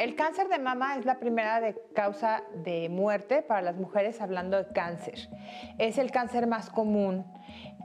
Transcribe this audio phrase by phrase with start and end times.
[0.00, 4.56] el cáncer de mama es la primera de causa de muerte para las mujeres hablando
[4.56, 5.28] de cáncer.
[5.76, 7.26] Es el cáncer más común.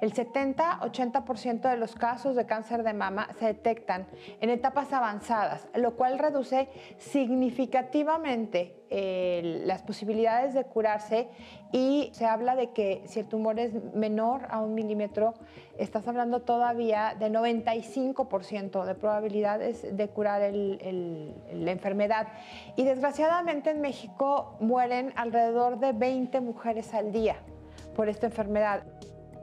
[0.05, 4.05] El 70-80% de los casos de cáncer de mama se detectan
[4.39, 6.69] en etapas avanzadas, lo cual reduce
[6.99, 11.27] significativamente eh, las posibilidades de curarse
[11.71, 15.33] y se habla de que si el tumor es menor a un milímetro,
[15.79, 22.27] estás hablando todavía de 95% de probabilidades de curar la enfermedad.
[22.75, 27.37] Y desgraciadamente en México mueren alrededor de 20 mujeres al día
[27.95, 28.83] por esta enfermedad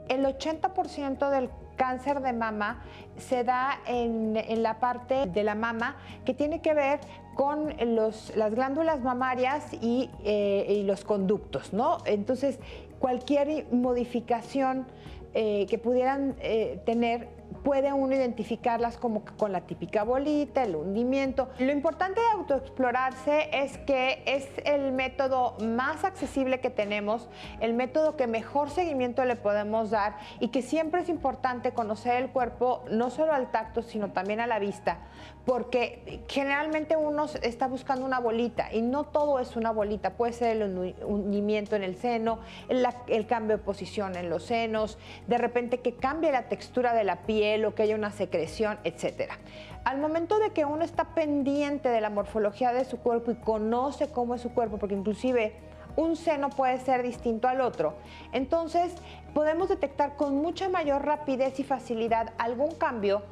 [0.09, 2.83] el 80% del cáncer de mama
[3.17, 5.95] se da en, la parte de la mama
[6.25, 6.99] que tiene que ver
[7.35, 11.97] con las glándulas mamarias eh, y, los conductos, ¿no?
[12.05, 12.59] Entonces,
[12.99, 14.85] cualquier modificación
[15.33, 17.27] eh, que pudieran eh, tener
[17.63, 21.49] puede uno identificarlas como con la típica bolita, el hundimiento.
[21.59, 27.29] Lo importante de autoexplorarse es que es el método más accesible que tenemos,
[27.61, 32.29] el método que mejor seguimiento le podemos dar y que siempre es importante conocer el
[32.29, 34.99] cuerpo no solo al tacto, sino también a la vista,
[35.45, 40.61] porque generalmente uno está buscando una bolita y no todo es una bolita, puede ser
[40.61, 45.95] el hundimiento en el seno, el, cambio de posición en los senos, de repente que
[45.95, 49.37] cambie la textura de la piel, o que haya una secreción, etcétera.
[49.83, 54.09] Al momento de que uno está pendiente de la morfología de su cuerpo y conoce
[54.11, 55.55] cómo es su cuerpo, porque inclusive
[55.97, 57.95] un seno puede ser distinto al otro,
[58.31, 58.95] entonces
[59.33, 63.23] podemos detectar con mucha mayor rapidez y facilidad algún cambio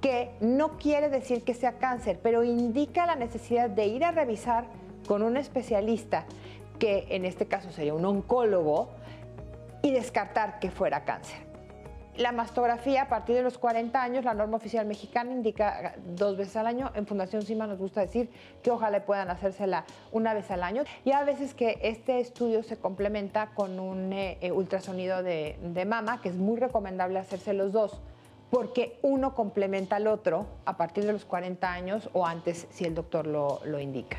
[0.00, 4.64] que no quiere decir que sea cáncer, pero indica la necesidad de ir a revisar
[5.06, 6.24] con un especialista,
[6.78, 8.90] que en este caso sería un oncólogo,
[9.82, 11.38] y descartar que fuera cáncer.
[12.16, 16.56] La mastografía a partir de los 40 años, la norma oficial mexicana indica dos veces
[16.56, 16.90] al año.
[16.94, 18.28] En Fundación CIMA nos gusta decir
[18.62, 20.82] que ojalá puedan hacérsela una vez al año.
[21.04, 26.28] Y a veces que este estudio se complementa con un eh, ultrasonido de, mama, que
[26.28, 28.00] es muy recomendable hacerse los dos
[28.50, 32.94] porque uno complementa al otro a partir de los 40 años o antes si el
[32.94, 34.18] doctor lo indica.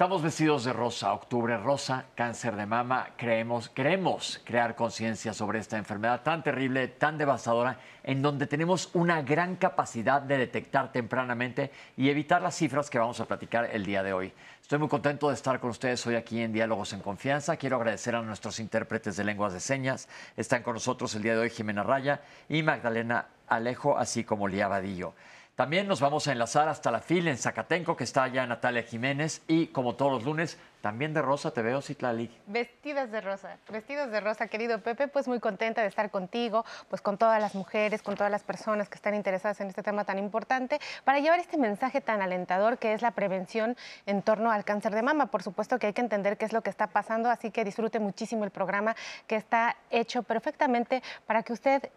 [0.00, 3.10] Estamos vestidos de rosa, octubre rosa, cáncer de mama.
[3.18, 9.20] Creemos, queremos crear conciencia sobre esta enfermedad tan terrible, tan devastadora, en donde tenemos una
[9.20, 14.02] gran capacidad de detectar tempranamente y evitar las cifras que vamos a platicar el día
[14.02, 14.32] de hoy.
[14.62, 17.58] Estoy muy contento de estar con ustedes hoy aquí en Diálogos en Confianza.
[17.58, 20.08] Quiero agradecer a nuestros intérpretes de lenguas de señas.
[20.34, 24.66] Están con nosotros el día de hoy Jimena Raya y Magdalena Alejo, así como Lía
[24.66, 25.12] Vadillo.
[25.60, 29.42] También nos vamos a enlazar hasta la fila en Zacatenco, que está allá Natalia Jiménez.
[29.46, 32.34] Y como todos los lunes, también de rosa te veo, Citlali.
[32.46, 35.06] Vestidas de rosa, vestidos de rosa, querido Pepe.
[35.06, 38.88] Pues muy contenta de estar contigo, pues con todas las mujeres, con todas las personas
[38.88, 42.94] que están interesadas en este tema tan importante, para llevar este mensaje tan alentador que
[42.94, 45.26] es la prevención en torno al cáncer de mama.
[45.26, 48.00] Por supuesto que hay que entender qué es lo que está pasando, así que disfrute
[48.00, 48.96] muchísimo el programa
[49.26, 51.90] que está hecho perfectamente para que usted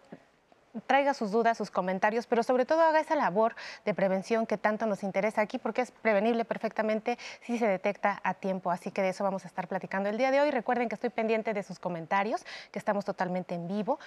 [0.87, 4.85] traiga sus dudas, sus comentarios, pero sobre todo haga esa labor de prevención que tanto
[4.85, 8.71] nos interesa aquí, porque es prevenible perfectamente si se detecta a tiempo.
[8.71, 10.51] Así que de eso vamos a estar platicando el día de hoy.
[10.51, 13.99] Recuerden que estoy pendiente de sus comentarios, que estamos totalmente en vivo.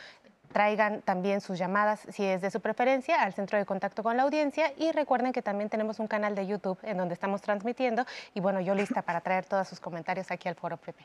[0.53, 4.23] Traigan también sus llamadas, si es de su preferencia, al centro de contacto con la
[4.23, 4.73] audiencia.
[4.77, 8.07] Y recuerden que también tenemos un canal de YouTube en donde estamos transmitiendo.
[8.33, 11.05] Y bueno, yo lista para traer todos sus comentarios aquí al Foro Pepe.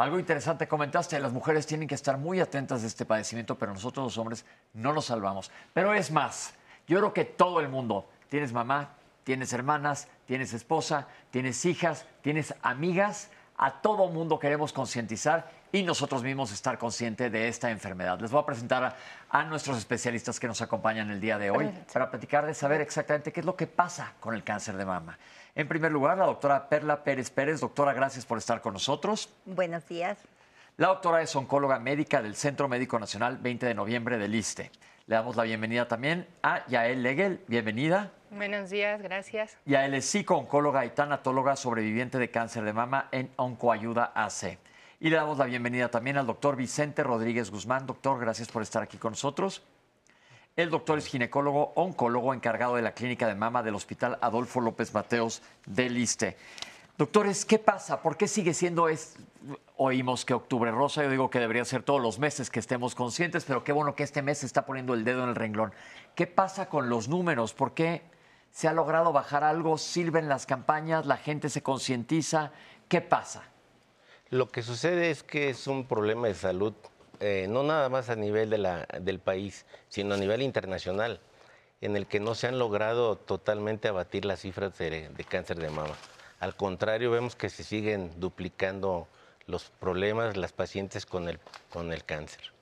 [0.00, 4.02] Algo interesante comentaste, las mujeres tienen que estar muy atentas de este padecimiento, pero nosotros
[4.02, 5.50] los hombres no nos salvamos.
[5.74, 6.54] Pero es más,
[6.88, 8.94] yo creo que todo el mundo, tienes mamá,
[9.24, 16.22] tienes hermanas, tienes esposa, tienes hijas, tienes amigas, a todo mundo queremos concientizar y nosotros
[16.22, 18.18] mismos estar conscientes de esta enfermedad.
[18.20, 18.96] Les voy a presentar a,
[19.28, 23.32] a, nuestros especialistas que nos acompañan el día de hoy para platicar de saber exactamente
[23.32, 25.18] qué es lo que pasa con el cáncer de mama.
[25.54, 27.60] En primer lugar, la doctora Perla Pérez Pérez.
[27.60, 29.28] Doctora, gracias por estar con nosotros.
[29.44, 30.18] Buenos días.
[30.76, 34.70] La doctora es oncóloga médica del Centro Médico Nacional 20 de noviembre del ISTE.
[35.06, 37.40] Le damos la bienvenida también a Yael Legel.
[37.48, 38.12] Bienvenida.
[38.30, 39.58] Buenos días, gracias.
[39.66, 44.58] Yael es psico-oncóloga y tanatóloga sobreviviente de cáncer de mama en Oncoayuda AC.
[45.00, 47.86] Y le damos la bienvenida también al doctor Vicente Rodríguez Guzmán.
[47.86, 49.64] Doctor, gracias por estar aquí con nosotros.
[50.60, 54.92] El doctor es ginecólogo, oncólogo encargado de la clínica de mama del Hospital Adolfo López
[54.92, 56.36] Mateos del ISTE.
[56.98, 58.02] Doctores, ¿qué pasa?
[58.02, 59.16] ¿Por qué sigue siendo es
[59.78, 63.46] oímos que octubre rosa, yo digo que debería ser todos los meses que estemos conscientes,
[63.46, 65.72] pero qué bueno que este mes se está poniendo el dedo en el renglón.
[66.14, 67.54] ¿Qué pasa con los números?
[67.54, 68.02] ¿Por qué
[68.50, 69.78] se ha logrado bajar algo?
[69.78, 71.06] ¿Sirven las campañas?
[71.06, 72.52] ¿La gente se concientiza?
[72.86, 73.44] ¿Qué pasa?
[74.28, 76.74] Lo que sucede es que es un problema de salud
[77.20, 81.20] eh, no nada más a nivel de la, del país, sino a nivel internacional.
[81.80, 85.70] en el que no se han logrado totalmente abatir las cifras de, de cáncer de
[85.70, 85.94] mama.
[86.38, 89.08] Al contrario, vemos que se siguen duplicando
[89.46, 91.38] los problemas, las pacientes con el,
[91.70, 92.52] con el cáncer.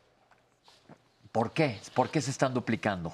[1.32, 1.78] ¿Por qué?
[1.94, 3.12] ¿Por qué se están duplicando?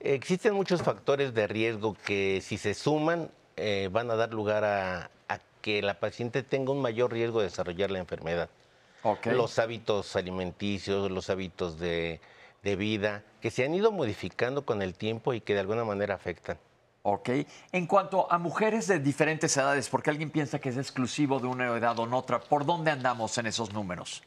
[0.00, 5.10] Existen muchos factores de riesgo que si se suman eh, van a dar lugar a,
[5.28, 8.48] a que la paciente tenga un mayor riesgo de desarrollar la enfermedad.
[9.24, 12.20] Los hábitos alimenticios, los hábitos de,
[12.62, 16.14] de vida, que se han ido modificando con el tiempo y que de alguna manera
[16.14, 16.58] afectan.
[17.02, 17.30] Ok.
[17.72, 21.66] En cuanto a mujeres de diferentes edades, porque alguien piensa que es exclusivo de una
[21.76, 24.22] edad o en otra, ¿por dónde andamos en esos números?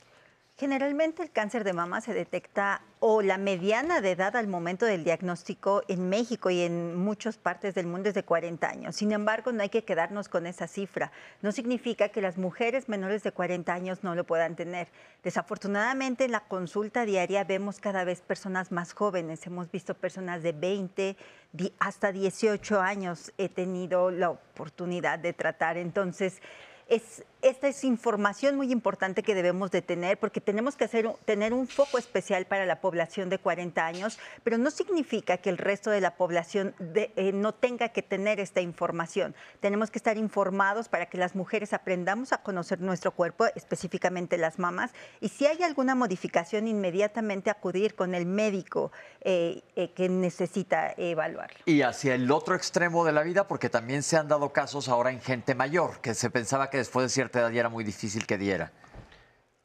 [0.58, 5.04] Generalmente el cáncer de mama se detecta o la mediana de edad al momento del
[5.04, 8.96] diagnóstico en México y en muchas partes del mundo es de 40 años.
[8.96, 11.12] Sin embargo, no hay que quedarnos con esa cifra.
[11.42, 14.88] No significa que las mujeres menores de 40 años no lo puedan tener.
[15.26, 19.46] Desafortunadamente en la consulta diaria vemos cada vez personas más jóvenes.
[19.46, 21.18] Hemos visto personas de 20
[21.52, 25.76] di- hasta 18 años he tenido la oportunidad de tratar.
[25.76, 26.42] Entonces,
[26.88, 31.54] es, esta es información muy importante que debemos de tener porque tenemos que hacer, tener
[31.54, 35.92] un foco especial para la población de 40 años, pero no significa que el resto
[35.92, 39.36] de la población eh, no tenga que tener esta información.
[39.60, 44.58] Tenemos que estar informados para que las mujeres aprendamos a conocer nuestro cuerpo, específicamente las
[44.58, 50.96] mamas, y si hay alguna modificación, inmediatamente acudir con el médico eh, eh, que necesita
[50.98, 51.60] evaluarlo.
[51.66, 55.12] Y hacia el otro extremo de la vida, porque también se han dado casos ahora
[55.12, 58.26] en gente mayor, que se pensaba que después de cierta edad ya era muy difícil
[58.26, 58.72] que diera.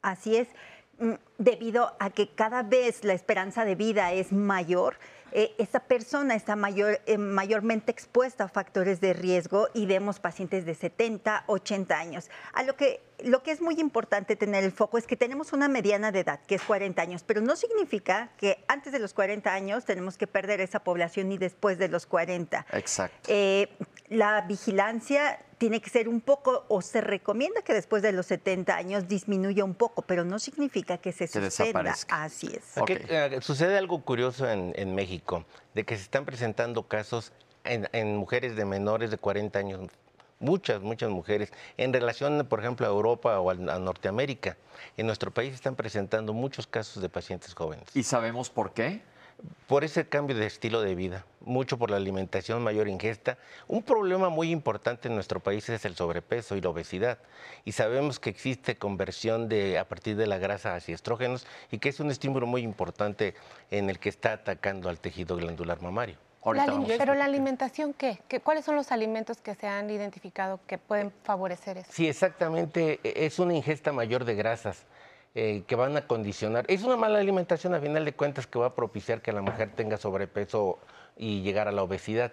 [0.01, 0.47] Así es,
[0.99, 4.95] mm, debido a que cada vez la esperanza de vida es mayor,
[5.33, 10.65] eh, esta persona está mayor, eh, mayormente expuesta a factores de riesgo y vemos pacientes
[10.65, 12.29] de 70, 80 años.
[12.53, 15.69] A lo que, lo que es muy importante tener el foco es que tenemos una
[15.69, 19.53] mediana de edad, que es 40 años, pero no significa que antes de los 40
[19.53, 22.65] años tenemos que perder esa población ni después de los 40.
[22.73, 23.29] Exacto.
[23.31, 23.69] Eh,
[24.09, 28.75] la vigilancia tiene que ser un poco, o se recomienda que después de los 70
[28.75, 31.95] años disminuya un poco, pero no significa que se suspenda.
[32.09, 32.75] Así es.
[32.77, 32.89] Ok.
[32.89, 37.31] Aquí, eh, sucede algo curioso en, en México, de que se están presentando casos
[37.63, 39.81] en, en mujeres de menores de 40 años,
[40.39, 44.57] muchas, muchas mujeres, en relación, por ejemplo, a Europa o al- a, Norteamérica.
[44.97, 47.85] En nuestro país se están presentando muchos casos de pacientes jóvenes.
[47.93, 49.03] ¿Y sabemos por qué?
[49.67, 53.37] Por ese cambio de estilo de vida, mucho por la alimentación, mayor ingesta.
[53.67, 57.17] Un problema muy importante en nuestro país es el sobrepeso y la obesidad.
[57.65, 61.89] Y sabemos que existe conversión de, a partir de la grasa hacia estrógenos y que
[61.89, 63.33] es un estímulo muy importante
[63.69, 66.17] en el que está atacando al tejido glandular mamario.
[66.43, 66.65] La
[66.97, 68.17] pero la alimentación, ¿qué?
[68.27, 68.39] ¿Qué?
[68.39, 71.91] ¿Cuáles son los alimentos que se han identificado que pueden favorecer eso?
[71.93, 72.99] Sí, exactamente.
[73.03, 74.85] e- Es una ingesta mayor de grasas
[75.33, 76.65] eh, que van a condicionar.
[76.67, 79.71] Es una mala alimentación, a final de cuentas, que va a propiciar que la mujer
[79.75, 80.79] tenga sobrepeso
[81.17, 82.31] y llegar a la obesidad.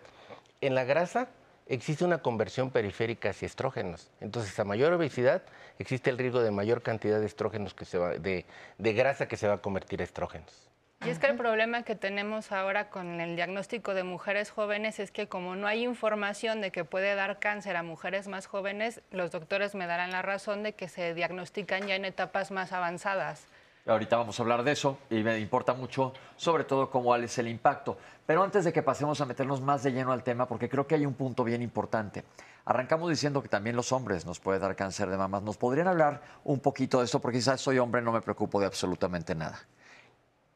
[0.61, 1.29] En la grasa
[1.67, 4.11] existe una conversión periférica hacia estrógenos.
[4.21, 5.43] Entonces, a mayor obesidad
[5.79, 8.47] existe el riesgo de mayor cantidad de estrógenos que se va, de,
[8.79, 10.68] de grasa que se va a convertir a estrógenos.
[11.05, 15.13] Y es que el problema que tenemos ahora con el diagnóstico de mujeres jóvenes es
[15.13, 19.31] que como no hay información de que puede dar cáncer a mujeres más jóvenes, los
[19.31, 23.47] doctores me darán la razón de que se diagnostican ya en etapas más avanzadas.
[23.87, 27.49] Ahorita vamos a hablar de eso y me importa mucho, sobre todo, cómo es el
[27.49, 27.97] impacto.
[28.27, 30.97] Pero antes de que pasemos a meternos más de lleno al tema, porque creo que
[30.97, 32.25] hay un punto bien importante.
[32.67, 35.43] Arrancamos diciendo que también los hombres nos puede dar cáncer de mamas.
[35.43, 37.21] ¿Nos podrían hablar un poquito de esto?
[37.21, 39.59] Porque quizás soy hombre, no me preocupo de absolutamente nada.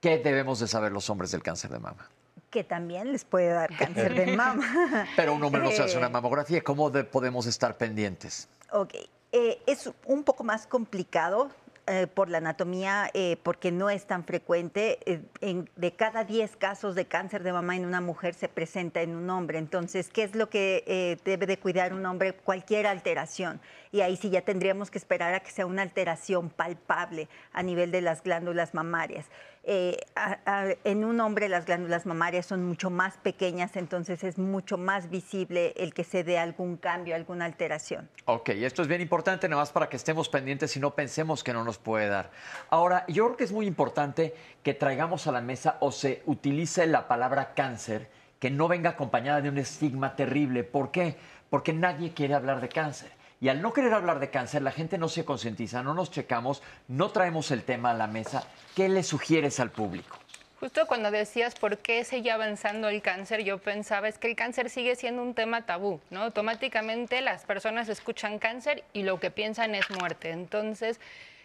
[0.02, 2.10] ¿Qué debemos de saber los hombres del cáncer de mama?
[2.50, 5.06] Que también les puede dar cáncer de mama.
[5.14, 6.60] Pero un hombre no se hace Eh, una mamografía.
[6.60, 8.48] ¿Cómo de- podemos estar pendientes?
[8.72, 8.94] Ok,
[9.30, 11.50] eh, es un poco más complicado
[11.86, 14.98] eh, por la anatomía eh, porque no es tan frecuente.
[15.06, 19.02] Eh, en- de cada 10 casos de cáncer de mama en una mujer se presenta
[19.02, 19.58] en un hombre.
[19.58, 22.32] Entonces, ¿qué es lo que eh, debe de cuidar un hombre?
[22.34, 23.60] Cualquier alteración.
[23.92, 27.92] Y ahí sí ya tendríamos que esperar a que sea una alteración palpable a nivel
[27.92, 29.26] de las glándulas mamarias.
[29.64, 34.76] Eh, a- en un hombre las glándulas mamarias son mucho más pequeñas, entonces es mucho
[34.76, 38.08] más visible el que se dé algún cambio, alguna alteración.
[38.24, 41.52] Ok, esto es bien importante, nada más para que estemos pendientes y no pensemos que
[41.52, 42.30] no nos puede dar.
[42.70, 46.86] Ahora, yo creo que es muy importante que traigamos a la mesa o se utilice
[46.88, 48.08] la palabra cáncer
[48.40, 50.64] que no venga acompañada de un estigma terrible.
[50.64, 51.14] ¿Por qué?
[51.50, 53.12] Porque nadie quiere hablar de cáncer.
[53.42, 56.62] Y al no querer hablar de cáncer, la gente no se concientiza, no nos checamos,
[56.86, 58.46] no traemos el tema a la mesa.
[58.76, 60.16] ¿Qué le sugieres al público?
[60.60, 64.70] Justo cuando decías por qué sigue avanzando el cáncer, yo pensaba es que el cáncer
[64.70, 66.22] sigue siendo un tema tabú, ¿no?
[66.22, 70.30] Automáticamente las personas escuchan cáncer y lo que piensan es muerte.
[70.30, 71.00] Entonces,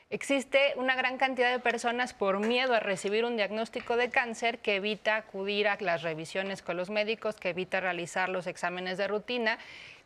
[0.09, 4.77] Existe una gran cantidad de personas por miedo a recibir un diagnóstico de cáncer que
[4.77, 9.59] evita acudir a las revisiones con los médicos, que evita realizar los exámenes de rutina.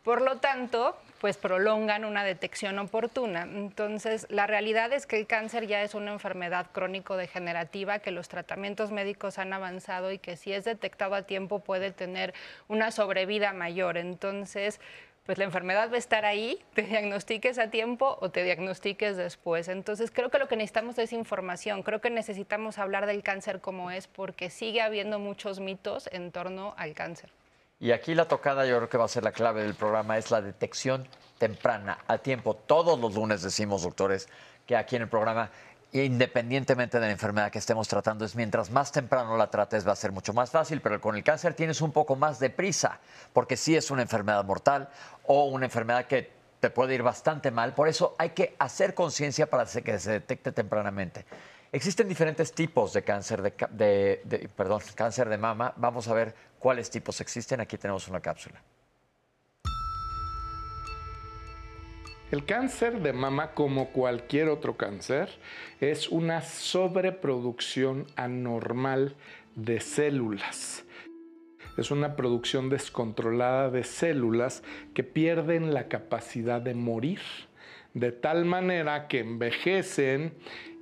[0.04, 3.44] Por lo tanto, pues prolongan una detección oportuna.
[3.44, 8.92] Entonces, la realidad es que el cáncer ya es una enfermedad crónico-degenerativa, que los tratamientos
[8.92, 12.34] médicos han avanzado y que si es detectado a tiempo puede tener
[12.68, 13.98] una sobrevida mayor.
[13.98, 14.80] Entonces,
[15.28, 19.68] pues la enfermedad va a estar ahí, te diagnostiques a tiempo o te diagnostiques después.
[19.68, 23.92] Entonces creo que lo que necesitamos es información, creo que necesitamos hablar del cáncer como
[23.92, 27.30] es porque sigue habiendo muchos mitos en torno al cáncer.
[27.82, 30.30] Y aquí la tocada, yo creo que va a ser la clave del programa, es
[30.30, 31.08] la detección
[31.40, 32.54] temprana, a tiempo.
[32.54, 34.30] Todos los lunes decimos, doctores,
[34.68, 35.50] que aquí en el programa
[35.94, 39.96] independientemente de la enfermedad que estemos tratando, es mientras más temprano la trates va a
[39.96, 43.00] ser mucho más fácil, pero con el cáncer tienes un poco más de prisa,
[43.34, 44.88] porque sí es una enfermedad mortal
[45.26, 49.50] o una enfermedad que te puede ir bastante mal, por eso hay que hacer conciencia
[49.50, 51.26] para que se detecte tempranamente.
[51.74, 55.74] Existen diferentes tipos de cáncer de, perdón, cáncer de mama.
[55.78, 57.60] Vamos a ver cuáles tipos existen.
[57.60, 58.62] Aquí tenemos una cápsula.
[62.32, 65.30] El cáncer de mama, como cualquier otro cáncer,
[65.82, 69.18] es una sobreproducción anormal
[69.56, 70.86] de células.
[71.78, 74.64] Es una producción descontrolada de células
[74.94, 77.20] que pierden la capacidad de morir,
[77.94, 80.34] de tal manera que envejecen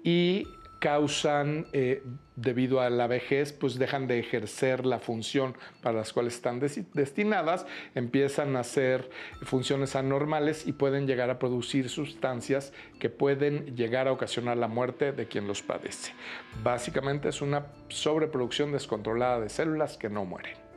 [0.04, 0.48] y
[0.80, 2.04] causan, eh,
[2.36, 7.66] debido a la vejez, pues dejan de ejercer la función para las cuales están destinadas,
[7.96, 9.10] empiezan a hacer
[9.44, 15.12] funciones anormales y pueden llegar a producir sustancias que pueden llegar a ocasionar la muerte
[15.12, 16.14] de quien los padece.
[16.64, 20.69] Básicamente es una sobreproducción descontrolada de células que no mueren.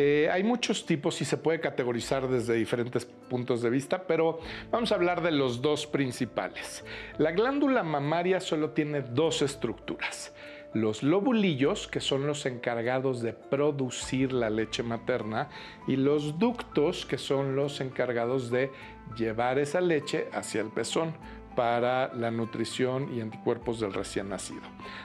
[0.00, 4.38] Eh, hay muchos tipos y se puede categorizar desde diferentes puntos de vista, pero
[4.70, 6.84] vamos a hablar de los dos principales.
[7.18, 10.32] La glándula mamaria solo tiene dos estructuras.
[10.72, 15.48] Los lobulillos, que son los encargados de producir la leche materna,
[15.88, 18.70] y los ductos, que son los encargados de
[19.16, 21.14] llevar esa leche hacia el pezón
[21.58, 24.60] para la nutrición y anticuerpos del recién nacido.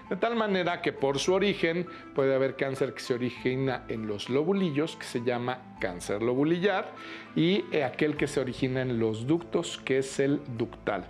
[0.07, 4.29] De tal manera que por su origen puede haber cáncer que se origina en los
[4.29, 6.93] lobulillos, que se llama cáncer lobulillar,
[7.35, 11.07] y aquel que se origina en los ductos, que es el ductal.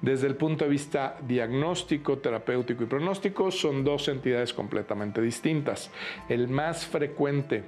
[0.00, 5.90] Desde el punto de vista diagnóstico, terapéutico y pronóstico, son dos entidades completamente distintas.
[6.28, 7.64] El más frecuente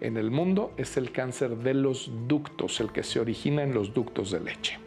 [0.00, 3.94] en el mundo es el cáncer de los ductos, el que se origina en los
[3.94, 4.83] ductos de leche.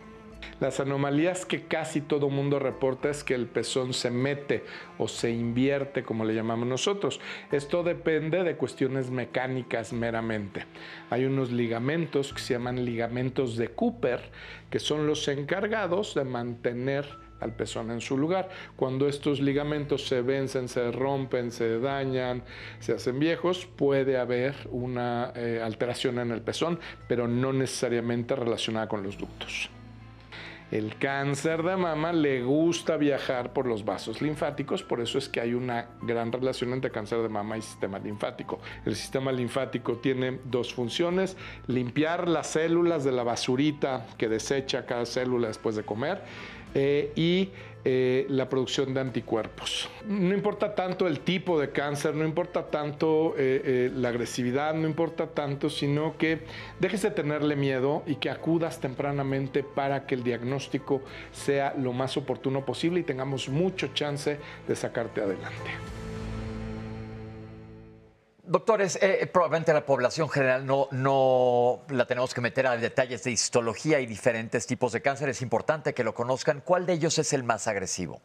[0.60, 4.64] Las anomalías que casi todo mundo reporta es que el pezón se mete
[4.98, 7.20] o se invierte, como le llamamos nosotros.
[7.52, 10.66] Esto depende de cuestiones mecánicas meramente.
[11.10, 14.22] Hay unos ligamentos que se llaman ligamentos de Cooper,
[14.70, 17.06] que son los encargados de mantener
[17.40, 18.50] al pezón en su lugar.
[18.76, 22.44] Cuando estos ligamentos se vencen, se rompen, se dañan,
[22.80, 28.88] se hacen viejos, puede haber una eh, alteración en el pezón, pero no necesariamente relacionada
[28.88, 29.70] con los ductos.
[30.70, 35.40] El cáncer de mama le gusta viajar por los vasos linfáticos, por eso es que
[35.40, 38.60] hay una gran relación entre cáncer de mama y sistema linfático.
[38.86, 45.06] El sistema linfático tiene dos funciones, limpiar las células de la basurita que desecha cada
[45.06, 46.22] célula después de comer
[46.76, 47.50] eh, y
[47.90, 49.90] eh, la producción de anticuerpos.
[50.06, 55.28] No importa tanto el tipo de cáncer, no importa tanto eh, la agresividad, no importa
[55.28, 56.42] tanto, sino que
[56.82, 61.02] dejes de tenerle miedo y que acudas tempranamente para que el diagnóstico
[61.32, 65.72] sea lo más oportuno posible y tengamos mucho chance de sacarte adelante.
[68.50, 73.26] Doctores, eh, eh, probablemente la población general no, no la tenemos que meter a detalles
[73.26, 75.28] de histología y diferentes tipos de cáncer.
[75.28, 76.62] Es importante que lo conozcan.
[76.62, 78.22] ¿Cuál de ellos es el más agresivo?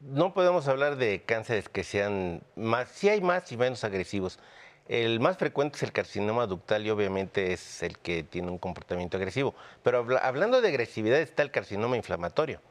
[0.00, 4.38] No podemos hablar de cánceres que sean más, sí hay más y menos agresivos.
[4.88, 9.18] El más frecuente es el carcinoma ductal y obviamente es el que tiene un comportamiento
[9.18, 9.54] agresivo.
[9.82, 12.62] Pero hablando de agresividad está el carcinoma inflamatorio,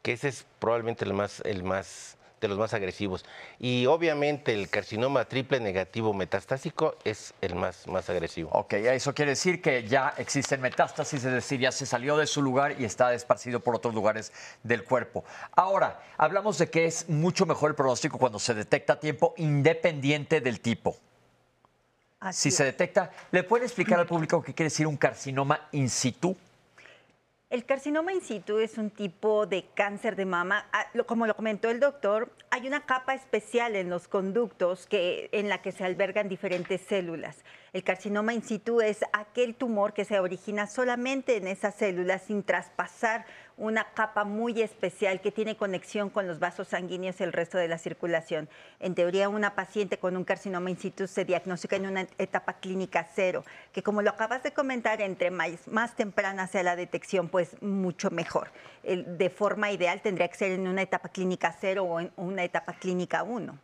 [0.00, 3.24] que ese es probablemente el más, el más de los más agresivos.
[3.58, 8.50] Y obviamente el carcinoma triple negativo metastásico es el más, más agresivo.
[8.52, 12.42] Ok, eso quiere decir que ya existen metástasis, es decir, ya se salió de su
[12.42, 15.24] lugar y está esparcido por otros lugares del cuerpo.
[15.52, 20.40] Ahora, hablamos de que es mucho mejor el pronóstico cuando se detecta a tiempo independiente
[20.40, 20.96] del tipo.
[22.32, 26.36] si se detecta, ¿le puede explicar al público qué quiere decir un carcinoma in situ?
[27.50, 30.68] El carcinoma in situ es un tipo de cáncer de mama.
[30.70, 35.48] Ah, como lo comentó el doctor, hay una capa especial en los conductos que, en
[35.48, 37.42] la que se albergan diferentes células.
[37.72, 42.42] El carcinoma in situ es aquel tumor que se origina solamente en esas células sin
[42.42, 43.24] traspasar
[43.58, 47.68] una capa muy especial que tiene conexión con los vasos sanguíneos y el resto de
[47.68, 48.48] la circulación.
[48.80, 53.06] En teoría, una paciente con un carcinoma in situ se diagnostica en una etapa clínica
[53.14, 57.60] cero, que como lo acabas de comentar, entre más, más temprana sea la detección, pues
[57.60, 58.50] mucho mejor.
[58.84, 62.74] De forma ideal tendría que ser en una etapa clínica cero o en una etapa
[62.74, 63.58] clínica uno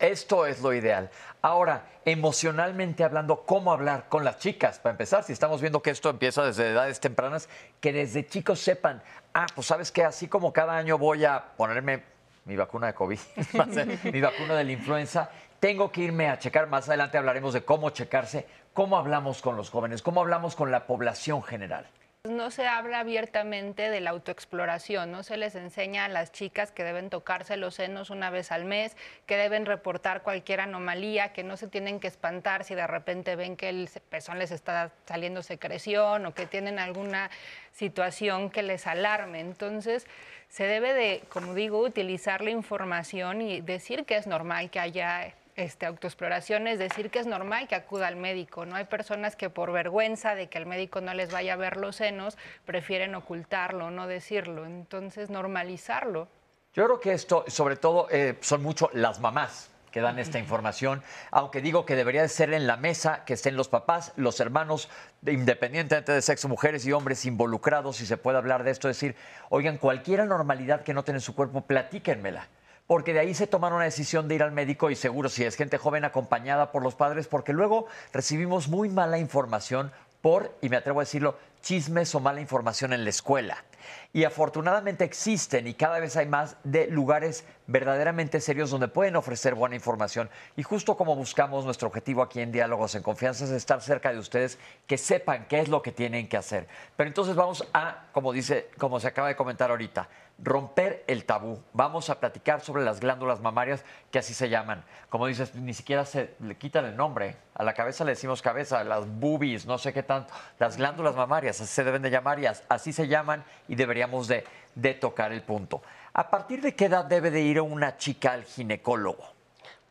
[0.00, 1.10] esto es lo ideal.
[1.40, 4.78] Ahora, emocionalmente hablando, ¿cómo hablar con las chicas?
[4.78, 7.48] Para empezar, si estamos viendo que esto empieza desde edades tempranas,
[7.80, 9.02] que desde chicos sepan,
[9.34, 12.02] ah, pues sabes que así como cada año voy a ponerme
[12.44, 13.18] mi vacuna de COVID,
[14.12, 16.66] mi vacuna de la influenza, tengo que irme a checar.
[16.66, 20.86] Más adelante hablaremos de cómo checarse, cómo hablamos con los jóvenes, cómo hablamos con la
[20.86, 21.86] población general.
[22.30, 26.84] No se habla abiertamente de la autoexploración, no se les enseña a las chicas que
[26.84, 31.56] deben tocarse los senos una vez al mes, que deben reportar cualquier anomalía, que no
[31.56, 36.24] se tienen que espantar si de repente ven que el pezón les está saliendo secreción
[36.24, 37.28] o que tienen alguna
[37.72, 39.40] situación que les alarme.
[39.40, 40.06] Entonces,
[40.48, 45.34] se debe de, como digo, utilizar la información y decir que es normal que haya
[45.56, 48.64] este, autoexploración, es decir, que es normal que acuda al médico.
[48.66, 51.76] No hay personas que por vergüenza de que el médico no les vaya a ver
[51.76, 54.64] los senos, prefieren ocultarlo, no decirlo.
[54.66, 56.28] Entonces, normalizarlo.
[56.74, 61.02] Yo creo que esto, sobre todo, eh, son mucho las mamás que dan esta información,
[61.30, 64.88] aunque digo que debería de ser en la mesa, que estén los papás, los hermanos,
[65.20, 69.14] de- independientemente de sexo, mujeres y hombres involucrados, si se puede hablar de esto, decir,
[69.50, 72.48] oigan, cualquier anormalidad que noten en su cuerpo, platíquenmela.
[72.86, 75.56] Porque de ahí se toman una decisión de ir al médico y seguro si es
[75.56, 80.76] gente joven acompañada por los padres, porque luego recibimos muy mala información por, y me
[80.76, 83.64] atrevo a decirlo, chismes o mala información en la escuela.
[84.12, 89.54] Y afortunadamente existen y cada vez hay más de lugares verdaderamente serios donde pueden ofrecer
[89.54, 90.30] buena información.
[90.56, 94.18] Y justo como buscamos nuestro objetivo aquí en Diálogos en Confianza es estar cerca de
[94.18, 96.68] ustedes, que sepan qué es lo que tienen que hacer.
[96.96, 100.08] Pero entonces vamos a, como dice, como se acaba de comentar ahorita,
[100.42, 101.62] romper el tabú.
[101.72, 104.84] Vamos a platicar sobre las glándulas mamarias, que así se llaman.
[105.08, 107.36] Como dices, ni siquiera se le quitan el nombre.
[107.54, 110.32] A la cabeza le decimos cabeza, las boobies, no sé qué tanto.
[110.58, 114.26] Las glándulas mamarias, así se deben de llamar y as- así se llaman y deberíamos
[114.28, 115.80] de, de tocar el punto.
[116.12, 119.24] ¿A partir de qué edad debe de ir una chica al ginecólogo?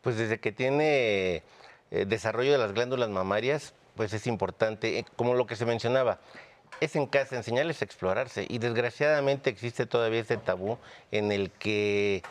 [0.02, 1.42] Pues desde que tiene
[1.90, 6.18] eh, desarrollo de las glándulas mamarias, pues es importante, eh, como lo que se mencionaba,
[6.84, 8.46] es en casa, enseñarles a explorarse.
[8.48, 10.78] Y desgraciadamente existe todavía ese tabú
[11.10, 12.22] en el que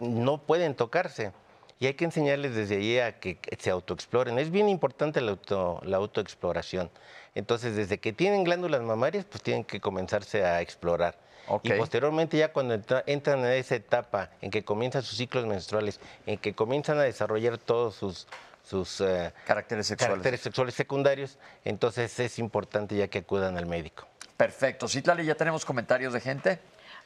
[0.00, 1.32] no pueden tocarse.
[1.78, 4.38] Y hay que enseñarles desde allí a que se autoexploren.
[4.38, 6.90] Es bien importante la, auto- la autoexploración.
[7.34, 11.18] Entonces, desde que tienen glándulas mamarias, pues tienen que comenzarse a explorar.
[11.62, 16.00] Y posteriormente ya cuando entra- entran en esa etapa en que comienzan sus ciclos menstruales,
[16.26, 18.26] en que comienzan a desarrollar todos sus,
[18.66, 20.12] sus eh, Caracteres sexuales.
[20.14, 24.08] caracteres sexuales secundarios, entonces es importante ya que acudan al médico.
[24.36, 24.88] Perfecto.
[24.88, 26.58] Citlali, ya tenemos comentarios de gente.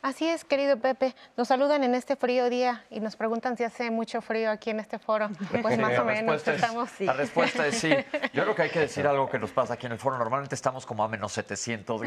[0.02, 1.14] Así es, querido Pepe.
[1.36, 4.80] Nos saludan en este frío día y nos preguntan si hace mucho frío aquí en
[4.80, 5.28] este foro.
[5.62, 6.88] Pues más o menos es- estamos.
[7.00, 7.90] La respuesta es sí.
[8.32, 10.16] Yo creo que hay que decir algo que nos pasa aquí en el foro.
[10.16, 12.00] Normalmente estamos como a menos 700.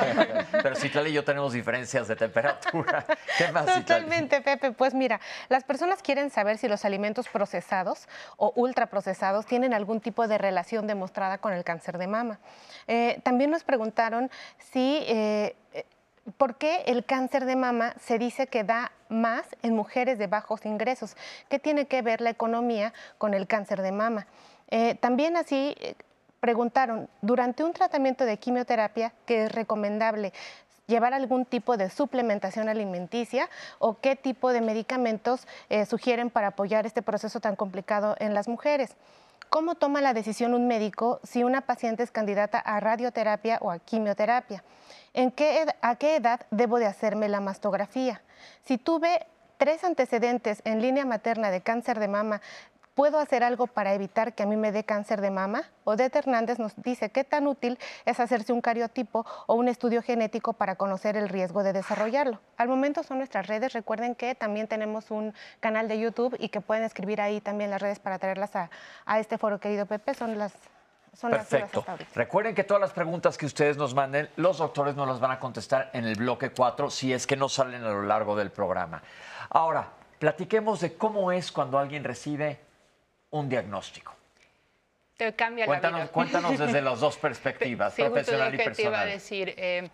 [0.62, 3.04] Pero Citlali y yo tenemos diferencias de temperatura.
[3.36, 3.82] ¿Qué más, Citlali?
[3.84, 4.70] Totalmente, Pepe.
[4.72, 10.28] Pues mira, las personas quieren saber si los alimentos procesados o ultraprocesados tienen algún tipo
[10.28, 12.38] de relación demostrada con el cáncer de mama.
[12.86, 14.30] Eh, también nos preguntaron
[14.72, 15.02] si...
[15.08, 15.56] eh,
[16.36, 20.66] ¿Por qué el cáncer de mama se dice que da más en mujeres de bajos
[20.66, 21.16] ingresos?
[21.48, 24.26] ¿Qué tiene que ver la economía con el cáncer de mama?
[24.68, 25.94] Eh, también así eh,
[26.40, 30.32] preguntaron, durante un tratamiento de quimioterapia, ¿qué es recomendable?
[30.86, 36.84] llevar algún tipo de suplementación alimenticia o qué tipo de medicamentos eh, sugieren para apoyar
[36.84, 38.96] este proceso tan complicado en las mujeres.
[39.50, 43.78] ¿Cómo toma la decisión un médico si una paciente es candidata a radioterapia o a
[43.78, 44.62] quimioterapia?
[45.12, 48.22] ¿En qué ¿A qué edad debo de hacerme la mastografía?
[48.64, 52.40] Si tuve tres antecedentes en línea materna de cáncer de mama,
[52.94, 55.64] ¿puedo hacer algo para evitar que a mí me dé cáncer de mama?
[55.84, 60.52] Odette Hernández nos dice qué tan útil es hacerse un cariotipo o un estudio genético
[60.52, 62.40] para conocer el riesgo de desarrollarlo.
[62.56, 63.72] Al momento son nuestras redes.
[63.72, 67.82] Recuerden que también tenemos un canal de YouTube y que pueden escribir ahí también las
[67.82, 68.70] redes para traerlas a,
[69.06, 70.14] a este foro, querido Pepe.
[70.14, 70.52] Son las,
[71.16, 71.80] son las Perfecto.
[71.80, 72.10] hasta ahorita.
[72.14, 75.38] Recuerden que todas las preguntas que ustedes nos manden, los doctores nos las van a
[75.38, 79.02] contestar en el bloque 4 si es que no salen a lo largo del programa.
[79.50, 82.58] Ahora, platiquemos de cómo es cuando alguien recibe
[83.30, 84.14] un diagnóstico.
[85.16, 86.08] Te cambia la vida.
[86.08, 89.08] cuéntanos desde las dos perspectivas, Sí, justo profesional lo y que te iba a personal.
[89.10, 89.54] decir.
[89.56, 89.90] eh,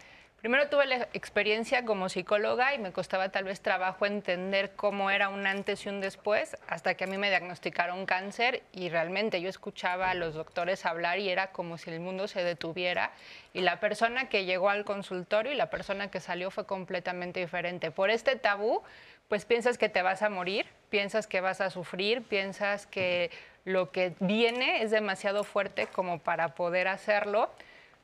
[0.46, 5.28] primero tuve la experiencia como psicóloga y me costaba tal vez trabajo entender cómo era
[5.28, 9.48] un antes y un después, hasta que a mí me diagnosticaron cáncer y realmente yo
[9.48, 13.10] escuchaba a los doctores hablar y era como si el mundo se detuviera
[13.54, 17.90] y la persona que llegó al consultorio y la persona que salió fue completamente diferente.
[17.90, 18.84] Por este tabú,
[19.26, 23.32] pues piensas que te vas a morir, piensas que vas a sufrir, piensas que
[23.64, 27.50] lo que viene es demasiado fuerte como para poder hacerlo,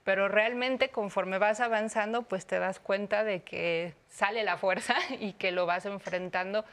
[0.05, 5.33] pero realmente conforme vas avanzando, pues te das cuenta de que sale la fuerza y
[5.35, 6.65] que lo vas enfrentando,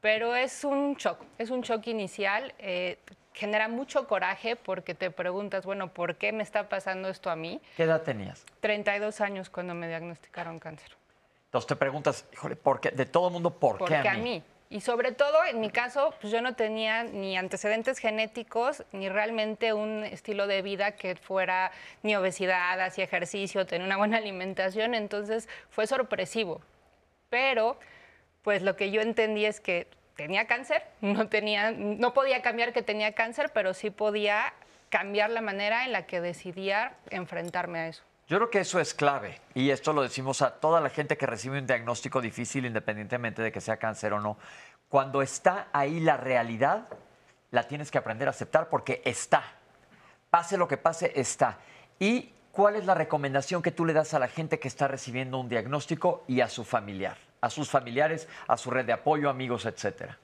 [0.00, 2.98] pero es un shock, es un shock inicial, eh,
[3.32, 7.60] genera mucho coraje porque te preguntas, bueno, ¿por qué me está pasando esto a mí?
[7.76, 8.44] ¿Qué edad tenías?
[8.60, 10.96] 32 años cuando me diagnosticaron cáncer.
[11.46, 12.90] Entonces te preguntas, híjole, ¿por qué?
[12.90, 14.42] De todo el mundo, ¿por, ¿Por qué qué a mí?
[14.68, 19.72] Y sobre todo, en mi caso, pues yo no tenía ni antecedentes genéticos, ni realmente
[19.72, 21.70] un estilo de vida que fuera
[22.02, 26.62] ni obesidad, hacía ejercicio, tenía una buena alimentación, entonces fue sorpresivo.
[27.30, 27.78] Pero,
[28.42, 32.82] pues lo que yo entendí es que tenía cáncer, no, tenía, no podía cambiar que
[32.82, 34.52] tenía cáncer, pero sí podía
[34.88, 38.02] cambiar la manera en la que decidía enfrentarme a eso.
[38.28, 41.26] Yo creo que eso es clave y esto lo decimos a toda la gente que
[41.26, 44.36] recibe un diagnóstico difícil independientemente de que sea cáncer o no.
[44.88, 46.88] Cuando está ahí la realidad,
[47.52, 49.44] la tienes que aprender a aceptar porque está.
[50.28, 51.58] Pase lo que pase, está.
[52.00, 55.38] ¿Y cuál es la recomendación que tú le das a la gente que está recibiendo
[55.38, 59.66] un diagnóstico y a su familiar, a sus familiares, a su red de apoyo, amigos,
[59.66, 60.18] etcétera?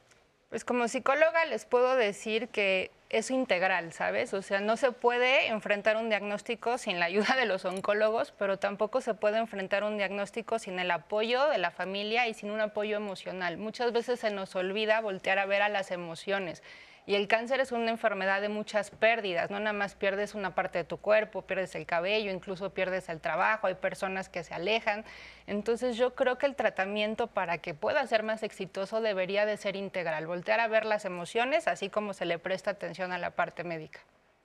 [0.48, 4.32] Pues como psicóloga les puedo decir que es integral, ¿sabes?
[4.32, 8.58] O sea, no se puede enfrentar un diagnóstico sin la ayuda de los oncólogos, pero
[8.58, 12.60] tampoco se puede enfrentar un diagnóstico sin el apoyo de la familia y sin un
[12.60, 13.58] apoyo emocional.
[13.58, 16.62] Muchas veces se nos olvida voltear a ver a las emociones.
[17.04, 20.78] Y el cáncer es una enfermedad de muchas pérdidas, no nada más pierdes una parte
[20.78, 25.04] de tu cuerpo, pierdes el cabello, incluso pierdes el trabajo, hay personas que se alejan.
[25.48, 29.74] Entonces yo creo que el tratamiento para que pueda ser más exitoso debería de ser
[29.74, 33.64] integral, voltear a ver las emociones, así como se le presta atención a la parte
[33.64, 34.00] médica.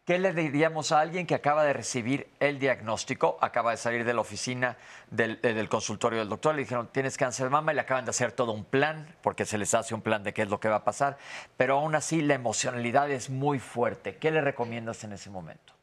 [0.07, 4.13] ¿Qué le diríamos a alguien que acaba de recibir el diagnóstico, acaba de salir de
[4.13, 4.77] la oficina
[5.11, 8.11] del, eh, del, consultorio del doctor, le dijeron, tienes cáncer mama y le acaban de
[8.11, 10.69] hacer todo un plan, porque se les hace un plan de qué es lo que
[10.69, 11.17] va a pasar,
[11.57, 14.15] pero aún así la emocionalidad es muy fuerte.
[14.15, 15.73] ¿Qué le recomiendas en ese momento?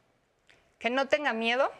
[0.79, 1.71] Que no tenga miedo,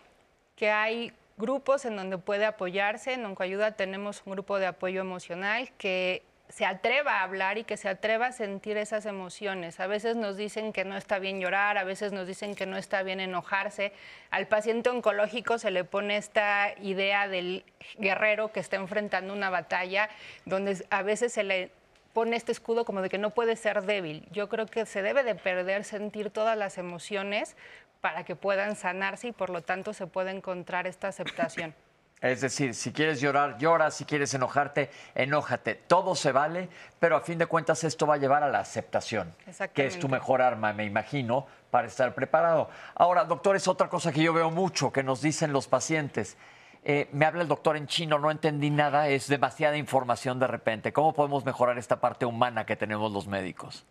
[0.55, 3.13] que hay grupos en donde puede apoyarse.
[3.13, 7.77] En Oncoayuda tenemos un grupo de apoyo emocional que se atreva a hablar y que
[7.77, 9.79] se atreva a sentir esas emociones.
[9.79, 12.77] A veces nos dicen que no está bien llorar, a veces nos dicen que no
[12.77, 13.91] está bien enojarse.
[14.29, 17.65] Al paciente oncológico se le pone esta idea del
[17.97, 20.10] guerrero que está enfrentando una batalla,
[20.45, 21.71] donde a veces se le
[22.13, 24.27] pone este escudo como de que no puede ser débil.
[24.31, 27.58] Yo creo que se debe de perder sentir todas las emociones
[27.99, 31.73] para que puedan sanarse y por lo tanto se pueda encontrar esta aceptación.
[32.26, 35.76] Es decir, si quieres llorar, llora, si quieres enojarte, enójate.
[35.76, 39.36] Todo se vale, pero a fin de cuentas esto va a llevar a la aceptación,
[39.76, 42.72] que es tu mejor arma, me imagino, para estar preparado.
[42.96, 46.36] Ahora, doctor, es otra cosa que yo veo mucho, que nos dicen los pacientes.
[46.84, 50.92] Eh, me habla el doctor en chino, no entendí nada, es demasiada información de repente.
[50.92, 53.86] ¿Cómo podemos mejorar esta parte humana que tenemos los médicos?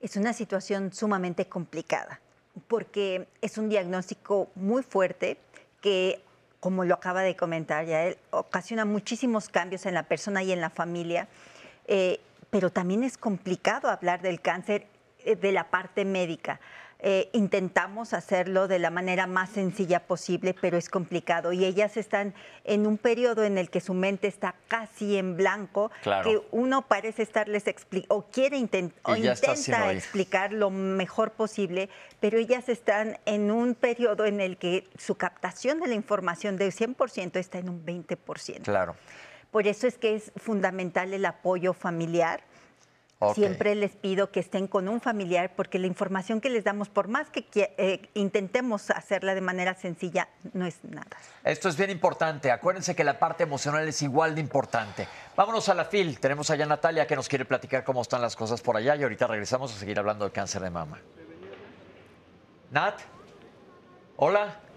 [0.00, 2.22] Es una situación sumamente complicada,
[2.68, 5.36] porque es un diagnóstico muy fuerte
[5.82, 6.22] que
[6.60, 10.60] como lo acaba de comentar ya él, ocasiona muchísimos cambios en la persona y en
[10.60, 11.26] la familia,
[11.86, 12.20] eh,
[12.50, 14.86] pero también es complicado hablar del cáncer
[15.24, 16.60] eh, de la parte médica.
[17.02, 21.52] Eh, intentamos hacerlo de la manera más sencilla posible, pero es complicado.
[21.52, 22.34] Y ellas están
[22.64, 27.22] en un periodo en el que su mente está casi en blanco, que uno parece
[27.22, 31.88] estarles explicando, o quiere o intenta explicar lo mejor posible,
[32.20, 36.72] pero ellas están en un periodo en el que su captación de la información del
[36.72, 38.62] 100% está en un 20%.
[38.62, 38.94] Claro.
[39.50, 42.42] Por eso es que es fundamental el apoyo familiar
[43.34, 47.08] Siempre les pido que estén con un familiar porque la información que les damos, por
[47.08, 47.44] más que
[47.76, 51.18] eh, intentemos hacerla de manera sencilla, no es nada.
[51.44, 52.50] Esto es bien importante.
[52.50, 55.06] Acuérdense que la parte emocional es igual de importante.
[55.36, 56.18] Vámonos a la FIL.
[56.18, 59.02] Tenemos allá a Natalia que nos quiere platicar cómo están las cosas por allá y
[59.02, 60.98] ahorita regresamos a seguir hablando del cáncer de mama.
[62.70, 63.00] Nat,
[64.16, 64.69] hola.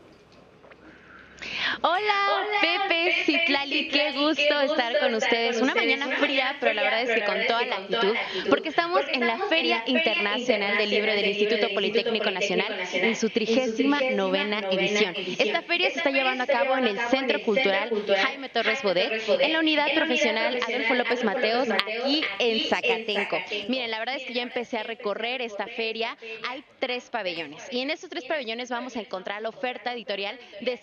[1.82, 5.62] Hola, Pepe Citlali, qué gusto gusto estar con ustedes.
[5.62, 8.15] Una mañana fría, pero la verdad es que con toda la actitud,
[8.49, 13.99] porque estamos en la Feria Internacional del Libro del Instituto Politécnico Nacional en su trigésima
[14.12, 15.13] novena edición.
[15.38, 17.91] Esta feria se está llevando a cabo en el Centro Cultural
[18.23, 23.38] Jaime Torres Bodet, en la unidad profesional Adolfo López Mateos, aquí en Zacatenco.
[23.67, 26.17] Miren, la verdad es que ya empecé a recorrer esta feria.
[26.49, 30.77] Hay tres pabellones y en estos tres pabellones vamos a encontrar la oferta editorial de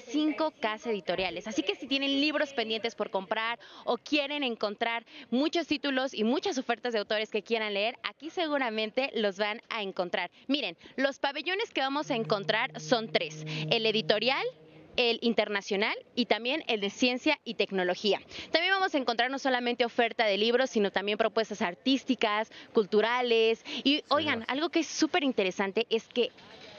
[0.00, 1.46] 65 casas editoriales.
[1.46, 6.58] Así que si tienen libros pendientes por comprar o quieren encontrar muchos títulos y muchas
[6.58, 10.30] ofertas de autores que quieran leer, aquí seguramente los van a encontrar.
[10.46, 13.44] Miren, los pabellones que vamos a encontrar son tres.
[13.70, 14.46] El editorial,
[14.96, 18.20] el internacional y también el de ciencia y tecnología.
[18.50, 23.64] También vamos a encontrar no solamente oferta de libros, sino también propuestas artísticas, culturales.
[23.84, 26.30] Y oigan, algo que es súper interesante es que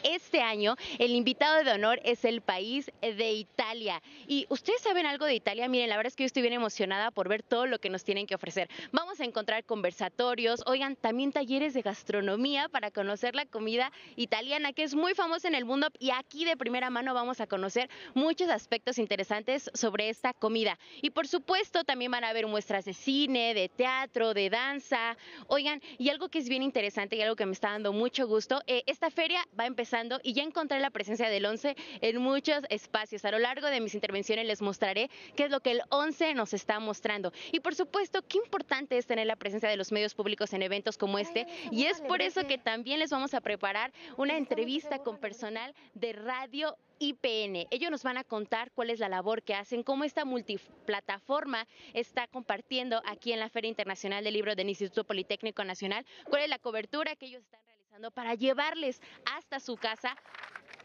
[0.04, 4.02] este año el invitado de honor es el país de Italia.
[4.28, 7.12] Y ustedes saben algo de Italia, miren, la verdad es que yo estoy bien emocionada
[7.12, 8.70] por ver todo lo que nos tienen que ofrecer.
[8.92, 14.84] Vamos a encontrar conversatorios, oigan, también talleres de gastronomía para conocer la comida italiana, que
[14.84, 18.50] es muy famosa en el mundo y aquí de primera mano vamos a conocer muchos
[18.50, 20.78] aspectos interesantes sobre esta comida.
[21.02, 25.18] Y por supuesto también van a haber muestras de cine, de teatro, de danza.
[25.48, 28.62] Oigan, y algo que es bien interesante y algo que me está dando mucho gusto,
[28.68, 29.87] eh, esta feria va a empezar
[30.24, 33.24] y ya encontré la presencia del 11 en muchos espacios.
[33.24, 36.54] A lo largo de mis intervenciones les mostraré qué es lo que el 11 nos
[36.54, 37.32] está mostrando.
[37.52, 40.98] Y por supuesto, qué importante es tener la presencia de los medios públicos en eventos
[40.98, 41.48] como este.
[41.72, 46.12] Y es por eso que también les vamos a preparar una entrevista con personal de
[46.12, 47.68] radio IPN.
[47.70, 52.28] Ellos nos van a contar cuál es la labor que hacen, cómo esta multiplataforma está
[52.28, 56.60] compartiendo aquí en la Feria Internacional del Libro del Instituto Politécnico Nacional, cuál es la
[56.60, 57.67] cobertura que ellos están
[58.14, 59.02] para llevarles
[59.36, 60.16] hasta su casa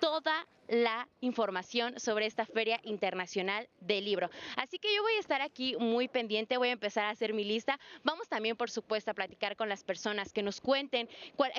[0.01, 4.31] toda la información sobre esta Feria Internacional del Libro.
[4.57, 7.45] Así que yo voy a estar aquí muy pendiente, voy a empezar a hacer mi
[7.45, 7.79] lista.
[8.03, 11.09] Vamos también, por supuesto, a platicar con las personas que nos cuenten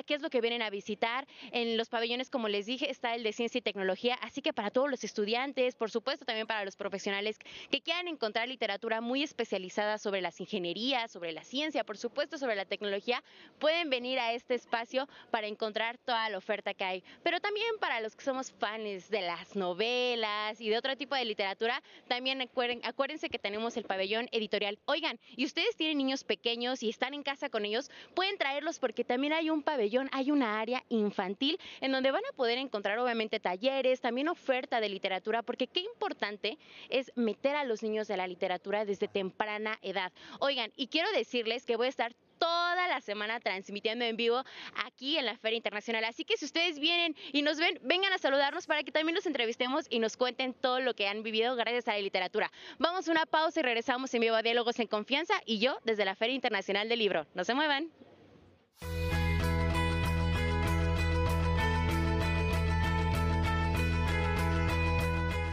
[0.06, 1.26] qué es lo que vienen a visitar.
[1.50, 4.70] En los pabellones, como les dije, está el de ciencia y tecnología, así que para
[4.70, 7.38] todos los estudiantes, por supuesto, también para los profesionales
[7.70, 12.56] que quieran encontrar literatura muy especializada sobre las ingenierías, sobre la ciencia, por supuesto, sobre
[12.56, 13.22] la tecnología,
[13.58, 17.04] pueden venir a este espacio para encontrar toda la oferta que hay.
[17.22, 21.24] Pero también para los que somos fans de las novelas y de otro tipo de
[21.24, 24.78] literatura, también acuérdense que tenemos el pabellón editorial.
[24.84, 29.02] Oigan, y ustedes tienen niños pequeños y están en casa con ellos, pueden traerlos porque
[29.04, 33.40] también hay un pabellón, hay una área infantil en donde van a poder encontrar obviamente
[33.40, 36.56] talleres, también oferta de literatura, porque qué importante
[36.88, 40.12] es meter a los niños de la literatura desde temprana edad.
[40.38, 44.44] Oigan, y quiero decirles que voy a estar toda la semana transmitiendo en vivo
[44.84, 46.04] aquí en la Feria Internacional.
[46.04, 49.24] Así que si ustedes vienen y nos ven, vengan a saludarnos para que también nos
[49.24, 52.52] entrevistemos y nos cuenten todo lo que han vivido gracias a la literatura.
[52.78, 56.04] Vamos a una pausa y regresamos en vivo a Diálogos en Confianza y yo desde
[56.04, 57.26] la Feria Internacional del Libro.
[57.32, 57.90] No se muevan.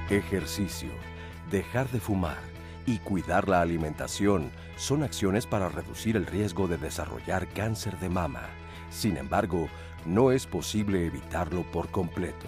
[0.10, 0.89] Ejercicio.
[1.49, 2.51] Dejar de fumar
[2.86, 8.50] y cuidar la alimentación son acciones para reducir el riesgo de desarrollar cáncer de mama.
[8.89, 9.70] Sin embargo,
[10.06, 12.48] no es posible evitarlo por completo.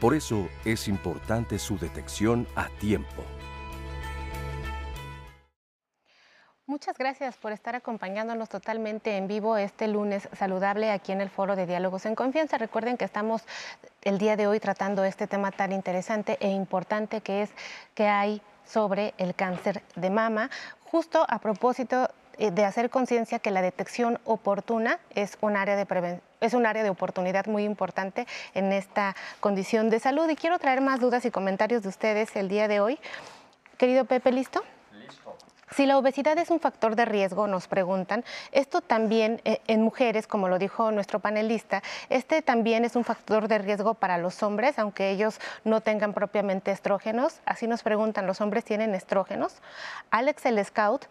[0.00, 3.24] Por eso es importante su detección a tiempo.
[6.66, 11.56] Muchas gracias por estar acompañándonos totalmente en vivo este lunes saludable aquí en el Foro
[11.56, 12.56] de Diálogos en Confianza.
[12.56, 13.42] Recuerden que estamos
[14.00, 17.50] el día de hoy tratando este tema tan interesante e importante que es
[17.94, 20.50] que hay sobre el cáncer de mama,
[20.84, 26.20] justo a propósito eh, de hacer conciencia que la detección oportuna es un área de
[26.40, 30.28] es un área de oportunidad muy importante en esta condición de salud.
[30.28, 32.98] Y quiero traer más dudas y comentarios de ustedes el día de hoy.
[33.78, 34.62] Querido Pepe, ¿listo?
[35.74, 40.28] Si la obesidad es un factor de riesgo, nos preguntan, esto también eh, en mujeres,
[40.28, 44.78] como lo dijo nuestro panelista, este también es un factor de riesgo para los hombres,
[44.78, 47.40] aunque ellos no tengan propiamente estrógenos.
[47.44, 49.56] Así nos preguntan, ¿los hombres tienen estrógenos?
[50.12, 51.06] Alex el Scout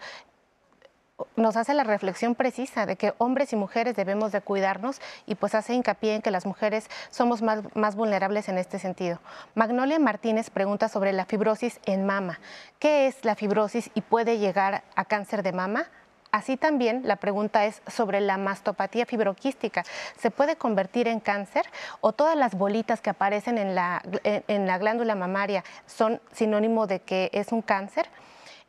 [1.35, 5.53] nos hace la reflexión precisa de que hombres y mujeres debemos de cuidarnos y pues
[5.53, 9.19] hace hincapié en que las mujeres somos más, más, vulnerables en este sentido.
[9.53, 12.39] Magnolia Martínez pregunta sobre la fibrosis en mama.
[12.79, 15.87] ¿Qué es la fibrosis y puede llegar a cáncer de mama?
[16.31, 19.83] Así también la pregunta es sobre la mastopatía fibroquística.
[20.17, 21.67] ¿Se puede convertir en cáncer
[22.01, 27.01] o todas las bolitas que aparecen en la, en la glándula mamaria son sinónimo de
[27.01, 28.09] que es un cáncer?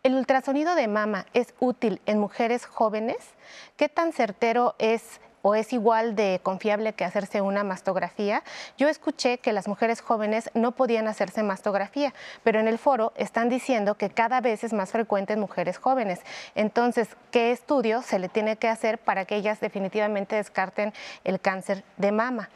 [0.04, 3.16] ¿El ultrasonido de mama es útil en mujeres jóvenes?
[3.78, 8.42] ¿Qué tan certero es o es igual de confiable que hacerse una mastografía.
[8.78, 13.50] Yo escuché que las mujeres jóvenes no podían hacerse mastografía, pero en el foro están
[13.50, 16.20] diciendo que cada vez es más frecuente en mujeres jóvenes.
[16.54, 21.84] Entonces, ¿qué estudio se le tiene que hacer para que ellas definitivamente descarten el cáncer
[21.98, 22.48] de mama?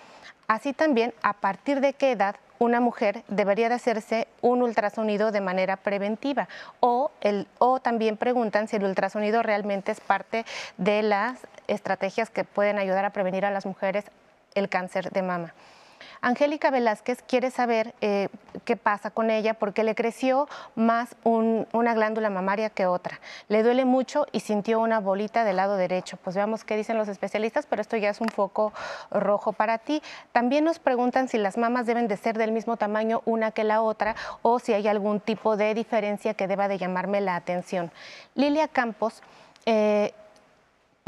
[0.46, 5.40] Así también, a partir de qué edad una mujer debería de hacerse un ultrasonido de
[5.40, 6.48] manera preventiva
[6.80, 10.44] o, el, o también preguntan si el ultrasonido realmente es parte
[10.76, 14.04] de las estrategias que pueden ayudar a prevenir a las mujeres
[14.54, 15.54] el cáncer de mama.
[16.20, 18.28] Angélica Velázquez quiere saber eh,
[18.64, 23.20] qué pasa con ella porque le creció más una glándula mamaria que otra.
[23.48, 26.18] Le duele mucho y sintió una bolita del lado derecho.
[26.22, 28.72] Pues veamos qué dicen los especialistas, pero esto ya es un foco
[29.10, 30.02] rojo para ti.
[30.32, 33.82] También nos preguntan si las mamas deben de ser del mismo tamaño una que la
[33.82, 37.90] otra o si hay algún tipo de diferencia que deba de llamarme la atención.
[38.34, 39.22] Lilia Campos
[39.66, 40.12] eh,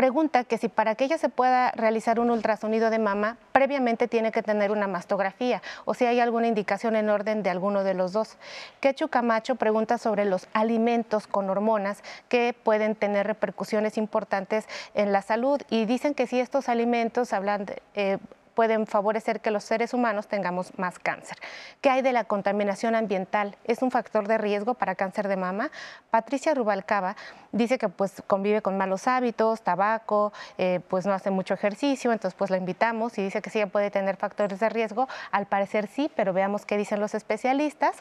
[0.01, 4.33] pregunta que si para que ella se pueda realizar un ultrasonido de mama, previamente tiene
[4.33, 8.15] que tener una mastografía o si hay alguna indicación en orden de alguno de los
[8.15, 8.39] dos.
[8.81, 15.21] Quechu Camacho pregunta sobre los alimentos con hormonas que pueden tener repercusiones importantes en la
[15.21, 18.17] salud y dicen que si estos alimentos hablan de, eh,
[18.61, 21.39] pueden favorecer que los seres humanos tengamos más cáncer.
[21.81, 23.57] ¿Qué hay de la contaminación ambiental?
[23.65, 25.71] ¿Es un factor de riesgo para cáncer de mama?
[26.11, 27.17] Patricia Rubalcaba
[27.53, 32.37] dice que pues convive con malos hábitos, tabaco, eh, pues no hace mucho ejercicio, entonces
[32.37, 35.09] pues la invitamos y dice que sí puede tener factores de riesgo.
[35.31, 37.97] Al parecer sí, pero veamos qué dicen los especialistas.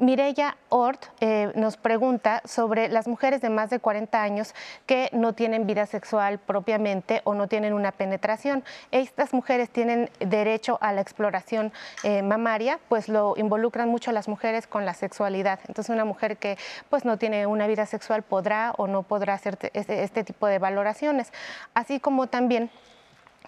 [0.00, 4.54] Mireya Ort eh, nos pregunta sobre las mujeres de más de 40 años
[4.86, 8.64] que no tienen vida sexual propiamente o no tienen una penetración.
[8.92, 11.70] Estas mujeres tienen derecho a la exploración
[12.02, 15.60] eh, mamaria, pues lo involucran mucho las mujeres con la sexualidad.
[15.68, 16.56] Entonces una mujer que
[16.88, 20.58] pues no tiene una vida sexual podrá o no podrá hacer este, este tipo de
[20.58, 21.30] valoraciones.
[21.74, 22.70] Así como también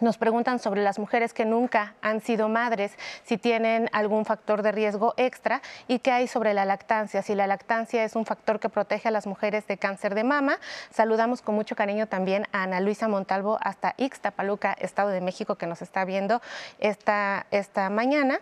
[0.01, 2.93] nos preguntan sobre las mujeres que nunca han sido madres,
[3.25, 7.47] si tienen algún factor de riesgo extra y qué hay sobre la lactancia, si la
[7.47, 10.59] lactancia es un factor que protege a las mujeres de cáncer de mama.
[10.91, 15.67] Saludamos con mucho cariño también a Ana Luisa Montalvo hasta Ixtapaluca, Estado de México, que
[15.67, 16.43] nos está viendo
[16.79, 18.41] esta, esta mañana.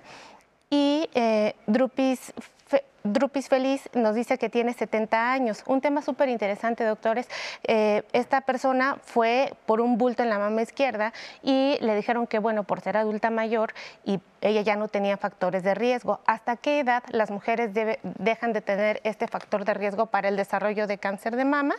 [0.71, 1.57] Y eh,
[3.03, 5.63] Drupis Feliz nos dice que tiene 70 años.
[5.67, 7.29] Un tema súper interesante, doctores.
[7.65, 12.39] Eh, esta persona fue por un bulto en la mama izquierda y le dijeron que,
[12.39, 13.73] bueno, por ser adulta mayor
[14.05, 16.21] y ella ya no tenía factores de riesgo.
[16.27, 17.71] ¿Hasta qué edad las mujeres
[18.03, 21.77] dejan de tener este factor de riesgo para el desarrollo de cáncer de mama?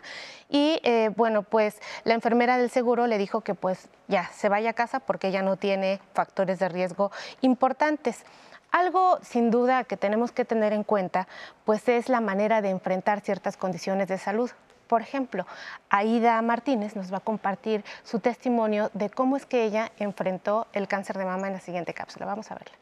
[0.49, 4.71] Y eh, bueno, pues la enfermera del seguro le dijo que pues ya se vaya
[4.71, 8.25] a casa porque ella no tiene factores de riesgo importantes.
[8.71, 11.27] Algo sin duda que tenemos que tener en cuenta,
[11.65, 14.49] pues es la manera de enfrentar ciertas condiciones de salud.
[14.88, 15.45] Por ejemplo,
[15.89, 20.88] Aida Martínez nos va a compartir su testimonio de cómo es que ella enfrentó el
[20.88, 22.25] cáncer de mama en la siguiente cápsula.
[22.25, 22.75] Vamos a verla.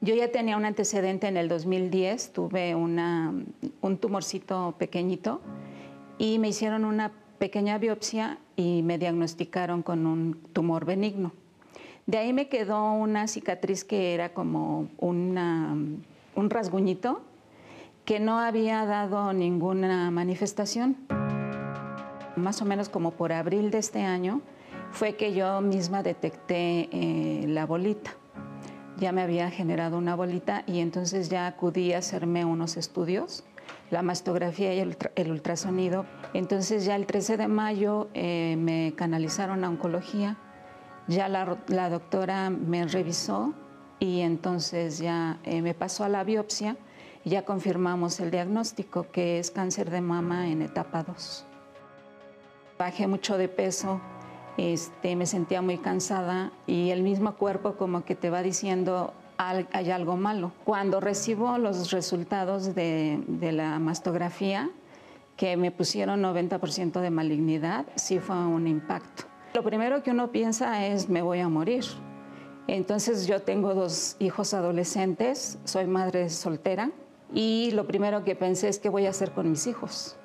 [0.00, 5.40] Yo ya tenía un antecedente en el 2010, tuve un tumorcito pequeñito
[6.18, 11.32] y me hicieron una pequeña biopsia y me diagnosticaron con un tumor benigno.
[12.06, 15.34] De ahí me quedó una cicatriz que era como un
[16.36, 17.20] rasguñito
[18.04, 20.96] que no había dado ninguna manifestación.
[22.36, 24.40] Más o menos como por abril de este año
[24.92, 28.12] fue que yo misma detecté eh, la bolita.
[28.98, 33.42] Ya me había generado una bolita y entonces ya acudí a hacerme unos estudios,
[33.90, 36.06] la mastografía y el, ultrasonido.
[36.34, 40.38] Entonces ya el 13 de mayo eh, me canalizaron a oncología
[41.08, 43.54] ya la, doctora me revisó
[43.98, 46.76] y entonces ya eh, me pasó a la biopsia
[47.24, 51.46] y ya confirmamos el diagnóstico que es cáncer de mama en etapa 2.
[52.78, 54.00] Bajé mucho de peso,
[54.56, 59.90] este, me sentía muy cansada y el mismo cuerpo como que te va diciendo hay
[59.90, 60.52] algo malo.
[60.64, 64.70] Cuando recibo los resultados de, de la mastografía,
[65.36, 69.24] que me pusieron 90% de malignidad, sí fue un impacto.
[69.54, 71.84] Lo primero que uno piensa es me voy a morir.
[72.68, 76.90] Entonces yo tengo dos hijos adolescentes, soy madre soltera
[77.32, 80.16] y lo primero que pensé es qué voy a hacer con mis hijos.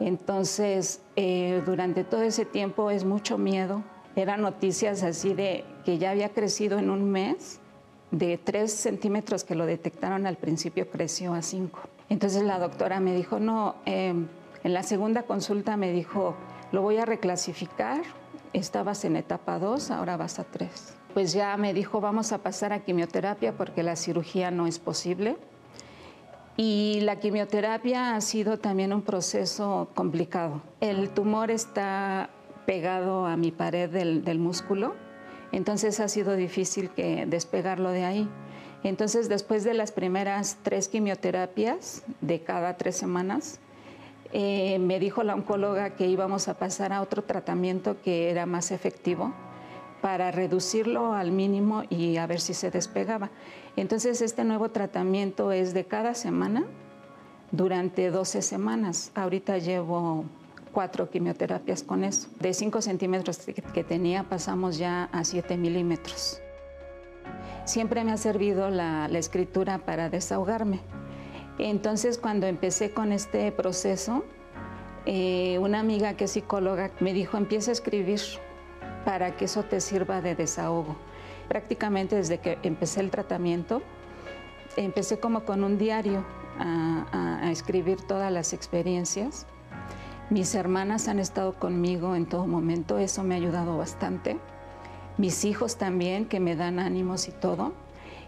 [0.00, 3.82] Entonces eh, durante todo ese tiempo es mucho miedo.
[4.16, 7.60] Eran noticias así de que ya había crecido en un mes,
[8.10, 11.80] de tres centímetros que lo detectaron al principio creció a cinco.
[12.08, 14.28] Entonces la doctora me dijo, no, em,
[14.62, 16.34] en la segunda consulta me dijo,
[16.70, 18.02] lo voy a reclasificar
[18.54, 20.70] estabas en etapa 2, ahora vas a 3.
[21.12, 25.36] Pues ya me dijo, vamos a pasar a quimioterapia porque la cirugía no es posible.
[26.56, 30.62] Y la quimioterapia ha sido también un proceso complicado.
[30.80, 32.30] El tumor está
[32.64, 34.94] pegado a mi pared del, músculo,
[35.52, 38.28] entonces ha sido difícil que despegarlo de ahí.
[38.84, 43.58] Entonces, después de las primeras tres quimioterapias de cada tres semanas,
[44.34, 48.72] eh, me dijo la oncóloga que íbamos a pasar a otro tratamiento que era más
[48.72, 49.32] efectivo
[50.02, 53.30] para reducirlo al mínimo y a ver si se despegaba.
[53.76, 56.64] Entonces, este nuevo tratamiento es de cada semana
[57.52, 59.12] durante 12 semanas.
[59.14, 60.24] Ahorita llevo
[60.72, 62.28] cuatro quimioterapias con eso.
[62.40, 63.38] De 5 centímetros
[63.72, 66.42] que tenía pasamos ya a 7 milímetros.
[67.64, 70.80] Siempre me ha servido la, escritura para desahogarme.
[71.58, 74.24] Entonces cuando empecé con este proceso,
[75.06, 78.20] eh, una amiga que es psicóloga me dijo, empieza a escribir
[79.04, 80.96] para que eso te sirva de desahogo.
[81.48, 83.82] Prácticamente desde que empecé el tratamiento,
[84.76, 86.24] empecé como con un diario
[86.58, 89.46] a escribir todas las experiencias
[90.30, 94.38] mis hermanas han estado conmigo en todo momento, eso me ha ayudado bastante.
[95.18, 97.74] Mis hijos también, que me dan ánimos y todo.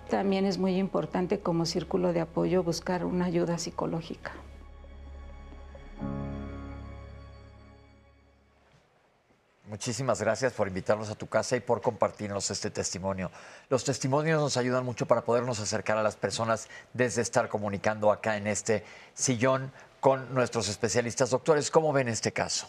[0.08, 4.32] También es muy importante como círculo de apoyo buscar una ayuda psicológica.
[9.68, 13.32] Muchísimas gracias por invitarnos a tu casa y por compartirnos este testimonio.
[13.68, 18.36] Los testimonios nos ayudan mucho para podernos acercar a las personas desde estar comunicando acá
[18.36, 21.30] en este sillón con nuestros especialistas.
[21.30, 22.68] Doctores, ¿cómo ven este caso?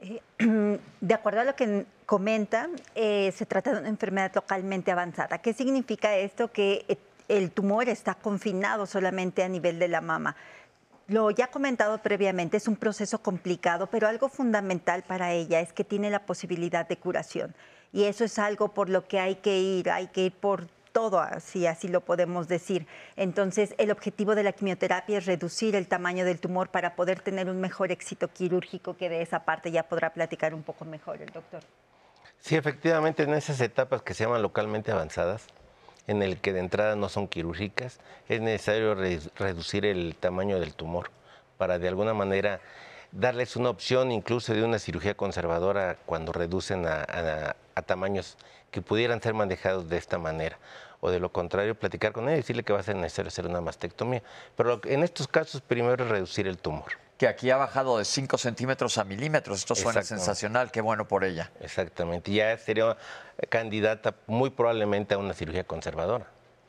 [0.00, 0.22] Eh,
[1.00, 5.38] de acuerdo a lo que comenta, eh, se trata de una enfermedad localmente avanzada.
[5.38, 6.50] ¿Qué significa esto?
[6.50, 6.96] Que eh,
[7.28, 10.36] el tumor está confinado solamente a nivel de la mama.
[11.06, 15.84] Lo ya comentado previamente, es un proceso complicado, pero algo fundamental para ella es que
[15.84, 17.54] tiene la posibilidad de curación.
[17.92, 21.20] Y eso es algo por lo que hay que ir, hay que ir por todo,
[21.20, 22.86] así, así lo podemos decir.
[23.16, 27.48] Entonces, el objetivo de la quimioterapia es reducir el tamaño del tumor para poder tener
[27.48, 31.30] un mejor éxito quirúrgico, que de esa parte ya podrá platicar un poco mejor el
[31.30, 31.62] doctor.
[32.40, 35.46] Sí, efectivamente, en esas etapas que se llaman localmente avanzadas,
[36.06, 41.10] en el que de entrada no son quirúrgicas, es necesario reducir el tamaño del tumor
[41.58, 42.60] para de alguna manera
[43.12, 47.54] darles una opción incluso de una cirugía conservadora cuando reducen a
[47.86, 48.36] tamaños
[48.70, 50.58] que pudieran ser manejados de esta manera.
[51.00, 53.46] O de lo contrario, platicar con él y decirle que va a ser necesario hacer
[53.46, 54.22] una mastectomía.
[54.56, 56.92] Pero en estos casos, primero es reducir el tumor.
[57.16, 59.58] Que aquí ha bajado de 5 centímetros a milímetros.
[59.58, 60.70] Esto suena sensacional.
[60.70, 61.50] Qué bueno por ella.
[61.60, 62.32] Exactamente.
[62.32, 62.96] Ya sería
[63.48, 66.26] candidata muy probablemente a una cirugía conservadora.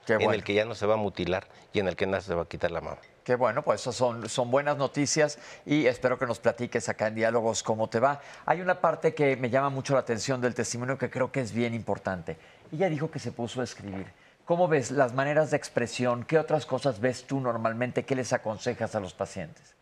[0.08, 2.34] En el que ya no se va a mutilar y en el que nada se
[2.34, 2.98] va a quitar la mama.
[3.24, 7.16] Qué bueno, pues eso son, son buenas noticias y espero que nos platiques acá en
[7.16, 8.20] Diálogos cómo te va.
[8.48, 11.52] Hay una parte que me llama mucho la atención del testimonio que creo que es
[11.52, 12.38] bien importante.
[12.72, 14.08] Ella dijo que se puso a escribir.
[14.46, 16.26] ¿Cómo ves las maneras de expresión?
[16.26, 18.06] ¿Qué otras cosas ves tú normalmente?
[18.06, 19.76] ¿Qué les aconsejas a los pacientes?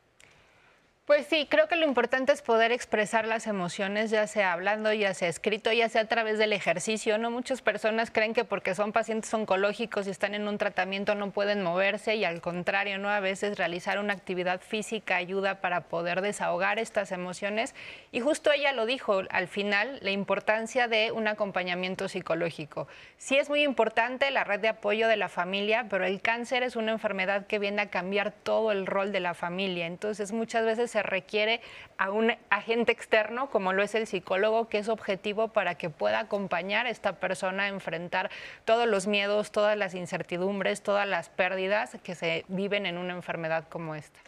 [1.10, 5.16] Pues sí, creo que lo importante es poder expresar las emociones, ya sea hablando, ya
[5.16, 7.18] sea escrito, ya sea a través del ejercicio.
[7.18, 11.32] No muchas personas creen que porque son pacientes oncológicos y están en un tratamiento no
[11.32, 16.22] pueden moverse y al contrario, no a veces realizar una actividad física ayuda para poder
[16.22, 17.74] desahogar estas emociones
[18.12, 22.88] y justo ella lo dijo al final, la importancia de un acompañamiento psicológico.
[23.18, 26.76] Sí es muy importante la red de apoyo de la familia, pero el cáncer es
[26.76, 29.88] una enfermedad que viene a cambiar todo el rol de la familia.
[29.88, 31.62] Entonces, muchas veces se requiere
[31.98, 36.20] a un agente externo, como lo es el psicólogo, que es objetivo para que pueda
[36.20, 38.30] acompañar a esta persona a enfrentar
[38.66, 43.68] todos los miedos, todas las incertidumbres, todas las pérdidas que se viven en una enfermedad
[43.70, 44.20] como esta.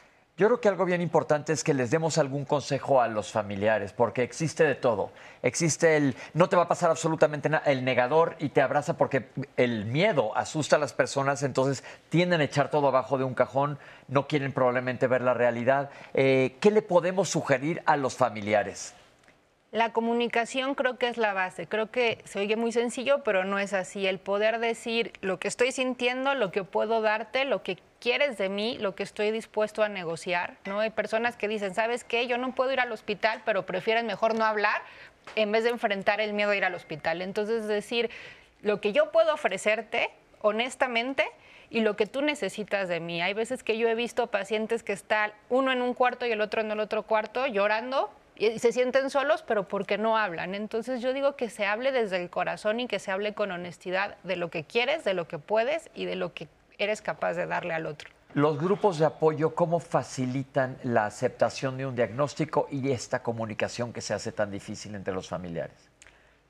[0.42, 3.94] Yo creo que algo bien importante es que les demos algún consejo a los familiares,
[3.94, 5.12] porque existe de todo.
[5.44, 9.28] Existe el no te va a pasar absolutamente nada, el negador y te abraza porque
[9.56, 13.78] el miedo asusta a las personas, entonces tienden a echar todo abajo de un cajón,
[14.08, 15.92] no quieren probablemente ver la realidad.
[16.16, 18.96] Eh, ¿Qué le podemos sugerir a los familiares?
[19.72, 21.66] La comunicación creo que es la base.
[21.66, 24.06] Creo que se oye muy sencillo, pero no es así.
[24.06, 28.50] El poder decir lo que estoy sintiendo, lo que puedo darte, lo que quieres de
[28.50, 30.58] mí, lo que estoy dispuesto a negociar.
[30.66, 30.82] ¿no?
[30.82, 32.28] Hay personas que dicen, ¿sabes qué?
[32.28, 34.82] Yo no puedo ir al hospital, pero prefieren mejor no hablar
[35.38, 37.22] en vez de enfrentar el miedo a ir al hospital.
[37.22, 38.10] Entonces, decir,
[38.62, 40.10] lo que yo puedo ofrecerte,
[40.42, 41.24] honestamente,
[41.70, 43.22] y lo que tú necesitas de mí.
[43.22, 46.42] Hay veces que yo he visto pacientes que están uno en un cuarto y el
[46.42, 48.12] otro en el otro cuarto llorando
[48.42, 50.56] y se sienten solos, pero porque no hablan.
[50.56, 54.18] Entonces yo digo que se hable desde el corazón y que se hable con honestidad
[54.24, 56.48] de lo que quieres, de lo que puedes y de lo que
[56.80, 58.10] eres capaz de darle al otro.
[58.34, 64.02] Los grupos de apoyo, ¿cómo facilitan la aceptación de un diagnóstico y esta comunicación que
[64.02, 65.91] se hace tan difícil entre los familiares?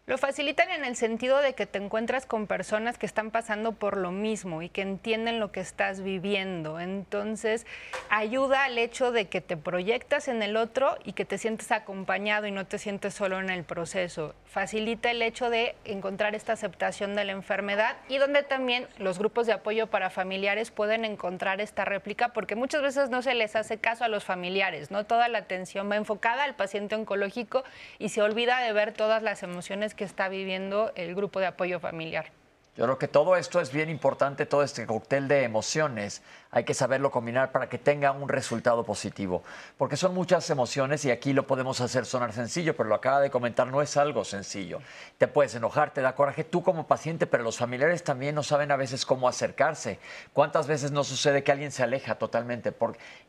[0.07, 3.97] Lo facilitan en el sentido de que te encuentras con personas que están pasando por
[3.97, 6.79] lo mismo y que entienden lo que estás viviendo.
[6.79, 7.67] Entonces,
[8.09, 12.47] ayuda al hecho de que te proyectas en el otro y que te sientes acompañado
[12.47, 14.33] y no te sientes solo en el proceso.
[14.45, 19.45] Facilita el hecho de encontrar esta aceptación de la enfermedad y donde también los grupos
[19.45, 23.77] de apoyo para familiares pueden encontrar esta réplica porque muchas veces no se les hace
[23.77, 25.05] caso a los familiares, ¿no?
[25.05, 27.63] Toda la atención va enfocada al paciente oncológico
[27.99, 31.45] y se olvida de ver todas las emociones que que está viviendo el grupo de
[31.45, 32.31] apoyo familiar.
[32.75, 36.23] Yo creo que todo esto es bien importante, todo este cóctel de emociones.
[36.49, 39.43] Hay que saberlo combinar para que tenga un resultado positivo.
[39.77, 43.29] Porque son muchas emociones y aquí lo podemos hacer sonar sencillo, pero lo acaba de
[43.29, 44.81] comentar, no es algo sencillo.
[45.19, 48.71] Te puedes enojar, te da coraje tú como paciente, pero los familiares también no saben
[48.71, 49.99] a veces cómo acercarse.
[50.33, 52.73] ¿Cuántas veces no sucede que alguien se aleja totalmente?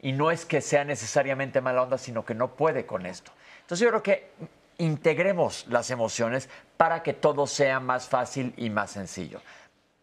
[0.01, 3.33] y no es que sea necesariamente mala onda, sino que no puede con esto.
[3.61, 4.31] Entonces yo creo que
[4.83, 9.41] integremos las emociones para que todo sea más fácil y más sencillo.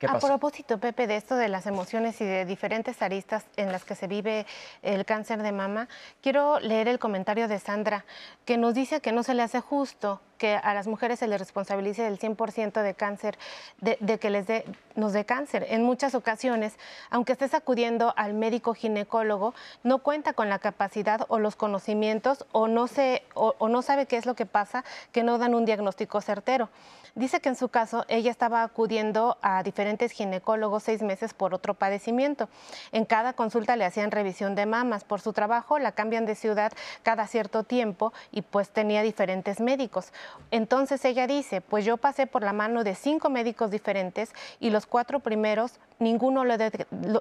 [0.07, 3.95] A propósito, Pepe, de esto de las emociones y de diferentes aristas en las que
[3.95, 4.45] se vive
[4.81, 5.89] el cáncer de mama,
[6.21, 8.05] quiero leer el comentario de Sandra,
[8.45, 11.37] que nos dice que no se le hace justo que a las mujeres se les
[11.37, 13.37] responsabilice del 100% de cáncer,
[13.81, 14.65] de, que les dé,
[14.95, 15.67] nos dé cáncer.
[15.69, 16.73] En muchas ocasiones,
[17.11, 22.67] aunque estés acudiendo al médico ginecólogo, no cuenta con la capacidad o los conocimientos o
[22.67, 26.21] no, se, o no sabe qué es lo que pasa, que no dan un diagnóstico
[26.21, 26.69] certero.
[27.15, 31.73] Dice que en su caso ella estaba acudiendo a diferentes ginecólogos seis meses por otro
[31.73, 32.49] padecimiento.
[32.91, 35.03] En cada consulta le hacían revisión de mamas.
[35.03, 36.71] Por su trabajo la cambian de ciudad
[37.03, 40.13] cada cierto tiempo y pues tenía diferentes médicos.
[40.51, 44.85] Entonces ella dice, pues yo pasé por la mano de cinco médicos diferentes y los
[44.85, 46.55] cuatro primeros ninguno lo,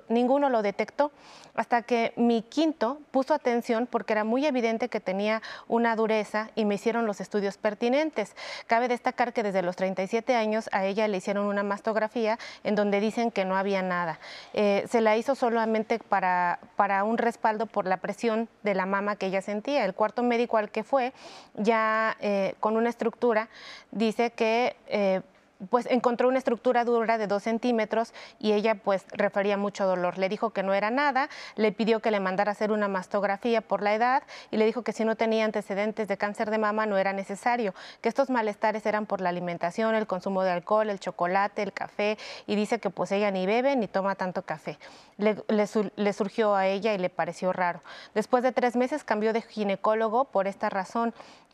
[0.09, 1.11] ninguno lo detectó,
[1.55, 6.65] hasta que mi quinto puso atención porque era muy evidente que tenía una dureza y
[6.65, 8.37] me hicieron los estudios pertinentes.
[8.67, 13.01] Cabe destacar que desde los 37 años a ella le hicieron una mastografía en donde
[13.01, 14.21] dicen que no había nada.
[14.55, 19.17] Eh, se la hizo solamente para, para un respaldo por la presión de la mama
[19.17, 19.85] que ella sentía.
[19.85, 21.13] El cuarto médico al que fue,
[21.55, 23.49] ya eh, con una estructura,
[23.92, 24.76] dice que...
[24.88, 25.22] Eh,
[25.70, 30.18] pues encontró una estructura dura de dos centímetros y ella pues refería mucho dolor.
[30.18, 33.82] Le dijo que no era nada, le pidió que le mandara hacer una mastografía por
[33.82, 36.96] la edad y le dijo que si no tenía antecedentes de cáncer de mama no
[36.96, 41.62] era necesario, que estos malestares eran por la alimentación, el consumo de alcohol, el chocolate,
[41.62, 44.78] el café y dice que pues ella ni bebe ni toma tanto café.
[45.16, 47.80] Le, surgió a ella y le pareció raro.
[48.14, 51.12] Después de tres meses cambió de ginecólogo por esta razón.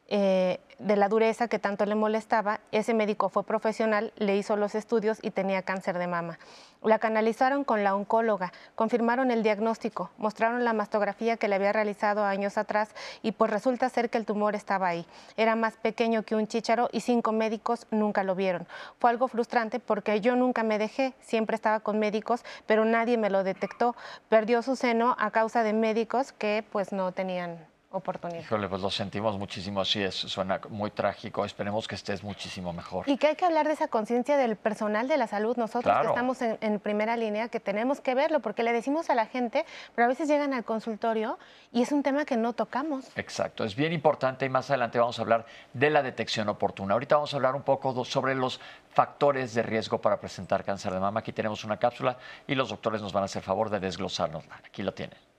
[0.09, 4.75] Eh, de la dureza que tanto le molestaba, ese médico fue profesional, le hizo los
[4.75, 6.39] estudios y tenía cáncer de mama.
[6.83, 12.25] La canalizaron con la oncóloga, confirmaron el diagnóstico, mostraron la mastografía que le había realizado
[12.25, 12.91] años atrás
[13.23, 15.07] y pues resulta ser que el tumor estaba ahí.
[15.37, 18.67] Era más pequeño que un chícharo y cinco médicos nunca lo vieron.
[18.99, 23.31] Fue algo frustrante porque yo nunca me dejé, siempre estaba con médicos, pero nadie me
[23.31, 23.97] lo detectó.
[24.29, 28.41] Perdió su seno a causa de médicos que pues no tenían oportunidad.
[28.41, 33.09] Híjole, pues lo sentimos muchísimo, así es, suena muy trágico, esperemos que estés muchísimo mejor.
[33.09, 36.09] Y que hay que hablar de esa conciencia del personal de la salud, nosotros que
[36.09, 39.65] estamos en, primera línea, que tenemos que verlo, porque le decimos a la gente,
[39.95, 41.39] pero a veces llegan al consultorio
[41.73, 43.07] y es un tema que no tocamos.
[43.17, 46.95] Exacto, es bien importante y más adelante vamos a hablar de la detección oportuna.
[46.95, 51.01] Ahorita vamos a hablar un poco sobre los factores de riesgo para presentar cáncer de
[51.01, 51.21] mama.
[51.21, 52.17] Aquí tenemos una cápsula
[52.47, 54.61] y los doctores nos van a hacer favor de desglosarnosla.
[54.65, 55.34] Aquí lo tienen.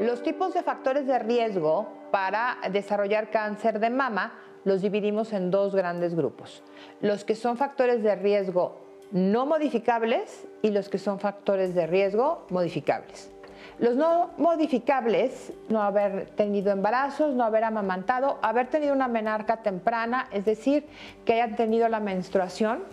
[0.00, 4.32] Los tipos de factores de riesgo para desarrollar cáncer de mama
[4.64, 6.62] los dividimos en dos grandes grupos.
[7.00, 8.78] Los que son factores de riesgo
[9.10, 13.32] no modificables y los que son factores de riesgo modificables.
[13.80, 20.28] Los no modificables, no haber tenido embarazos, no haber amamantado, haber tenido una menarca temprana,
[20.32, 20.86] es decir,
[21.24, 22.84] que hayan tenido la menstruación,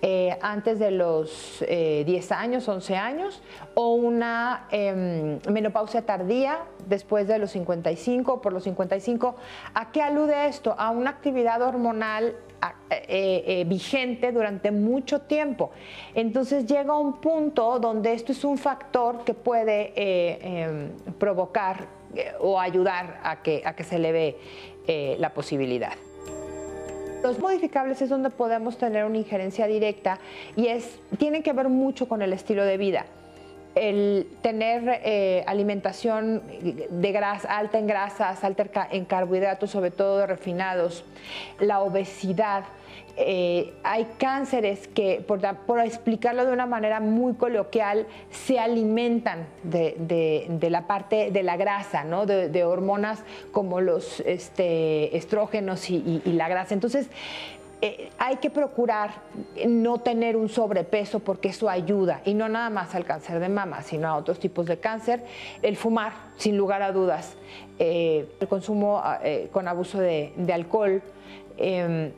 [0.00, 3.42] eh, antes de los 10 eh, años, 11 años,
[3.74, 9.34] o una em, menopausia tardía después de los 55, por los 55.
[9.74, 10.74] ¿A qué alude esto?
[10.78, 12.36] A una actividad hormonal
[12.90, 15.72] eh, vigente durante mucho tiempo.
[16.14, 21.86] Entonces llega un punto donde esto es un factor que puede em, provocar
[22.40, 26.07] o ayudar a que, a que se le ve la posibilidad.
[27.22, 30.18] Los modificables es donde podemos tener una injerencia directa
[30.54, 33.06] y es, tienen que ver mucho con el estilo de vida.
[33.74, 36.42] El tener eh, alimentación
[36.90, 41.04] de grasa, alta en grasas, alta en carbohidratos, sobre todo refinados,
[41.60, 42.64] la obesidad,
[43.20, 45.40] eh, hay cánceres que, por,
[45.80, 52.26] explicarlo de una manera muy coloquial, se alimentan de, la parte de la grasa, ¿no?
[52.26, 56.74] de, hormonas como los este, estrógenos y, la grasa.
[56.74, 57.10] Entonces,
[57.80, 59.10] eh, hay que procurar
[59.66, 63.82] no tener un sobrepeso porque eso ayuda, y no nada más al cáncer de mama,
[63.82, 65.24] sino a otros tipos de cáncer.
[65.62, 67.36] El fumar, sin lugar a dudas,
[67.78, 69.02] eh, el consumo
[69.52, 71.02] con abuso de, alcohol
[71.56, 72.12] em,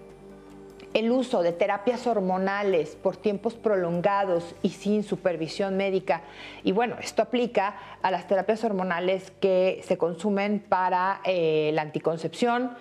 [0.93, 6.23] el uso de terapias hormonales por tiempos prolongados y sin supervisión médica.
[6.65, 12.73] Y bueno, esto aplica a las terapias hormonales que se consumen para eh, la anticoncepción,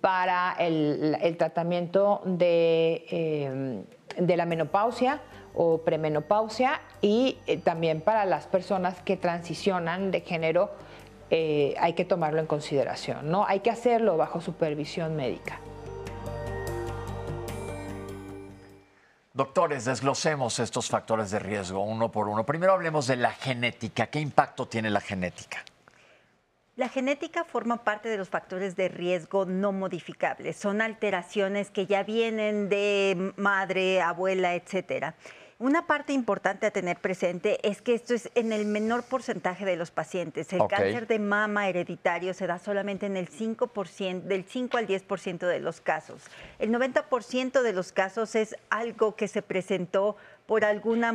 [0.00, 3.84] para el, tratamiento de, eh,
[4.16, 5.20] de, la menopausia
[5.54, 10.70] o premenopausia y eh, también para las personas que transicionan de género.
[11.30, 13.44] hay que tomarlo en consideración, ¿no?
[13.46, 15.60] Hay que hacerlo bajo supervisión médica.
[19.38, 22.44] Doctores, desglosemos estos factores de riesgo uno por uno.
[22.44, 24.08] Primero hablemos de la genética.
[24.08, 25.58] ¿Qué impacto tiene la genética?
[26.78, 30.56] La genética forma parte de los factores de riesgo no modificables.
[30.56, 35.16] Son alteraciones que ya vienen de madre, abuela, etcétera.
[35.58, 39.74] Una parte importante a tener presente es que esto es en el menor porcentaje de
[39.74, 40.52] los pacientes.
[40.52, 45.48] El cáncer de mama hereditario se da solamente en el 5%, del 5 al 10%
[45.48, 46.22] de los casos.
[46.60, 50.16] El 90% de los casos es algo que se presentó
[50.48, 51.14] por alguna,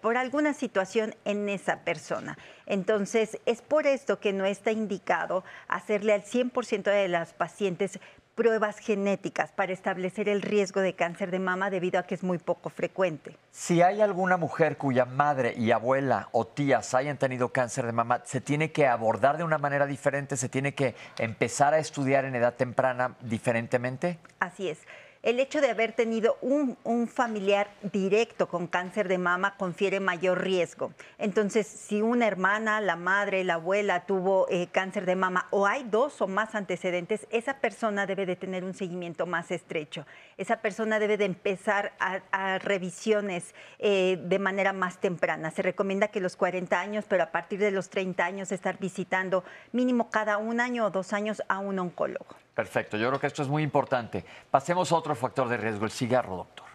[0.00, 2.38] por alguna situación en esa persona.
[2.64, 7.98] Entonces, es por esto que no está indicado hacerle al 100% de las pacientes
[8.36, 12.38] pruebas genéticas para establecer el riesgo de cáncer de mama debido a que es muy
[12.38, 13.36] poco frecuente.
[13.50, 18.22] Si hay alguna mujer cuya madre y abuela o tías hayan tenido cáncer de mama,
[18.24, 20.36] ¿se tiene que abordar de una manera diferente?
[20.36, 24.20] ¿Se tiene que empezar a estudiar en edad temprana diferentemente?
[24.38, 24.78] Así es
[25.22, 30.92] el hecho de haber tenido un, familiar directo con cáncer de mama confiere mayor riesgo.
[31.18, 35.84] Entonces, si una hermana, la madre, la abuela tuvo eh, cáncer de mama o hay
[35.84, 40.06] dos o más antecedentes, esa persona debe de tener un seguimiento más estrecho.
[40.36, 45.50] Esa persona debe de empezar a, revisiones eh, de manera más temprana.
[45.50, 49.44] Se recomienda que los 40 años, pero a partir de los 30 años estar visitando
[49.72, 52.41] mínimo cada un año o dos años a un oncólogo.
[52.54, 54.24] Perfecto, yo creo que esto es muy importante.
[54.50, 56.66] Pasemos a otro factor de riesgo, el cigarro, doctor.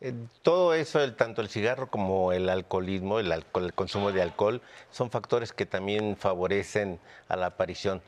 [0.00, 0.12] Eh,
[0.42, 4.60] todo eso, tanto el cigarro como el alcoholismo, el, el consumo de alcohol,
[4.90, 8.02] son factores que también favorecen a la aparición.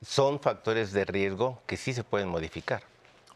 [0.00, 2.82] Son factores de riesgo que sí se pueden modificar.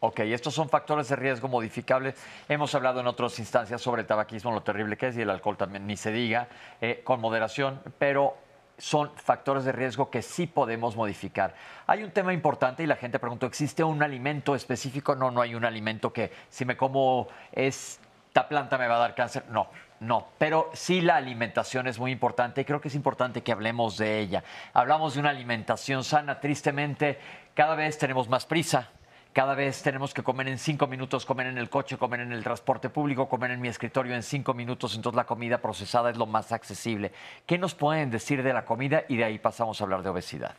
[0.00, 2.14] Ok, estos son factores de riesgo modificables.
[2.48, 5.56] Hemos hablado en otras instancias sobre el tabaquismo, lo terrible que es, y el alcohol
[5.56, 6.48] también, ni se diga,
[6.80, 8.36] eh, con moderación, pero
[8.78, 11.54] son factores de riesgo que sí podemos modificar.
[11.86, 15.14] Hay un tema importante y la gente preguntó, ¿existe un alimento específico?
[15.14, 19.14] No, no hay un alimento que si me como esta planta me va a dar
[19.14, 19.44] cáncer.
[19.48, 19.68] No,
[20.00, 23.96] no, pero sí la alimentación es muy importante y creo que es importante que hablemos
[23.96, 24.44] de ella.
[24.74, 27.18] Hablamos de una alimentación sana, tristemente
[27.54, 28.90] cada vez tenemos más prisa,
[29.36, 32.42] cada vez tenemos que comer en cinco minutos, comer en el coche, comer en el
[32.42, 34.96] transporte público, comer en mi escritorio en cinco minutos.
[34.96, 37.12] Entonces la comida procesada es lo más accesible.
[37.44, 39.04] ¿Qué nos pueden decir de la comida?
[39.10, 40.54] Y de ahí pasamos a hablar de obesidad.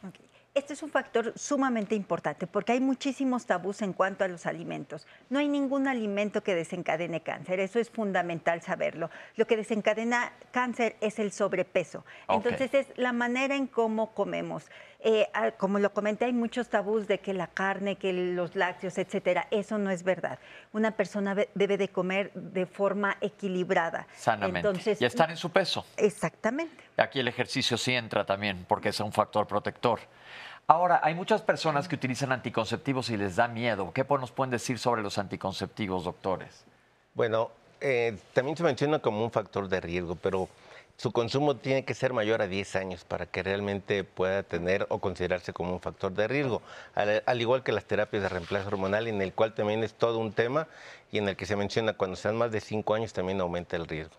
[0.57, 5.05] Este es un factor sumamente importante porque hay muchísimos tabús en cuanto a los alimentos.
[5.29, 9.11] No hay ningún alimento que desencadene cáncer, eso es fundamental saberlo.
[9.35, 12.03] Lo que desencadena cáncer es el sobrepeso.
[12.27, 14.65] Entonces es la manera en cómo comemos.
[14.99, 18.97] Eh, ah, como lo comenté, hay muchos tabús de que la carne, que los lácteos,
[18.97, 19.47] etcétera.
[19.51, 20.39] Eso no es verdad.
[20.73, 24.07] Una persona debe de comer de forma equilibrada.
[24.15, 24.97] Sanamente.
[24.99, 25.85] y estar en su peso.
[25.97, 26.83] Exactamente.
[26.97, 29.99] Aquí el ejercicio sí entra también porque es un factor protector.
[30.69, 33.93] Ahora, hay muchas personas que utilizan anticonceptivos y les da miedo.
[33.93, 36.65] ¿Qué nos pueden decir sobre los anticonceptivos, doctores?
[37.13, 40.49] Bueno, eh, también se menciona como un factor de riesgo, pero
[40.97, 44.99] su consumo tiene que ser mayor a 10 años para que realmente pueda tener o
[44.99, 46.61] considerarse como un factor de riesgo,
[46.95, 50.33] al, igual que las terapias de reemplazo hormonal, en el cual también es todo un
[50.33, 50.67] tema
[51.13, 53.87] y en el que se menciona cuando sean más de 5 años también aumenta el
[53.87, 54.15] riesgo.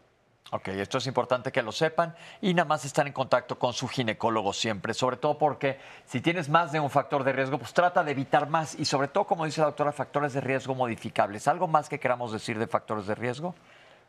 [0.51, 3.87] Ok, esto es importante que lo sepan y nada más estar en contacto con su
[3.87, 8.03] ginecólogo siempre, sobre todo porque si tienes más de un factor de riesgo, pues trata
[8.03, 11.47] de evitar más y sobre todo, como dice la doctora, factores de riesgo modificables.
[11.49, 13.55] ¿Algo más que queramos decir de factores de riesgo?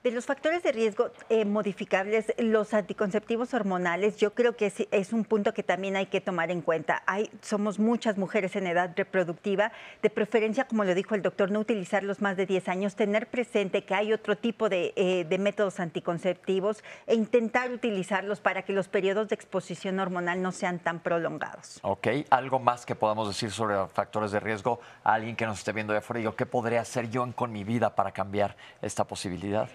[0.02, 5.12] De los factores de riesgo eh, modificables, los anticonceptivos hormonales, yo creo que es, es,
[5.12, 7.04] un punto que también hay que tomar en cuenta.
[7.06, 11.60] Hay, somos muchas mujeres en edad reproductiva, de preferencia, como lo dijo el doctor, no
[11.60, 15.82] utilizarlos más de 10 años, tener presente que hay otro tipo de, eh, de métodos
[15.82, 21.80] anticonceptivos e intentar utilizarlos para que los periodos de exposición hormonal no sean tan prolongados.
[21.82, 25.92] Ok, algo más que podamos decir sobre factores de riesgo alguien que nos esté viendo
[25.92, 29.70] de afuera yo, ¿qué podría hacer yo con mi vida para cambiar esta posibilidad?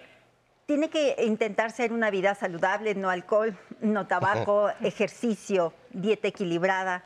[0.65, 7.03] Tiene que intentar ser una vida saludable, no alcohol, no tabaco, ejercicio, dieta equilibrada.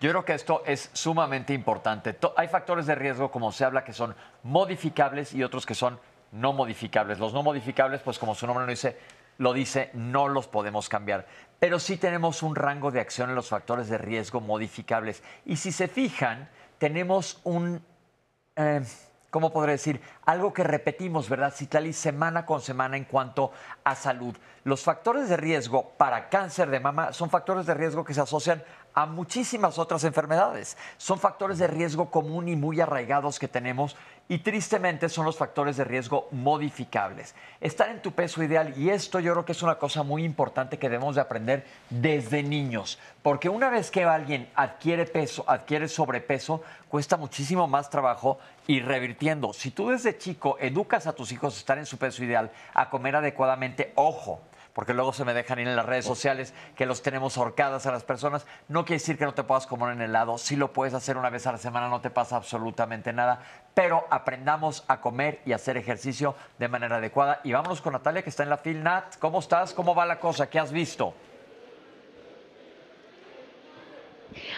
[0.00, 2.16] Yo creo que esto es sumamente importante.
[2.36, 5.98] Hay factores de riesgo, como se habla, que son modificables y otros que son
[6.32, 7.18] no modificables.
[7.18, 8.98] Los no modificables, pues como su nombre lo dice,
[9.38, 11.26] lo dice, no los podemos cambiar.
[11.58, 15.22] Pero sí tenemos un rango de acción en los factores de riesgo modificables.
[15.46, 16.48] Y si se fijan,
[16.78, 17.82] tenemos un...
[18.56, 18.82] Eh,
[19.34, 20.00] ¿cómo podré decir?
[20.26, 21.92] Algo que repetimos, ¿verdad, Citlali?
[21.92, 23.50] Semana con semana en cuanto
[23.82, 24.32] a salud.
[24.62, 28.62] Los factores de riesgo para cáncer de mama son factores de riesgo que se asocian
[28.94, 30.76] a muchísimas otras enfermedades.
[30.98, 33.96] Son factores de riesgo común y muy arraigados que tenemos
[34.28, 37.34] y tristemente son los factores de riesgo modificables.
[37.60, 40.78] Estar en tu peso ideal y esto yo creo que es una cosa muy importante
[40.78, 46.62] que debemos de aprender desde niños, porque una vez que alguien adquiere peso, adquiere sobrepeso,
[46.88, 49.52] cuesta muchísimo más trabajo ir revirtiendo.
[49.52, 52.88] Si tú desde chico educas a tus hijos a estar en su peso ideal, a
[52.88, 54.40] comer adecuadamente, ojo,
[54.74, 57.92] porque luego se me dejan ir en las redes sociales que los tenemos ahorcadas a
[57.92, 58.46] las personas.
[58.68, 61.30] No quiere decir que no te puedas comer en helado, sí lo puedes hacer una
[61.30, 63.40] vez a la semana, no te pasa absolutamente nada,
[63.72, 67.40] pero aprendamos a comer y hacer ejercicio de manera adecuada.
[67.44, 69.18] Y vámonos con Natalia que está en la FilNat.
[69.18, 69.72] ¿Cómo estás?
[69.72, 70.50] ¿Cómo va la cosa?
[70.50, 71.14] ¿Qué has visto?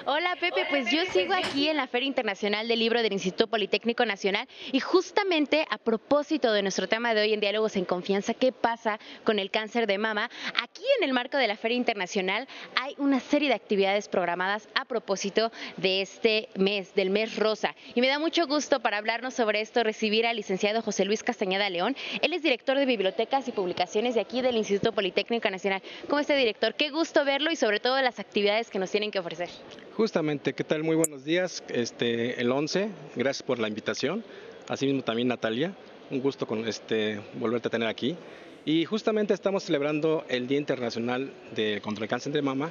[0.05, 4.05] Hola Pepe, pues yo sigo aquí en la Feria Internacional del Libro del Instituto Politécnico
[4.05, 8.53] Nacional y justamente a propósito de nuestro tema de hoy en Diálogos en Confianza, ¿qué
[8.53, 10.31] pasa con el cáncer de mama?
[10.63, 12.49] Aquí en el marco de la Feria Internacional
[12.81, 17.75] hay una serie de actividades programadas a propósito de este mes, del mes rosa.
[17.95, 21.69] Y me da mucho gusto para hablarnos sobre esto recibir al licenciado José Luis Castañeda
[21.71, 21.97] León.
[22.23, 25.83] Él es director de bibliotecas y publicaciones de aquí del Instituto Politécnico Nacional.
[26.09, 26.75] ¿Cómo está, director?
[26.75, 29.49] Qué gusto verlo y sobre todo las actividades que nos tienen que ofrecer.
[29.97, 30.83] Justamente, ¿qué tal?
[30.83, 31.65] Muy buenos días.
[31.69, 34.23] Este, el 11, gracias por la invitación.
[34.69, 35.75] Asimismo también Natalia,
[36.11, 38.17] un gusto con este, volverte a tener aquí.
[38.65, 42.71] Y justamente estamos celebrando el Día Internacional de contra el Cáncer de Mama.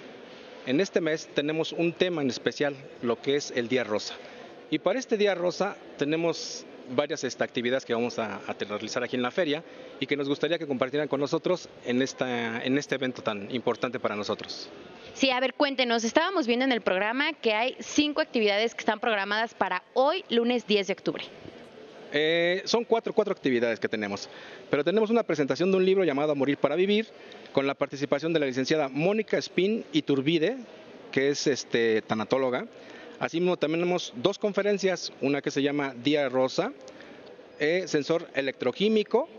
[0.65, 4.15] En este mes tenemos un tema en especial, lo que es el Día Rosa.
[4.69, 9.15] Y para este Día Rosa tenemos varias esta, actividades que vamos a, a, realizar aquí
[9.15, 9.63] en la feria
[9.99, 13.99] y que nos gustaría que compartieran con nosotros en, esta, en este evento tan importante
[13.99, 14.69] para nosotros.
[15.13, 16.03] Sí, a ver, cuéntenos.
[16.03, 20.67] Estábamos viendo en el programa que hay cinco actividades que están programadas para hoy, lunes
[20.67, 21.23] 10 de octubre.
[22.11, 24.29] Eh, son cuatro, cuatro actividades que tenemos,
[24.69, 27.07] pero tenemos una presentación de un libro llamado Morir para Vivir,
[27.51, 30.57] con la participación de la licenciada Mónica Spin Iturbide,
[31.11, 32.67] que es este, tanatóloga.
[33.19, 36.73] Asimismo, también tenemos dos conferencias, una que se llama Día Rosa,
[37.59, 39.29] eh, sensor electroquímico,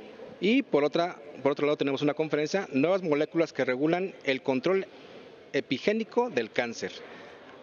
[0.41, 4.87] y por, otra, por otro lado tenemos una conferencia, Nuevas moléculas que regulan el control
[5.53, 6.93] epigénico del cáncer.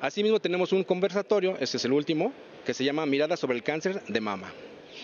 [0.01, 2.33] Asimismo tenemos un conversatorio, este es el último,
[2.65, 4.51] que se llama Mirada sobre el cáncer de mama.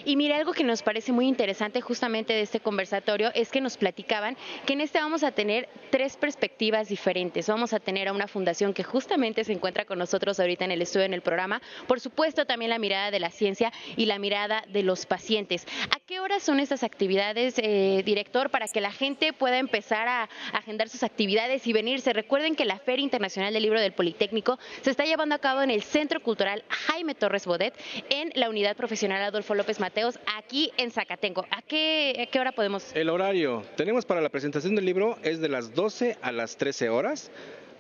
[0.06, 3.78] Y mire, algo que nos parece muy interesante justamente de este conversatorio es que nos
[3.78, 7.48] platicaban que en este vamos a tener tres perspectivas diferentes.
[7.48, 10.82] Vamos a tener a una fundación que justamente se encuentra con nosotros ahorita en el
[10.82, 11.62] estudio, en el programa.
[11.88, 15.66] Por supuesto, también la mirada de la ciencia y la mirada de los pacientes.
[15.96, 20.30] ¿A qué horas son estas actividades, eh, director, para que la gente pueda empezar a
[20.54, 22.14] agendar sus actividades y venirse?
[22.14, 25.72] Recuerden que la Feria Internacional del Libro del Politécnico se está llevando a cabo en
[25.72, 27.74] el Centro Cultural Jaime Torres Bodet,
[28.10, 31.48] en la Unidad Profesional Adolfo López Mateos, aquí en Zacatenco.
[31.50, 32.96] ¿A qué, a qué hora podemos?
[32.96, 33.64] El horario.
[33.76, 37.32] Tenemos para la presentación del libro es de las 12 a las 13 horas.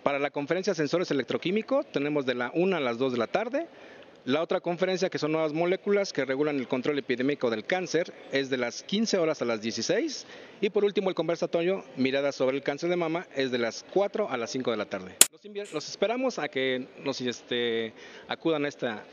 [0.01, 3.67] Para la conferencia Sensores Electroquímicos tenemos de la 1 a las 2 de la tarde.
[4.25, 8.49] La otra conferencia, que son nuevas moléculas que regulan el control epidémico del cáncer, es
[8.49, 10.25] de las 15 horas a las 16.
[10.61, 14.31] Y por último, el conversatorio Miradas sobre el cáncer de mama es de las 4
[14.31, 15.15] a las 5 de la tarde.
[15.31, 17.93] Los, los esperamos a que nos este,
[18.27, 19.03] acudan a esta,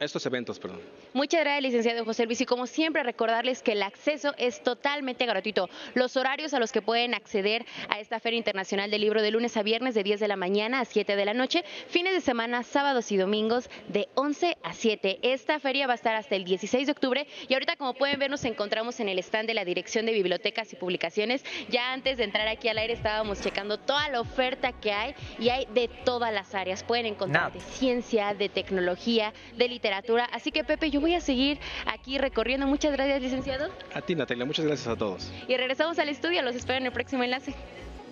[0.00, 0.80] estos eventos, perdón.
[1.14, 2.40] Muchas gracias, licenciado José Luis.
[2.40, 5.68] Y como siempre, recordarles que el acceso es totalmente gratuito.
[5.94, 9.56] Los horarios a los que pueden acceder a esta Feria Internacional del Libro de lunes
[9.56, 12.62] a viernes de 10 de la mañana a 7 de la noche, fines de semana,
[12.62, 15.20] sábados y domingos de 11 a 7.
[15.22, 18.30] Esta feria va a estar hasta el 16 de octubre y ahorita, como pueden ver,
[18.30, 21.44] nos encontramos en el stand de la Dirección de Bibliotecas y Publicaciones.
[21.70, 25.48] Ya antes de entrar aquí al aire estábamos checando toda la oferta que hay y
[25.48, 26.84] hay de todas las áreas.
[26.84, 30.28] Pueden encontrar de ciencia, de tecnología, de literatura literatura.
[30.32, 32.66] Así que Pepe, yo voy a seguir aquí recorriendo.
[32.66, 33.70] Muchas gracias, licenciado.
[33.94, 35.32] A ti, Natalia, muchas gracias a todos.
[35.48, 37.54] Y regresamos al estudio, los espero en el próximo enlace.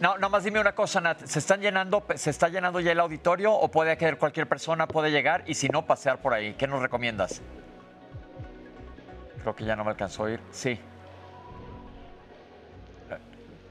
[0.01, 1.25] No, nomás dime una cosa, Nat.
[1.25, 5.11] ¿Se están llenando, se está llenando ya el auditorio o puede que cualquier persona puede
[5.11, 6.55] llegar y si no, pasear por ahí?
[6.55, 7.43] ¿Qué nos recomiendas?
[9.41, 10.41] Creo que ya no me alcanzó a oír.
[10.51, 10.70] Sí.
[10.70, 10.79] Eh,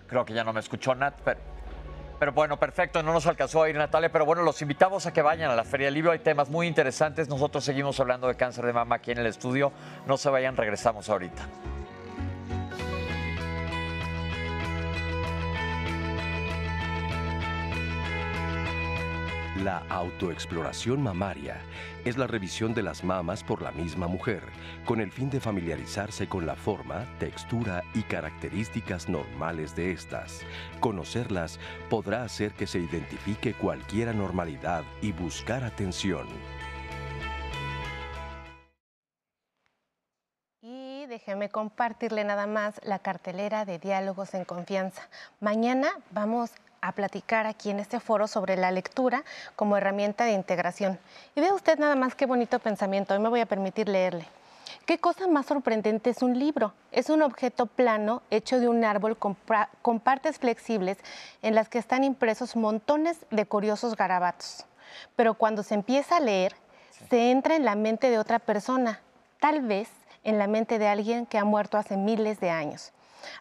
[0.08, 1.39] Creo que ya no me escuchó Nat, pero,
[2.24, 5.21] pero bueno, perfecto, no nos alcanzó a oír Natalia, pero bueno, los invitamos a que
[5.21, 8.65] vayan a la Feria del Libro, hay temas muy interesantes, nosotros seguimos hablando de cáncer
[8.65, 9.74] de mama aquí en el estudio,
[10.07, 11.72] no se vayan, regresamos ahorita.
[19.64, 21.55] La autoexploración mamaria
[22.03, 24.43] es la revisión de las mamas por la misma mujer,
[24.84, 30.41] con el fin de familiarizarse con la forma, textura y características normales de estas.
[30.82, 36.28] Conocerlas podrá hacer que se identifique cualquier anormalidad y buscar atención.
[40.61, 45.07] Y déjeme compartirle nada más la cartelera de Diálogos en Confianza.
[45.39, 46.51] Mañana vamos
[46.84, 49.24] a platicar aquí en este foro sobre la lectura
[49.56, 51.00] como herramienta de integración.
[51.34, 54.28] Y vea usted nada más qué bonito pensamiento, hoy me voy a permitir leerle.
[54.86, 56.74] ¿Qué cosa más sorprendente es un libro?
[56.92, 59.38] Es un objeto plano hecho de un árbol con,
[59.82, 60.98] con partes flexibles
[61.42, 64.66] en las que están impresos montones de curiosos garabatos.
[65.16, 66.54] Pero cuando se empieza a leer,
[67.10, 69.00] se entra en la mente de otra persona,
[69.40, 69.90] tal vez
[70.26, 72.92] en la mente de alguien que ha muerto hace miles de años.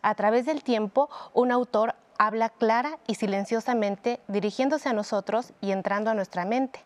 [0.01, 6.11] A través del tiempo, un autor habla clara y silenciosamente dirigiéndose a nosotros y entrando
[6.11, 6.85] a nuestra mente.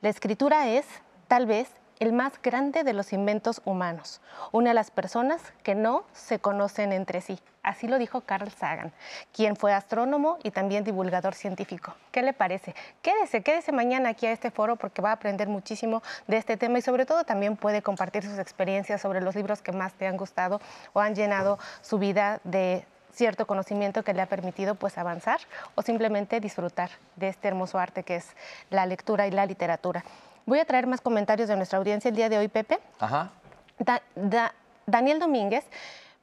[0.00, 0.86] La escritura es,
[1.28, 1.68] tal vez,
[1.98, 4.20] el más grande de los inventos humanos,
[4.52, 7.38] une a las personas que no se conocen entre sí.
[7.62, 8.92] Así lo dijo Carl Sagan,
[9.32, 11.94] quien fue astrónomo y también divulgador científico.
[12.12, 12.74] ¿Qué le parece?
[13.02, 16.78] Quédese, quédese mañana aquí a este foro porque va a aprender muchísimo de este tema
[16.78, 20.16] y sobre todo también puede compartir sus experiencias sobre los libros que más te han
[20.16, 20.60] gustado
[20.92, 22.86] o han llenado su vida de
[23.16, 25.40] cierto conocimiento que le ha permitido pues avanzar
[25.74, 28.28] o simplemente disfrutar de este hermoso arte que es
[28.70, 30.04] la lectura y la literatura.
[30.44, 32.78] Voy a traer más comentarios de nuestra audiencia el día de hoy, Pepe.
[33.00, 33.30] Ajá.
[33.78, 34.54] Da, da,
[34.86, 35.64] Daniel Domínguez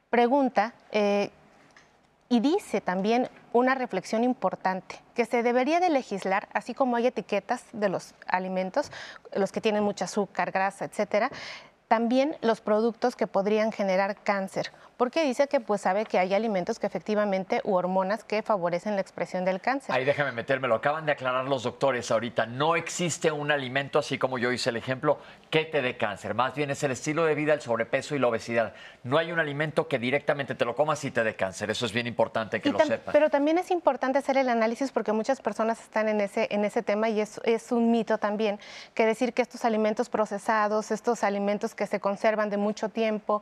[0.10, 1.32] pregunta eh,
[2.30, 7.66] y dice también una reflexión importante, que se debería de legislar, así como hay etiquetas
[7.74, 8.92] de los alimentos,
[9.36, 11.30] los que tienen mucho azúcar, grasa, etcétera,
[11.88, 14.72] también los productos que podrían generar cáncer,
[15.04, 19.02] porque dice que pues sabe que hay alimentos que efectivamente u hormonas que favorecen la
[19.02, 19.94] expresión del cáncer.
[19.94, 22.46] Ahí déjame meterme, lo acaban de aclarar los doctores ahorita.
[22.46, 25.18] No existe un alimento, así como yo hice el ejemplo,
[25.50, 26.36] que te dé cáncer.
[26.36, 28.76] Más bien es el estilo de vida, el sobrepeso y la obesidad.
[29.04, 31.70] No hay un alimento que directamente te lo comas y te dé cáncer.
[31.70, 33.12] Eso es bien importante que Y lo sepan.
[33.12, 36.82] Pero también es importante hacer el análisis porque muchas personas están en ese, en ese
[36.82, 38.58] tema y es, es un mito también
[38.94, 43.42] que decir que estos alimentos procesados, estos alimentos que se conservan de mucho tiempo,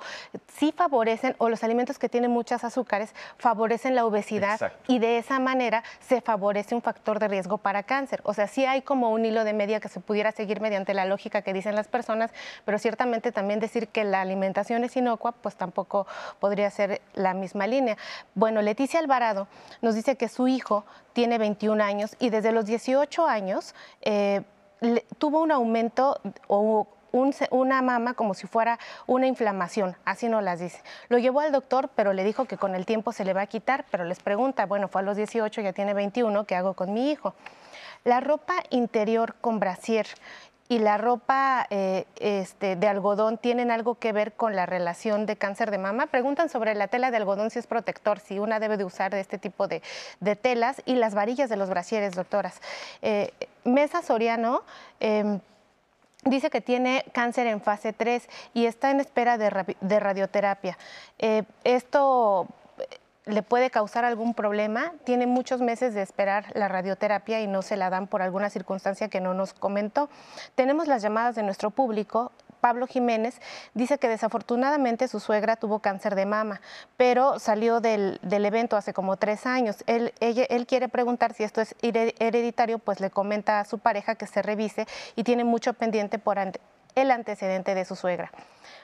[0.57, 4.91] sí favorecen, o los alimentos que tienen muchas azúcares, favorecen la obesidad Exacto.
[4.91, 8.21] y de esa manera se favorece un factor de riesgo para cáncer.
[8.23, 11.05] O sea, sí hay como un hilo de media que se pudiera seguir mediante la
[11.05, 12.31] lógica que dicen las personas,
[12.65, 16.07] pero ciertamente también decir que la alimentación es inocua, pues tampoco
[16.39, 17.97] podría ser la misma línea.
[18.35, 19.47] Bueno, Leticia Alvarado
[19.81, 24.41] nos dice que su hijo tiene 21 años y desde los 18 años eh,
[24.79, 30.43] le- tuvo un aumento o un una mama como si fuera una inflamación, así nos
[30.43, 30.81] las dice.
[31.09, 33.47] Lo llevó al doctor, pero le dijo que con el tiempo se le va a
[33.47, 36.93] quitar, pero les pregunta, bueno, fue a los 18, ya tiene 21, ¿qué hago con
[36.93, 37.33] mi hijo?
[38.03, 40.07] La ropa interior con brasier
[40.71, 45.35] y la ropa eh, este, de algodón tienen algo que ver con la relación de
[45.35, 46.07] cáncer de mama.
[46.07, 49.37] Preguntan sobre la tela de algodón si es protector, si una debe de usar este
[49.37, 49.81] tipo de,
[50.21, 52.61] de telas y las varillas de los brasieres, doctoras.
[53.01, 53.33] Eh,
[53.65, 54.63] Mesa Soriano.
[55.01, 55.41] em,
[56.23, 60.77] Dice que tiene cáncer en fase 3 y está en espera de, de radioterapia.
[61.17, 62.47] Eh, esto
[62.77, 62.85] eh,
[63.25, 64.93] le puede causar algún problema.
[65.03, 69.07] Tiene muchos meses de esperar la radioterapia y no se la dan por alguna circunstancia
[69.07, 70.09] que no nos comentó.
[70.53, 72.31] Tenemos las llamadas de nuestro público.
[72.61, 73.41] Pablo Jiménez
[73.73, 76.61] dice que desafortunadamente su suegra tuvo cáncer de mama,
[76.95, 79.83] pero salió del, del evento hace como tres años.
[79.87, 84.15] Él, él quiere preguntar si esto es here- hereditario, pues le comenta a su pareja
[84.15, 86.37] que se revise y tiene mucho pendiente por
[86.95, 88.31] el antecedente de su suegra.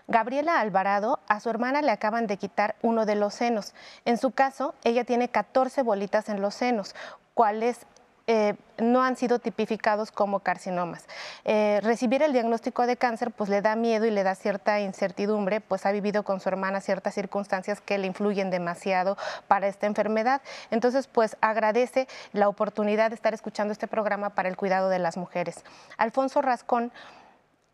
[0.08, 3.74] Gabriela Alvarado, a su hermana le acaban de quitar uno de los senos.
[4.06, 6.96] En su caso, ella tiene 14 bolitas en los senos,
[7.34, 7.80] cuales
[8.28, 11.06] eh, no han sido tipificados como carcinomas.
[11.46, 15.62] Eh, recibir el diagnóstico de cáncer pues le da miedo y le da cierta incertidumbre,
[15.62, 19.18] pues ha vivido con su hermana ciertas circunstancias que le influyen demasiado
[19.48, 20.42] para esta enfermedad.
[20.72, 25.16] Entonces pues agradece la oportunidad de estar escuchando este programa para el cuidado de las
[25.16, 25.64] mujeres.
[25.98, 26.92] Alfonso Rascón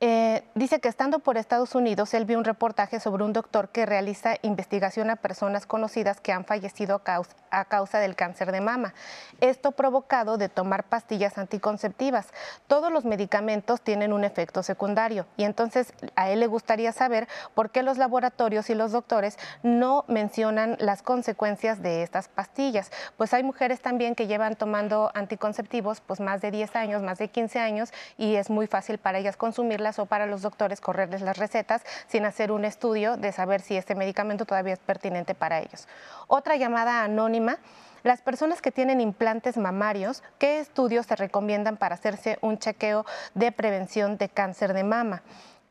[0.06, 3.86] Eh, dice que estando por Estados Unidos, él vio un reportaje sobre un doctor que
[3.86, 7.02] realiza investigación a personas conocidas que han fallecido
[7.50, 8.94] a causa, del cáncer de mama.
[9.40, 12.34] Esto provocado de tomar pastillas anticonceptivas.
[12.68, 17.70] Todos los medicamentos tienen un efecto secundario y entonces a él le gustaría saber por
[17.70, 22.92] qué los laboratorios y los doctores no mencionan las consecuencias de estas pastillas.
[23.16, 27.30] Pues hay mujeres también que llevan tomando anticonceptivos pues más de 10 años, más de
[27.30, 31.38] 15 años y es muy fácil para ellas consumirlas o para los doctores correrles las
[31.38, 35.88] recetas sin hacer un estudio de saber si este medicamento todavía es pertinente para ellos.
[36.28, 37.60] Otra llamada anónima
[38.04, 43.54] las personas que tienen implantes mamarios, ¿qué estudios se recomiendan para hacerse un chequeo de
[43.54, 45.24] prevención de cáncer de mama?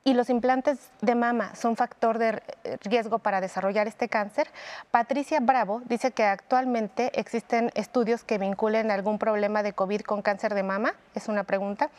[0.05, 2.43] Y los implantes de mama son factor de
[2.83, 4.49] riesgo para desarrollar este cáncer,
[4.91, 10.55] Patricia Bravo dice que actualmente existen estudios que vinculen algún problema de COVID con cáncer
[10.55, 11.91] de mama, es una pregunta.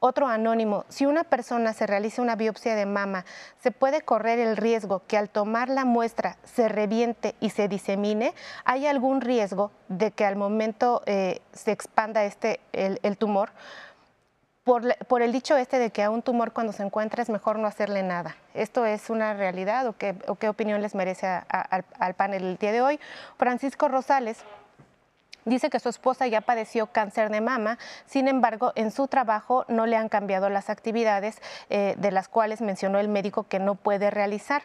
[0.00, 3.24] Otro anónimo, si una persona se realiza una biopsia de mama,
[3.60, 8.34] ¿se puede correr el riesgo que al tomar la muestra se reviente y se disemine?
[8.64, 13.50] ¿Hay algún riesgo de que al momento eh, se expanda este, el tumor?
[14.64, 17.66] Por, el dicho este de que a un tumor cuando se encuentra es mejor no
[17.66, 18.36] hacerle nada.
[18.54, 22.82] ¿Esto es una realidad o qué, opinión les merece al, al panel el día de
[22.82, 23.00] hoy?
[23.36, 24.44] Francisco Rosales
[25.44, 29.86] Dice que su esposa ya padeció cáncer de mama, sin embargo, en su trabajo no
[29.86, 34.10] le han cambiado las actividades eh, de las cuales mencionó el médico que no puede
[34.10, 34.62] realizar.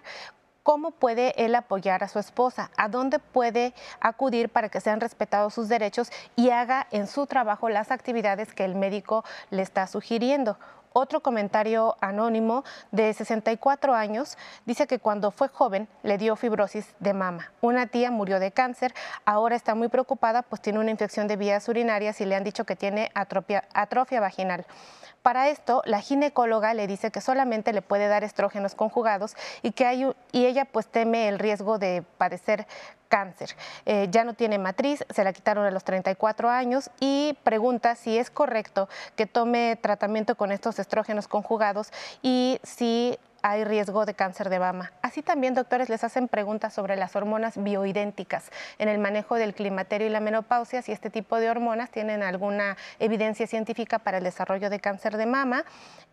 [0.67, 2.71] ¿Cómo puede él apoyar a su esposa?
[2.75, 7.69] ¿A dónde puede acudir para que sean respetados sus derechos y haga en su trabajo
[7.69, 10.57] las actividades que el médico le está sugiriendo?
[10.99, 14.35] Otro comentario anónimo de 64 años
[14.65, 17.51] dice que cuando fue joven le dio fibrosis de mama.
[17.61, 21.69] Una tía murió de cáncer, ahora está muy preocupada pues tiene una infección de vías
[21.69, 24.65] urinarias y le han dicho que tiene atrofia, vaginal.
[25.21, 29.85] Para esto, la ginecóloga le dice que solamente le puede dar estrógenos conjugados y que
[29.85, 32.65] hay, y ella pues teme el riesgo de padecer
[33.07, 33.55] cáncer.
[33.85, 38.17] Eh, ya no tiene matriz, se la quitaron a los 34 años y pregunta si
[38.17, 41.91] es correcto que tome tratamiento con estos estrógenos conjugados
[42.21, 44.91] y si hay riesgo de cáncer de mama.
[45.01, 50.07] Así también, doctores, les hacen preguntas sobre las hormonas bioidénticas en el manejo del climaterio
[50.07, 54.69] y la menopausia, si este tipo de hormonas tienen alguna evidencia científica para el desarrollo
[54.69, 55.65] de cáncer de mama.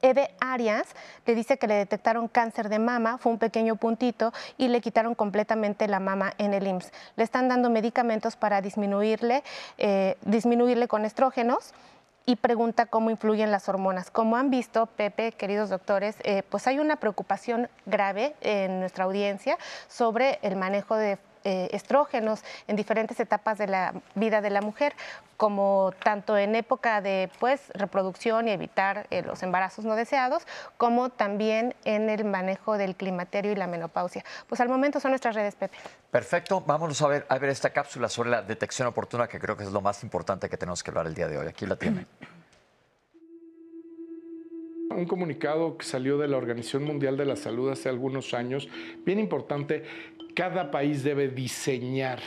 [0.03, 0.87] Eve Arias
[1.25, 5.14] le dice que le detectaron cáncer de mama, fue un pequeño puntito y le quitaron
[5.14, 6.93] completamente la mama en el IMSS.
[7.16, 9.43] Le están dando medicamentos para disminuirle,
[9.79, 11.72] eh, disminuirle con estrógenos
[12.27, 14.11] y pregunta cómo influyen las hormonas.
[14.11, 19.59] Como han visto, Pepe, queridos doctores, eh, pues hay una preocupación grave en nuestra audiencia
[19.89, 24.95] sobre el manejo de eh, estrógenos en diferentes etapas de la vida de la mujer,
[25.37, 31.11] como tanto en época de pues, reproducción y evitar eh, los embarazos no deseados, como
[31.11, 34.25] también en el manejo del climaterio y la menopausia.
[34.49, 35.77] Pues al momento son nuestras redes, Pepe.
[36.11, 39.65] Perfecto, vámonos a ver, a ver esta cápsula sobre la detección oportuna, que creo que
[39.65, 41.47] es lo más importante que tenemos que hablar el día de hoy.
[41.47, 42.07] Aquí la tiene.
[44.91, 48.69] Un comunicado que salió de la Organización Mundial de la Salud hace algunos años,
[49.05, 49.83] bien importante,
[50.35, 52.20] cada país debe diseñar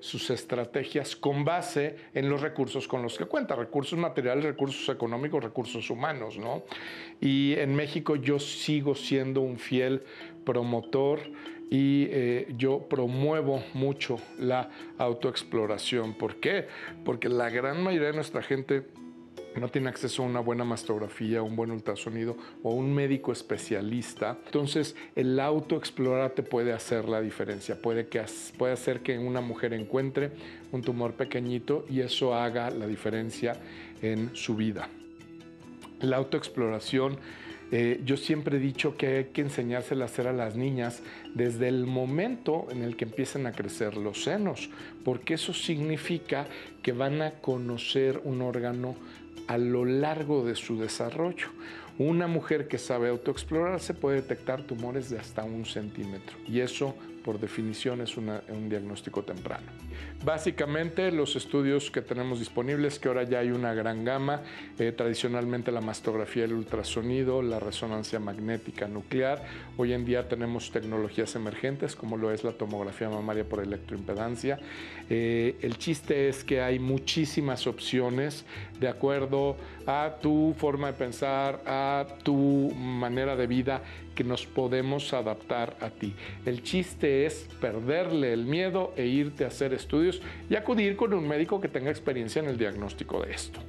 [0.00, 5.42] sus estrategias con base en los recursos con los que cuenta, recursos materiales, recursos económicos,
[5.42, 6.62] recursos humanos, ¿no?
[7.20, 10.02] Y en México yo sigo siendo un fiel
[10.44, 11.20] promotor
[11.70, 16.12] y eh, yo promuevo mucho la autoexploración.
[16.14, 16.68] ¿Por qué?
[17.04, 18.86] Porque la gran mayoría de nuestra gente
[19.60, 24.38] no tiene acceso a una buena mastografía, un buen ultrasonido o un médico especialista.
[24.46, 27.80] Entonces, el autoexplorar te puede hacer la diferencia.
[27.80, 28.24] Puede, que,
[28.58, 30.32] puede hacer que una mujer encuentre
[30.72, 33.56] un tumor pequeñito y eso haga la diferencia
[34.02, 34.88] en su vida.
[36.00, 37.18] La autoexploración
[37.76, 41.02] eh, yo siempre he dicho que hay que enseñársela a hacer a las niñas
[41.34, 44.70] desde el momento en el que empiezan a crecer los senos,
[45.04, 46.46] porque eso significa
[46.82, 48.94] que van a conocer un órgano
[49.46, 51.48] a lo largo de su desarrollo.
[51.98, 56.94] Una mujer que sabe autoexplorarse puede detectar tumores de hasta un centímetro y eso
[57.24, 59.66] por definición es un diagnóstico temprano.
[60.24, 64.42] Básicamente los estudios que tenemos disponibles, que ahora ya hay una gran gama,
[64.78, 69.42] eh, tradicionalmente la mastografía, el ultrasonido, la resonancia magnética nuclear,
[69.76, 74.58] hoy en día tenemos tecnologías emergentes como lo es la tomografía mamaria por electroimpedancia.
[75.08, 78.44] Eh, el chiste es que hay muchísimas opciones
[78.80, 79.56] de acuerdo
[79.86, 83.82] a tu forma de pensar, a tu manera de vida
[84.14, 86.14] que nos podemos adaptar a ti.
[86.46, 91.26] El chiste es perderle el miedo e irte a hacer estudios y acudir con un
[91.26, 93.60] médico que tenga experiencia en el diagnóstico de esto.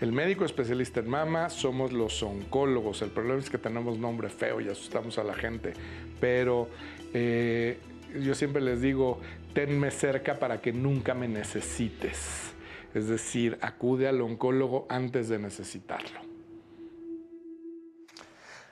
[0.00, 3.02] El médico especialista en mama somos los oncólogos.
[3.02, 5.72] El problema es que tenemos nombre feo y asustamos a la gente.
[6.20, 6.68] Pero
[7.12, 7.78] eh,
[8.20, 9.20] yo siempre les digo,
[9.54, 12.52] tenme cerca para que nunca me necesites.
[12.94, 16.27] Es decir, acude al oncólogo antes de necesitarlo.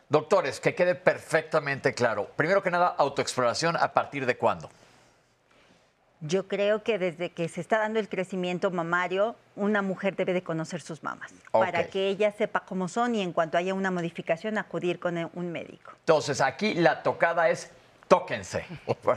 [0.08, 2.30] Doctores, que quede perfectamente claro.
[2.36, 4.70] Primero que nada, autoexploración, ¿a partir de cuándo?
[6.20, 10.42] Yo creo que desde que se está dando el crecimiento mamario, una mujer debe de
[10.42, 14.56] conocer sus mamas para que ella sepa cómo son y en cuanto haya una modificación
[14.58, 15.92] acudir con un médico.
[16.00, 17.70] Entonces, aquí la tocada es
[18.08, 18.64] tóquense.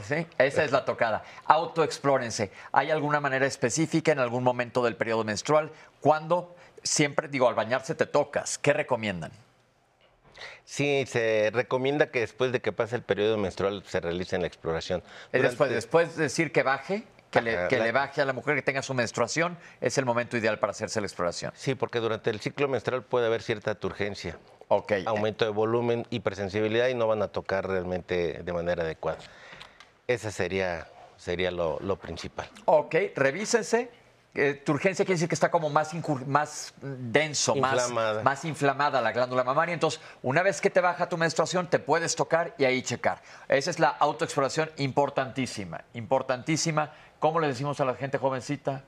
[0.04, 0.28] ¿sí?
[0.38, 1.24] Esa es la tocada.
[1.46, 2.52] Autoexplórense.
[2.72, 5.72] ¿Hay alguna manera específica en algún momento del periodo menstrual?
[6.02, 8.58] Cuando siempre digo, al bañarse te tocas.
[8.58, 9.32] ¿Qué recomiendan?
[10.66, 15.04] Sí, se recomienda que después de que pase el periodo menstrual se realice la exploración.
[15.32, 18.62] Después, después de decir que baje, que, le, que le, baje a la mujer que
[18.62, 21.52] tenga su menstruación, es el momento ideal para hacerse la exploración.
[21.56, 24.38] Sí, porque durante el ciclo menstrual puede haber cierta turgencia.
[25.06, 29.18] Aumento de volumen, hipersensibilidad y no van a tocar realmente de manera adecuada.
[30.08, 30.88] Esa sería,
[31.18, 32.50] sería lo, lo principal.
[32.66, 33.90] Ok, revísense
[34.36, 35.92] eh, tu urgencia quiere decir que está como más,
[36.28, 37.92] más denso, Más,
[38.24, 39.74] más inflamada la glándula mamaria.
[39.74, 43.22] Entonces, una vez que te baja tu menstruación, te puedes tocar y ahí checar.
[43.48, 46.94] Esa es la autoexploración importantísima, importantísima.
[47.20, 48.84] ¿Cómo le decimos a la gente jovencita?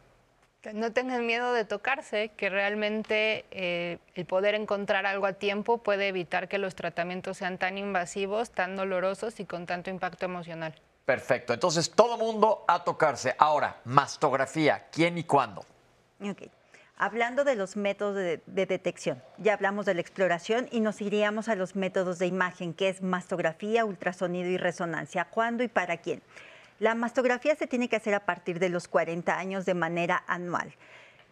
[0.61, 5.79] Que no tengan miedo de tocarse, que realmente eh, el poder encontrar algo a tiempo
[5.79, 10.75] puede evitar que los tratamientos sean tan invasivos, tan dolorosos y con tanto impacto emocional.
[11.06, 11.54] Perfecto.
[11.54, 13.36] Entonces, todo mundo a tocarse.
[13.38, 15.66] Ahora, mastografía, ¿quién y cuándo?
[16.22, 16.43] Ok.
[16.97, 21.56] Hablando de los métodos de, detección, ya hablamos de la exploración y nos iríamos a
[21.56, 25.26] los métodos de imagen, que es mastografía, ultrasonido y resonancia.
[25.26, 26.22] ¿Cuándo y para quién?
[26.78, 30.76] La mastografía se tiene que hacer a partir de los 40 años de manera anual.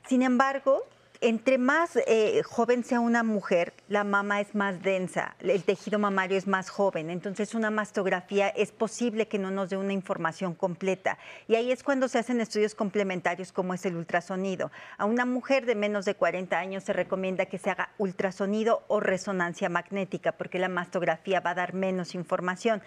[0.07, 0.87] Sin embargo,
[1.21, 6.37] entre más eh, joven sea una mujer, la mama es más densa, el tejido mamario
[6.37, 11.17] es más joven, entonces una mastografía es posible que no nos dé una información completa.
[11.47, 14.71] Y ahí es cuando se hacen estudios complementarios como es el ultrasonido.
[14.97, 19.01] A una mujer de menos de 40 años se recomienda que se haga ultrasonido o
[19.01, 22.81] resonancia magnética, porque la mastografía va a dar menos información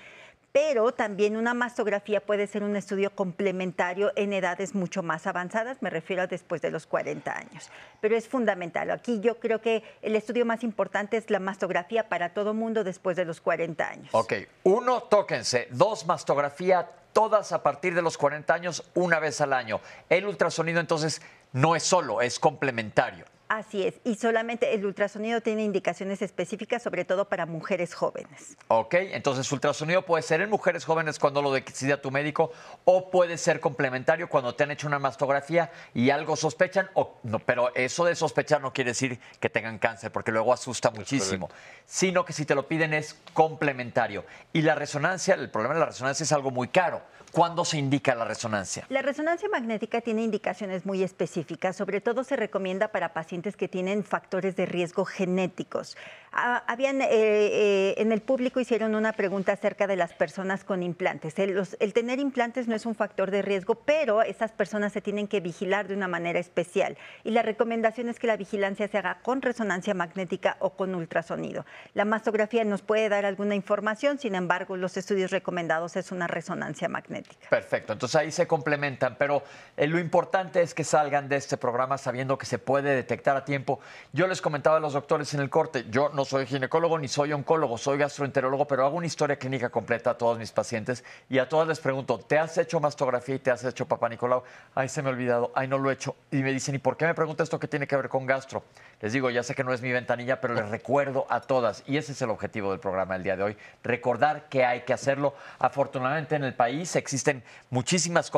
[0.52, 5.90] pero también una mastografía puede ser un estudio complementario en edades mucho más avanzadas, me
[5.90, 7.70] refiero a después de los 40 años.
[8.00, 8.90] Pero es fundamental.
[8.90, 13.16] Aquí yo creo que el estudio más importante es la mastografía para todo mundo después
[13.16, 14.08] de los 40 años.
[14.12, 14.34] Ok,
[14.64, 15.68] uno, tóquense.
[15.70, 19.80] Dos, mastografía, todas a partir de los 40 años, una vez al año.
[20.10, 21.22] El ultrasonido entonces
[21.52, 23.24] no es solo, es complementario.
[23.54, 28.56] Así es, y solamente el ultrasonido tiene indicaciones específicas, sobre todo para mujeres jóvenes.
[28.68, 32.50] Ok, entonces ultrasonido puede ser en mujeres jóvenes cuando lo decida tu médico
[32.86, 37.40] o puede ser complementario cuando te han hecho una mastografía y algo sospechan, o, no,
[37.40, 41.50] pero eso de sospechar no quiere decir que tengan cáncer, porque luego asusta muchísimo,
[41.84, 44.24] sino que si te lo piden es complementario.
[44.54, 47.02] Y la resonancia, el problema de la resonancia es algo muy caro.
[47.32, 48.84] ¿Cuándo se indica la resonancia?
[48.90, 54.04] La resonancia magnética tiene indicaciones muy específicas, sobre todo se recomienda para pacientes que tienen
[54.04, 55.96] factores de riesgo genéticos.
[56.30, 60.82] Ah, habían, eh, eh, en el público hicieron una pregunta acerca de las personas con
[60.82, 61.38] implantes.
[61.38, 65.26] El, el, tener implantes no es un factor de riesgo, pero esas personas se tienen
[65.26, 66.98] que vigilar de una manera especial.
[67.24, 71.64] Y la recomendación es que la vigilancia se haga con resonancia magnética o con ultrasonido.
[71.94, 76.88] La mastografía nos puede dar alguna información, sin embargo, los estudios recomendados es una resonancia
[76.88, 77.21] magnética.
[77.48, 79.42] Perfecto, entonces ahí se complementan, pero
[79.76, 83.44] eh, lo importante es que salgan de este programa sabiendo que se puede detectar a
[83.44, 83.80] tiempo.
[84.12, 87.32] Yo les comentaba a los doctores en el corte, yo no soy ginecólogo ni soy
[87.32, 91.48] oncólogo, soy gastroenterólogo, pero hago una historia clínica completa a todos mis pacientes y a
[91.48, 94.42] todas les pregunto, ¿te has hecho mastografía y te has hecho papá Nicolau?
[94.74, 96.16] Ay, se me ha olvidado, ay, no lo he hecho.
[96.30, 98.62] Y me dicen, ¿y por qué me pregunta esto que tiene que ver con gastro?
[99.00, 101.96] Les digo, ya sé que no es mi ventanilla, pero les recuerdo a todas, y
[101.96, 105.34] ese es el objetivo del programa del día de hoy, recordar que hay que hacerlo.
[105.58, 108.32] Afortunadamente en el país existen muchísimas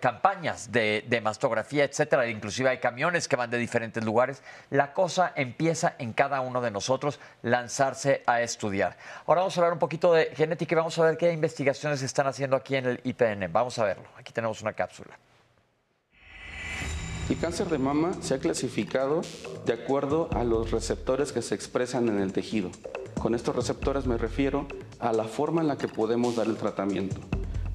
[0.00, 4.42] campañas de, de mastografía, etcétera, inclusive hay camiones que van de diferentes lugares.
[4.70, 8.96] La cosa empieza en cada uno de nosotros lanzarse a estudiar.
[9.26, 12.06] Ahora vamos a hablar un poquito de genética y vamos a ver qué investigaciones se
[12.06, 13.52] están haciendo aquí en el IPN.
[13.52, 14.08] Vamos a verlo.
[14.18, 15.16] Aquí tenemos una cápsula.
[17.28, 19.20] El cáncer de mama se ha clasificado
[19.64, 22.70] de acuerdo a los receptores que se expresan en el tejido.
[23.20, 24.66] Con estos receptores me refiero
[25.00, 27.16] a la forma en la que podemos dar el tratamiento.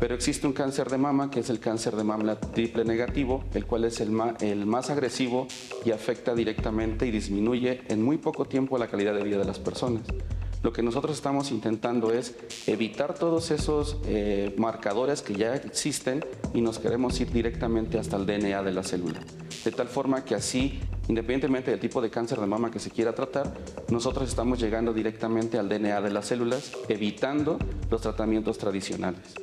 [0.02, 3.68] Pero existe un cáncer de mama que es el cáncer de mama triple negativo, el
[3.68, 5.48] cual es el, más agresivo
[5.86, 9.60] y afecta directamente y disminuye en muy poco tiempo la calidad de vida de las
[9.60, 10.02] personas.
[10.64, 12.36] Lo que nosotros estamos intentando es
[12.66, 18.26] evitar todos esos eh, marcadores que ya existen y nos queremos ir directamente hasta el
[18.26, 19.20] DNA de la célula.
[19.64, 20.80] De tal forma que así
[21.10, 23.54] independientemente del tipo de cáncer de mama que se quiera tratar,
[23.90, 27.60] nosotros estamos llegando directamente al DNA de las células, evitando
[27.90, 29.36] los tratamientos tradicionales.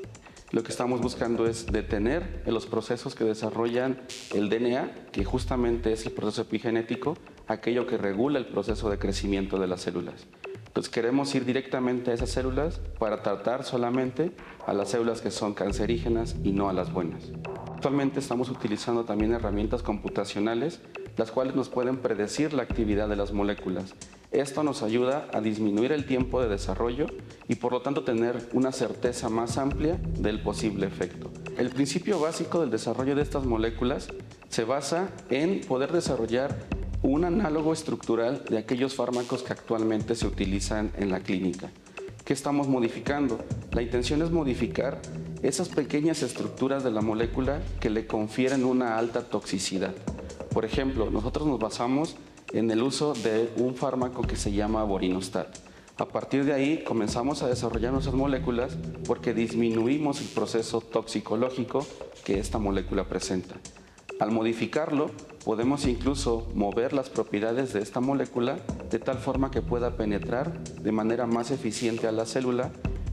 [0.50, 4.00] Lo que estamos buscando es detener los procesos que desarrollan
[4.34, 7.18] el DNA, que justamente es el proceso epigenético,
[7.48, 10.26] aquello que regula el proceso de crecimiento de las células.
[10.66, 14.32] Entonces queremos ir directamente a esas células para tratar solamente
[14.66, 17.24] a las células que son cancerígenas y no a las buenas.
[17.74, 20.80] Actualmente estamos utilizando también herramientas computacionales,
[21.18, 23.94] las cuales nos pueden predecir la actividad de las moléculas.
[24.30, 27.06] Esto nos ayuda a disminuir el tiempo de desarrollo
[27.48, 31.30] y por lo tanto tener una certeza más amplia del posible efecto.
[31.56, 34.09] El principio básico del desarrollo de estas moléculas
[34.50, 36.56] se basa en poder desarrollar
[37.02, 41.70] un análogo estructural de aquellos fármacos que actualmente se utilizan en la clínica.
[42.24, 43.38] ¿Qué estamos modificando?
[43.72, 45.00] La intención es modificar
[45.42, 49.94] esas pequeñas estructuras de la molécula que le confieren una alta toxicidad.
[50.52, 52.16] Por ejemplo, nosotros nos basamos
[52.52, 55.48] en el uso de un fármaco que se llama borinostat.
[55.98, 58.76] A partir de ahí comenzamos a desarrollar nuestras moléculas
[59.06, 61.84] porque disminuimos el proceso toxicológico
[62.24, 63.56] que esta molécula presenta.
[64.20, 65.10] Al modificarlo,
[65.44, 68.58] podemos incluso mover las propiedades de esta molécula
[68.90, 72.70] de tal forma que pueda penetrar de manera más eficiente a la célula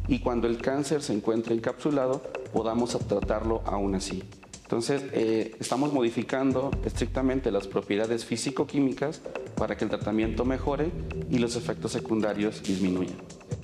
[0.07, 2.21] y cuando el cáncer se encuentre encapsulado
[2.53, 4.23] podamos tratarlo aún así.
[4.65, 9.21] Entonces, eh, estamos modificando estrictamente las propiedades físico-químicas
[9.55, 10.89] para que el tratamiento mejore
[11.29, 13.15] y los efectos secundarios disminuyan.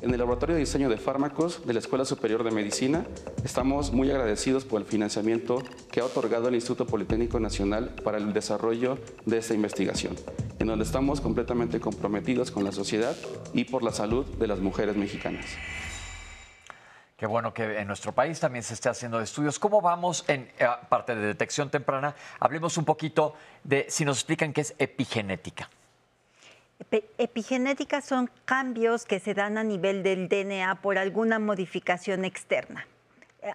[0.04, 3.08] En el Laboratorio de Diseño de Fármacos de la Escuela Superior de Medicina
[3.44, 8.32] estamos muy agradecidos por el financiamiento que ha otorgado el Instituto Politécnico Nacional para el
[8.32, 10.16] desarrollo de esta investigación,
[10.60, 13.16] en donde estamos completamente comprometidos con la sociedad
[13.56, 15.48] y por la salud de las mujeres mexicanas.
[17.22, 19.60] Qué bueno que en nuestro país también se esté haciendo estudios.
[19.60, 22.16] ¿Cómo vamos en eh, parte de detección temprana?
[22.40, 25.70] Hablemos un poquito de si nos explican qué es epigenética.
[27.20, 32.88] Epigenética son cambios que se dan a nivel del DNA por alguna modificación externa.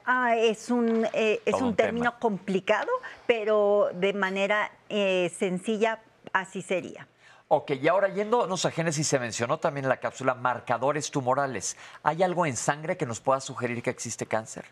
[0.05, 2.93] Ah, es un, eh, es un, término complicado,
[3.27, 5.99] pero de manera eh, sencilla
[6.33, 7.09] así sería.
[7.49, 11.77] Ok, y ahora yéndonos a Génesis, se mencionó también en la cápsula marcadores tumorales.
[12.03, 14.65] ¿Hay algo en sangre que nos pueda sugerir que existe cáncer?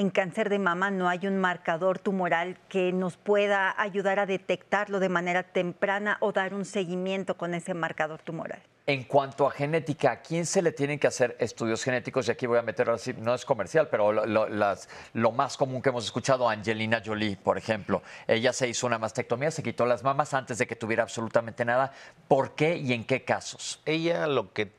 [0.00, 4.98] en cáncer de mama no hay un marcador tumoral que nos pueda ayudar a detectarlo
[4.98, 8.62] de manera temprana o dar un seguimiento con ese marcador tumoral.
[8.90, 12.26] En cuanto a genética, ¿a quién se le tienen que hacer estudios genéticos?
[12.26, 16.48] Y aquí voy a meter no es comercial, pero lo, más común que hemos escuchado,
[16.48, 18.02] Angelina Jolie, por ejemplo.
[18.26, 21.92] Ella se hizo una mastectomía, se quitó las mamas antes de que tuviera absolutamente nada.
[22.26, 23.80] ¿Por qué y en qué casos?
[23.86, 24.72] Ella lo que,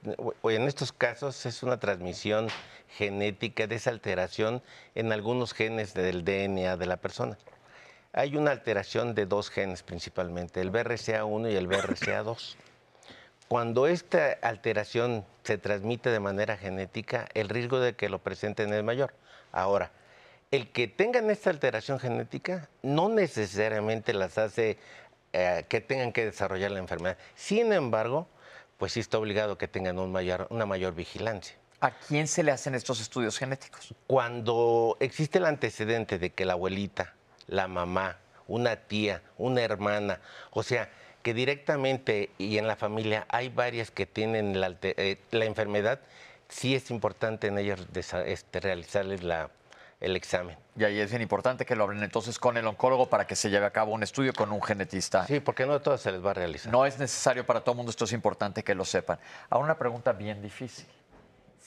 [0.43, 2.49] en estos casos, es una transmisión
[2.89, 4.61] genética de esa alteración
[4.93, 7.37] en algunos genes del DNA de la persona.
[8.11, 12.57] Hay una alteración de dos genes principalmente, el BRCA1 y el BRCA2.
[13.51, 18.81] Cuando esta alteración se transmite de manera genética, el riesgo de que lo presenten es
[18.81, 19.13] mayor.
[19.51, 19.91] Ahora,
[20.51, 24.77] el que tengan esta alteración genética no necesariamente las hace
[25.33, 27.17] eh, que tengan que desarrollar la enfermedad.
[27.35, 28.29] Sin embargo,
[28.77, 31.57] pues sí está obligado que tengan una mayor vigilancia.
[31.81, 33.93] ¿A quién se le hacen estos estudios genéticos?
[34.07, 37.15] Cuando existe el antecedente de que la abuelita,
[37.47, 38.17] la mamá,
[38.47, 40.21] una tía, una hermana,
[40.51, 40.89] o sea,
[41.21, 45.99] que directamente y en la familia hay varias que tienen la, eh, enfermedad,
[46.49, 47.79] sí es importante en ellas
[48.25, 49.21] este, realizarles
[49.99, 50.57] el examen.
[50.75, 53.49] Y ahí es bien importante que lo hablen entonces con el oncólogo para que se
[53.49, 55.27] lleve a cabo un estudio con un genetista.
[55.27, 56.71] Sí, porque no a todas se les va a realizar.
[56.71, 59.19] No es necesario para todo el mundo, esto es importante que lo sepan.
[59.49, 60.85] Ahora una pregunta bien difícil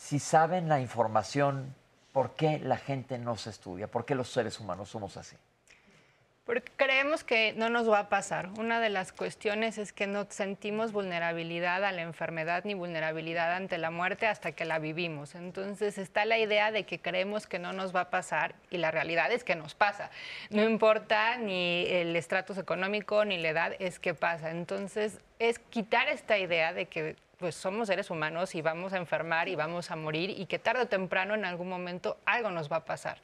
[0.05, 1.75] si saben la información,
[2.13, 3.91] ¿por qué la gente no se estudia?
[3.91, 5.37] ¿Por qué los seres humanos somos así?
[6.45, 8.51] Porque creemos que no nos va a pasar.
[8.59, 13.79] Una de las cuestiones es que no sentimos vulnerabilidad a la enfermedad ni vulnerabilidad ante
[13.79, 15.35] la muerte hasta que la vivimos.
[15.35, 18.91] Entonces está la idea de que creemos que no nos va a pasar y la
[18.91, 20.11] realidad es que nos pasa.
[20.51, 24.51] No importa ni el estratus económico ni la edad, es que pasa.
[24.51, 29.49] Entonces es quitar esta idea de que pues somos seres humanos y vamos a enfermar
[29.49, 32.77] y vamos a morir y que tarde o temprano en algún momento algo nos va
[32.77, 33.17] a pasar.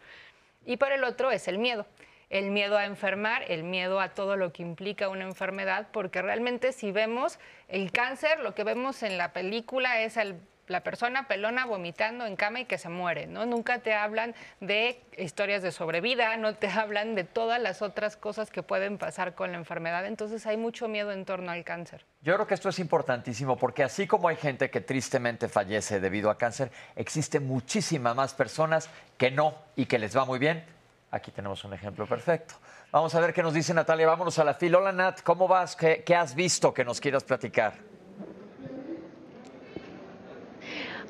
[0.65, 1.87] Y por el otro es el miedo.
[2.31, 6.73] El miedo a enfermar, el miedo a todo lo que implica una enfermedad, porque realmente
[6.73, 7.39] si vemos
[7.69, 10.41] el cáncer, lo que vemos en la película es el
[10.71, 13.45] la persona pelona vomitando en cama y que se muere, ¿no?
[13.45, 18.51] Nunca te hablan de historias de sobrevida, no te hablan de todas las otras cosas
[18.51, 22.07] que pueden pasar con la enfermedad, entonces hay mucho miedo en torno al cáncer.
[22.23, 26.31] Yo creo que esto es importantísimo porque así como hay gente que tristemente fallece debido
[26.31, 28.89] a cáncer, existe muchísimas más personas
[29.19, 30.65] que no y que les va muy bien.
[31.13, 32.55] Aquí tenemos un ejemplo perfecto.
[32.93, 34.07] Vamos a ver qué nos dice Natalia.
[34.07, 34.79] Vámonos a la fila.
[34.79, 35.75] Hola Nat, ¿cómo vas?
[35.75, 37.90] ¿Qué, qué has visto que nos quieras platicar?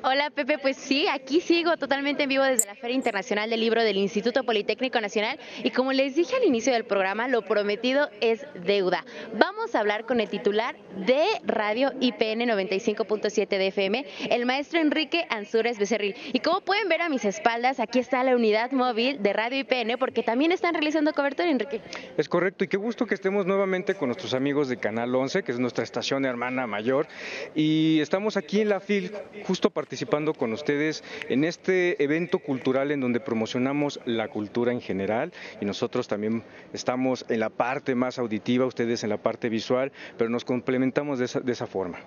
[0.03, 3.83] Hola Pepe, pues sí, aquí sigo totalmente en vivo desde la Feria Internacional del Libro
[3.83, 8.47] del Instituto Politécnico Nacional y como les dije al inicio del programa, lo prometido es
[8.65, 9.05] deuda.
[9.37, 10.75] Vamos a hablar con el titular
[11.05, 16.15] de Radio IPN 95.7 de FM, el maestro Enrique Ansúrez Becerril.
[16.33, 19.99] Y como pueden ver a mis espaldas, aquí está la unidad móvil de Radio IPN
[19.99, 21.79] porque también están realizando cobertura, Enrique.
[22.17, 25.51] Es correcto y qué gusto que estemos nuevamente con nuestros amigos de Canal 11, que
[25.51, 27.07] es nuestra estación hermana mayor,
[27.53, 29.11] y estamos aquí en la FIL
[29.45, 34.79] justo para participando con ustedes en este evento cultural en donde promocionamos la cultura en
[34.79, 39.91] general y nosotros también estamos en la parte más auditiva, ustedes en la parte visual,
[40.17, 41.99] pero nos complementamos de esa, de esa forma.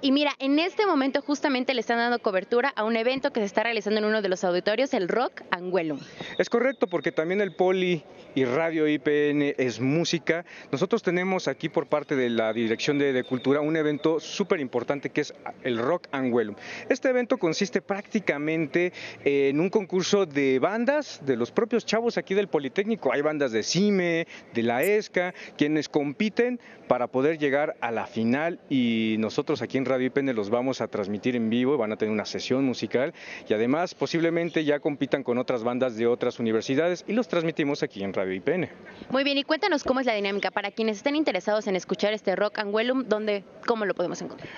[0.00, 3.46] Y mira, en este momento justamente le están dando cobertura a un evento que se
[3.46, 5.98] está realizando en uno de los auditorios, el Rock Anguelum.
[6.38, 8.04] Es correcto, porque también el Poli
[8.34, 10.44] y Radio IPN es música.
[10.70, 15.22] Nosotros tenemos aquí por parte de la Dirección de, Cultura un evento súper importante que
[15.22, 15.34] es
[15.64, 16.54] el Rock Anguelum.
[16.88, 18.92] Este evento consiste prácticamente
[19.24, 23.12] en un concurso de bandas de los propios chavos aquí del Politécnico.
[23.12, 28.60] Hay bandas de CIME, de la ESCA, quienes compiten para poder llegar a la final
[28.70, 32.12] y nosotros aquí en Radio IPN los vamos a transmitir en vivo, van a tener
[32.12, 33.14] una sesión musical
[33.48, 38.02] y además posiblemente ya compitan con otras bandas de otras universidades y los transmitimos aquí
[38.02, 38.68] en Radio IPN.
[39.10, 42.36] Muy bien, y cuéntanos cómo es la dinámica para quienes estén interesados en escuchar este
[42.36, 44.48] Rock Anguelum, ¿dónde, ¿cómo lo podemos encontrar?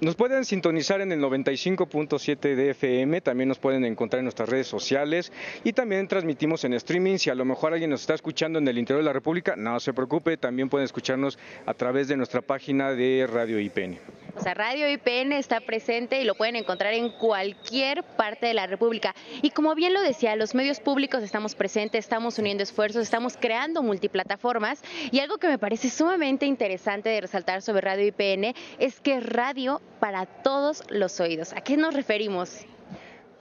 [0.00, 4.66] Nos pueden sintonizar en el 95.7 de FM, también nos pueden encontrar en nuestras redes
[4.66, 5.32] sociales
[5.62, 7.16] y también transmitimos en streaming.
[7.18, 9.78] Si a lo mejor alguien nos está escuchando en el interior de la República, no
[9.80, 13.98] se preocupe, también pueden escucharnos a través de nuestra página de Radio IPN.
[14.36, 18.68] O sea, Radio IPN está presente y lo pueden encontrar en cualquier parte de la
[18.68, 19.12] República.
[19.42, 23.82] Y como bien lo decía, los medios públicos estamos presentes, estamos uniendo esfuerzos, estamos creando
[23.82, 24.82] multiplataformas.
[25.10, 29.26] Y algo que me parece sumamente interesante de resaltar sobre Radio IPN es que es
[29.26, 31.52] radio para todos los oídos.
[31.52, 32.64] ¿A qué nos referimos?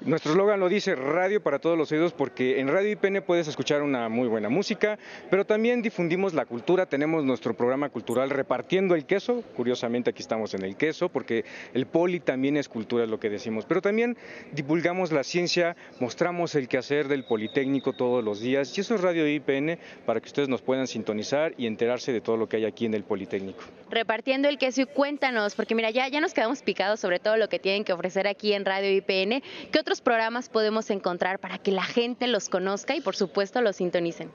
[0.02, 3.82] Nuestro eslogan lo dice radio para todos los oídos porque en Radio IPN puedes escuchar
[3.82, 4.99] una muy buena música,
[5.30, 10.53] pero también difundimos la cultura, tenemos nuestro programa cultural repartiendo el queso, curiosamente aquí estamos
[10.56, 14.18] en el queso porque el poli también es cultura, es lo que decimos, pero también
[14.52, 19.28] divulgamos la ciencia, mostramos el quehacer del Politécnico todos los días y eso es Radio
[19.28, 22.86] IPN para que ustedes nos puedan sintonizar y enterarse de todo lo que hay aquí
[22.86, 23.64] en el Politécnico.
[23.90, 27.48] Repartiendo el queso y cuéntanos, porque mira, ya, ya nos quedamos picados sobre todo lo
[27.48, 29.44] que tienen que ofrecer aquí en Radio IPN.
[29.72, 33.76] ¿Qué otros programas podemos encontrar para que la gente los conozca y por supuesto los
[33.76, 34.31] sintonicen?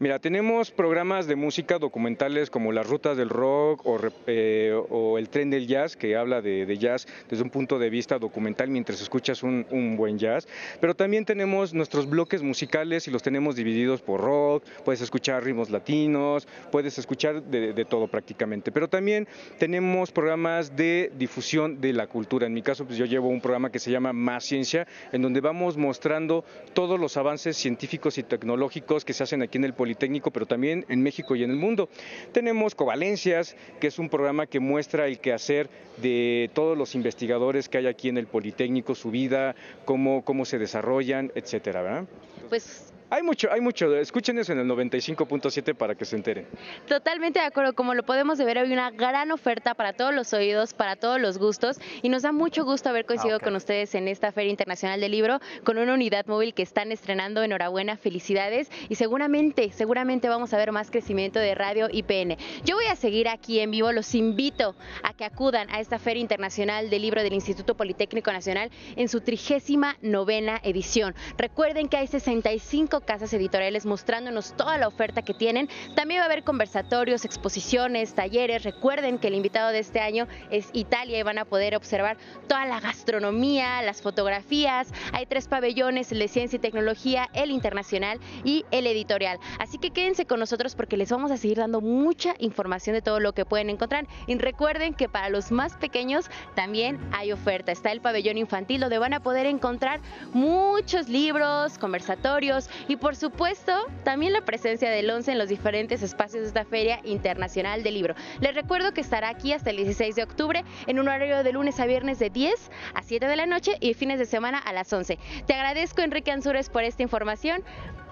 [0.00, 3.98] Mira, tenemos programas de música documentales como Las Rutas del Rock o,
[4.28, 4.72] eh,
[5.18, 9.00] El Tren del Jazz, que habla de, jazz desde un punto de vista documental mientras
[9.00, 10.46] escuchas un, buen jazz.
[10.80, 15.68] Pero también tenemos nuestros bloques musicales y los tenemos divididos por rock, puedes escuchar ritmos
[15.70, 18.70] latinos, puedes escuchar de, de todo prácticamente.
[18.70, 19.26] Pero también
[19.58, 22.46] tenemos programas de difusión de la cultura.
[22.46, 25.40] En mi caso, pues yo llevo un programa que se llama Más Ciencia, en donde
[25.40, 26.44] vamos mostrando
[26.74, 30.84] todos los avances científicos y tecnológicos que se hacen aquí en el Politécnico, pero también
[30.88, 31.88] en México y en el mundo.
[32.32, 35.68] Tenemos Covalencias, que es un programa que muestra el quehacer
[36.02, 39.54] de todos los investigadores que hay aquí en el Politécnico, su vida,
[39.84, 42.04] cómo, cómo se desarrollan, etcétera, ¿verdad?
[42.48, 43.94] Pues hay mucho, hay mucho.
[43.96, 46.46] Escuchen eso en el 95.7 para que se enteren.
[46.86, 47.72] Totalmente de acuerdo.
[47.72, 51.38] Como lo podemos ver, hay una gran oferta para todos los oídos, para todos los
[51.38, 51.78] gustos.
[52.02, 55.12] Y nos da mucho gusto haber coincidido ah, con ustedes en esta Feria Internacional del
[55.12, 57.42] Libro con una unidad móvil que están estrenando.
[57.42, 58.70] Enhorabuena, felicidades.
[58.90, 62.36] Y seguramente, seguramente vamos a ver más crecimiento de Radio IPN.
[62.64, 63.90] Yo voy a seguir aquí en vivo.
[63.92, 68.70] Los invito a que acudan a esta Feria Internacional del Libro del Instituto Politécnico Nacional
[68.96, 71.14] en su trigésima novena edición.
[71.38, 75.68] Recuerden que hay 65 casas editoriales mostrándonos toda la oferta que tienen.
[75.94, 78.64] También va a haber conversatorios, exposiciones, talleres.
[78.64, 82.16] Recuerden que el invitado de este año es Italia y van a poder observar
[82.46, 84.88] toda la gastronomía, las fotografías.
[85.12, 89.38] Hay tres pabellones, el de ciencia y tecnología, el internacional y el editorial.
[89.58, 93.20] Así que quédense con nosotros porque les vamos a seguir dando mucha información de todo
[93.20, 94.06] lo que pueden encontrar.
[94.26, 97.72] Y recuerden que para los más pequeños también hay oferta.
[97.72, 100.00] Está el pabellón infantil donde van a poder encontrar
[100.32, 106.42] muchos libros, conversatorios y por supuesto también la presencia del 11 en los diferentes espacios
[106.42, 108.14] de esta Feria Internacional del Libro.
[108.40, 111.78] Les recuerdo que estará aquí hasta el 16 de octubre en un horario de lunes
[111.78, 114.92] a viernes de 10 a 7 de la noche y fines de semana a las
[114.92, 115.18] 11.
[115.46, 117.62] Te agradezco Enrique Ansures por esta información.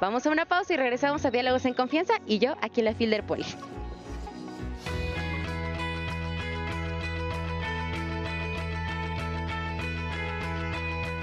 [0.01, 2.95] Vamos a una pausa y regresamos a Diálogos en Confianza y yo aquí en la
[2.95, 3.47] Fielder Poli.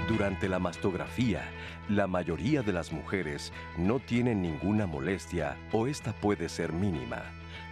[0.08, 1.50] Durante la mastografía,
[1.88, 7.22] la mayoría de las mujeres no tienen ninguna molestia o esta puede ser mínima.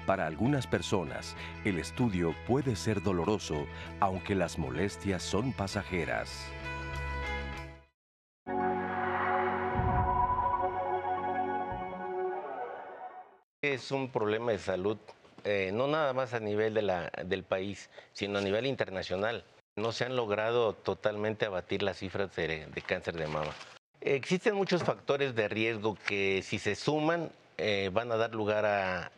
[0.07, 3.67] Para algunas personas, el estudio puede ser doloroso,
[4.01, 6.51] aunque las molestias son pasajeras.
[13.63, 14.99] Es un problema de salud,
[15.45, 19.45] eh, no nada más a nivel de la, del país, sino a nivel internacional.
[19.77, 23.53] No se han logrado totalmente abatir las cifras de, de cáncer de mama.
[24.05, 29.13] Existen muchos factores de riesgo que si se suman eh, van a dar lugar a,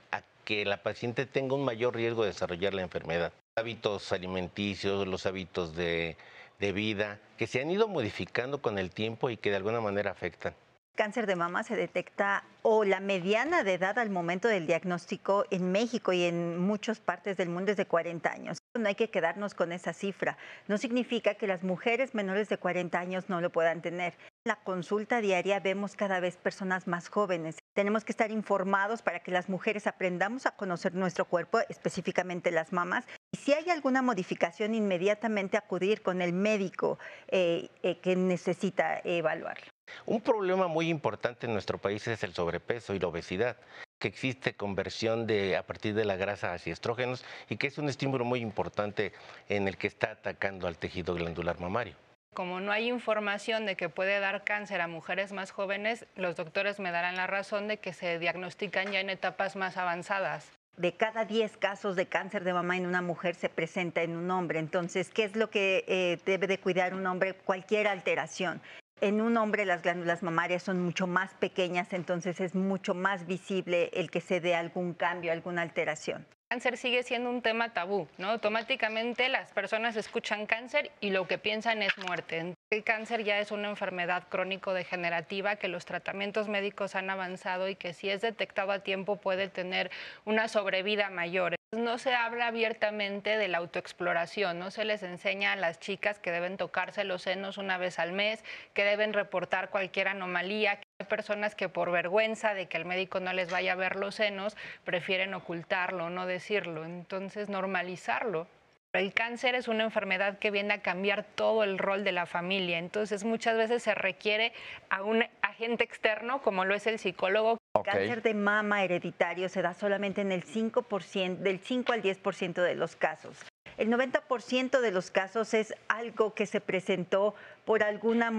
[0.45, 3.33] que la paciente tenga un mayor riesgo de desarrollar la enfermedad.
[3.57, 6.19] Hábitos alimenticios, los hábitos de,
[6.61, 10.11] de vida, que se han ido modificando con el tiempo y que de alguna manera
[10.11, 10.55] afectan.
[10.97, 15.73] Cáncer de mama se detecta o la mediana de edad al momento del diagnóstico en
[15.73, 18.59] México y en muchas partes del mundo es de 40 años.
[18.79, 20.37] No hay que quedarnos con esa cifra.
[20.69, 24.15] No significa que las mujeres menores de 40 años no lo puedan tener.
[24.47, 27.57] La consulta diaria vemos cada vez personas más jóvenes.
[27.73, 32.71] Tenemos que estar informados para que las mujeres aprendamos a conocer nuestro cuerpo, específicamente las
[32.71, 33.07] mamas.
[33.33, 36.99] Y si hay alguna modificación, inmediatamente acudir con el médico
[37.29, 39.65] eh, eh, que necesita evaluarlo.
[40.05, 43.57] Un problema muy importante en nuestro país es el sobrepeso y la obesidad,
[43.99, 47.89] que existe conversión de, a partir de la grasa hacia estrógenos y que es un
[47.89, 49.15] estímulo muy importante
[49.49, 51.97] en el que está atacando al tejido glandular mamario.
[52.35, 56.81] Como no hay información de que puede dar cáncer a mujeres más jóvenes, los doctores
[56.81, 60.51] me darán la razón de que se diagnostican ya en etapas más avanzadas.
[60.77, 64.29] De cada 10 casos de cáncer de mama en una mujer se presenta en un
[64.33, 64.59] hombre.
[64.59, 67.35] Entonces, ¿qué es lo que eh, debe de cuidar un hombre?
[67.35, 68.61] Cualquier alteración.
[69.01, 73.91] En un hombre las glándulas mamarias son mucho más pequeñas, entonces es mucho más visible
[73.93, 76.27] el que se dé algún cambio, alguna alteración.
[76.51, 78.31] Cáncer sigue siendo un tema tabú, ¿no?
[78.31, 82.55] Automáticamente las personas escuchan cáncer y lo que piensan es muerte.
[82.71, 87.93] El cáncer ya es una enfermedad crónico-degenerativa que los tratamientos médicos han avanzado y que
[87.93, 89.91] si es detectado a tiempo puede tener
[90.25, 91.57] una sobrevida mayor.
[91.73, 96.31] No se habla abiertamente de la autoexploración, no se les enseña a las chicas que
[96.31, 98.45] deben tocarse los senos una vez al mes,
[98.75, 100.79] que deben reportar cualquier anomalía.
[101.01, 104.15] Hay personas que por vergüenza de que el médico no les vaya a ver los
[104.15, 106.85] senos, prefieren ocultarlo, no decirlo.
[106.85, 108.47] Entonces, normalizarlo.
[108.93, 112.79] El cáncer es una enfermedad que viene a cambiar todo el rol de la familia,
[112.79, 114.53] entonces muchas veces se requiere
[114.89, 117.59] a un agente externo como lo es el psicólogo.
[117.75, 122.63] El cáncer de mama hereditario se da solamente en el 5%, del 5 al 10%
[122.63, 123.45] de los casos.
[123.77, 127.35] El 90% de los casos es algo que se presentó
[127.65, 128.33] por alguna,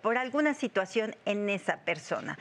[0.00, 2.38] por alguna situación en esa persona.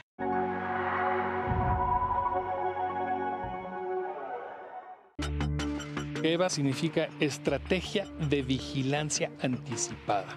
[6.22, 10.36] EVA significa Estrategia de Vigilancia Anticipada.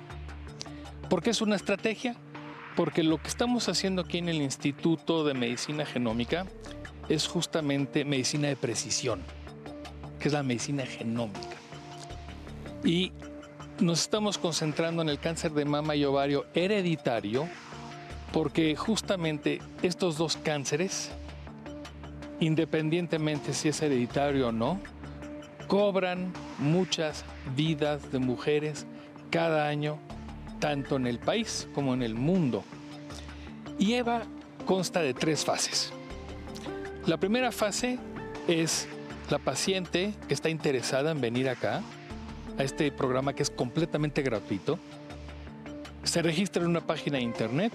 [1.10, 2.16] ¿Por qué es una estrategia?
[2.76, 6.46] Porque lo que estamos haciendo aquí en el Instituto de Medicina Genómica
[7.08, 9.22] es justamente medicina de precisión,
[10.18, 11.61] que es la medicina genómica.
[12.84, 13.12] Y
[13.80, 17.48] nos estamos concentrando en el cáncer de mama y ovario hereditario
[18.32, 21.10] porque justamente estos dos cánceres,
[22.40, 24.80] independientemente si es hereditario o no,
[25.68, 28.86] cobran muchas vidas de mujeres
[29.30, 29.98] cada año,
[30.58, 32.64] tanto en el país como en el mundo.
[33.78, 34.22] Y EVA
[34.66, 35.92] consta de tres fases.
[37.06, 37.98] La primera fase
[38.48, 38.88] es
[39.30, 41.82] la paciente que está interesada en venir acá,
[42.62, 44.78] a este programa que es completamente gratuito.
[46.04, 47.72] Se registra en una página de internet,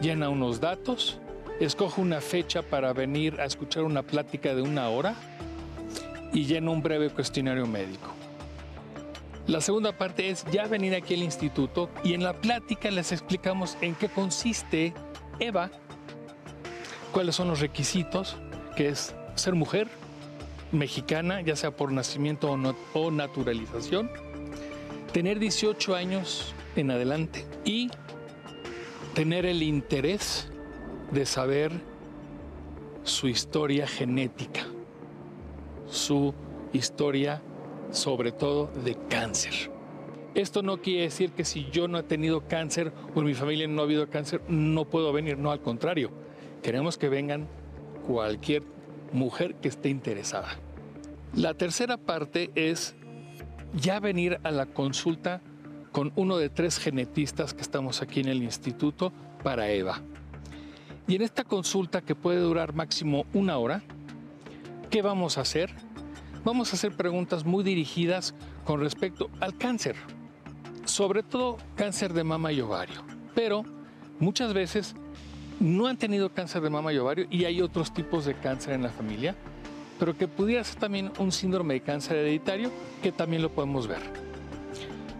[0.00, 1.18] llena unos datos,
[1.60, 5.14] escoge una fecha para venir a escuchar una plática de una hora
[6.32, 8.08] y llena un breve cuestionario médico.
[9.46, 13.76] La segunda parte es ya venir aquí al instituto y en la plática les explicamos
[13.82, 14.94] en qué consiste
[15.38, 15.70] EVA,
[17.12, 18.36] cuáles son los requisitos,
[18.74, 19.88] que es ser mujer,
[20.72, 24.10] mexicana, ya sea por nacimiento o, o naturalización,
[25.12, 27.90] tener 18 años en adelante y
[29.14, 30.50] tener el interés
[31.10, 31.72] de saber
[33.04, 34.66] su historia genética,
[35.88, 36.34] su
[36.72, 37.42] historia
[37.90, 39.70] sobre todo de cáncer.
[40.34, 43.68] Esto no quiere decir que si yo no he tenido cáncer o en mi familia
[43.68, 46.10] no ha habido cáncer, no puedo venir, no, al contrario.
[46.62, 47.48] Queremos que vengan
[48.06, 48.62] cualquier
[49.12, 50.48] mujer que esté interesada.
[51.34, 52.94] La tercera parte es
[53.74, 55.40] ya venir a la consulta
[55.92, 59.12] con uno de tres genetistas que estamos aquí en el instituto
[59.42, 60.00] para EVA.
[61.06, 63.82] Y en esta consulta que puede durar máximo una hora,
[64.90, 65.74] ¿qué vamos a hacer?
[66.44, 68.34] Vamos a hacer preguntas muy dirigidas
[68.64, 69.96] con respecto al cáncer.
[70.84, 73.02] sobre todo cáncer de mama y ovario,
[73.34, 73.64] pero
[74.18, 74.94] muchas veces
[75.60, 78.82] no han tenido cáncer de mama y ovario y hay otros tipos de cáncer en
[78.82, 79.34] la familia,
[79.98, 82.70] pero que pudiera ser también un síndrome de cáncer hereditario
[83.02, 84.00] que también lo podemos ver.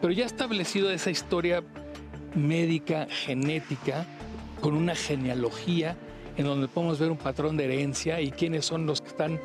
[0.01, 1.63] Pero ya establecido esa historia
[2.35, 4.07] médica, genética,
[4.61, 5.97] con una genealogía
[6.37, 9.41] en donde podemos ver un patrón de herencia y quiénes son los que están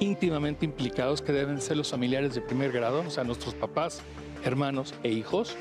[0.00, 4.02] íntimamente implicados, que deben ser los familiares de primer grado, o sea, nuestros papás,
[4.44, 5.56] hermanos e hijos.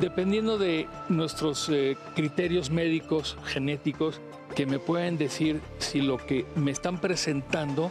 [0.00, 4.20] Dependiendo de nuestros eh, criterios médicos, genéticos,
[4.54, 7.90] que me pueden decir si lo que me están presentando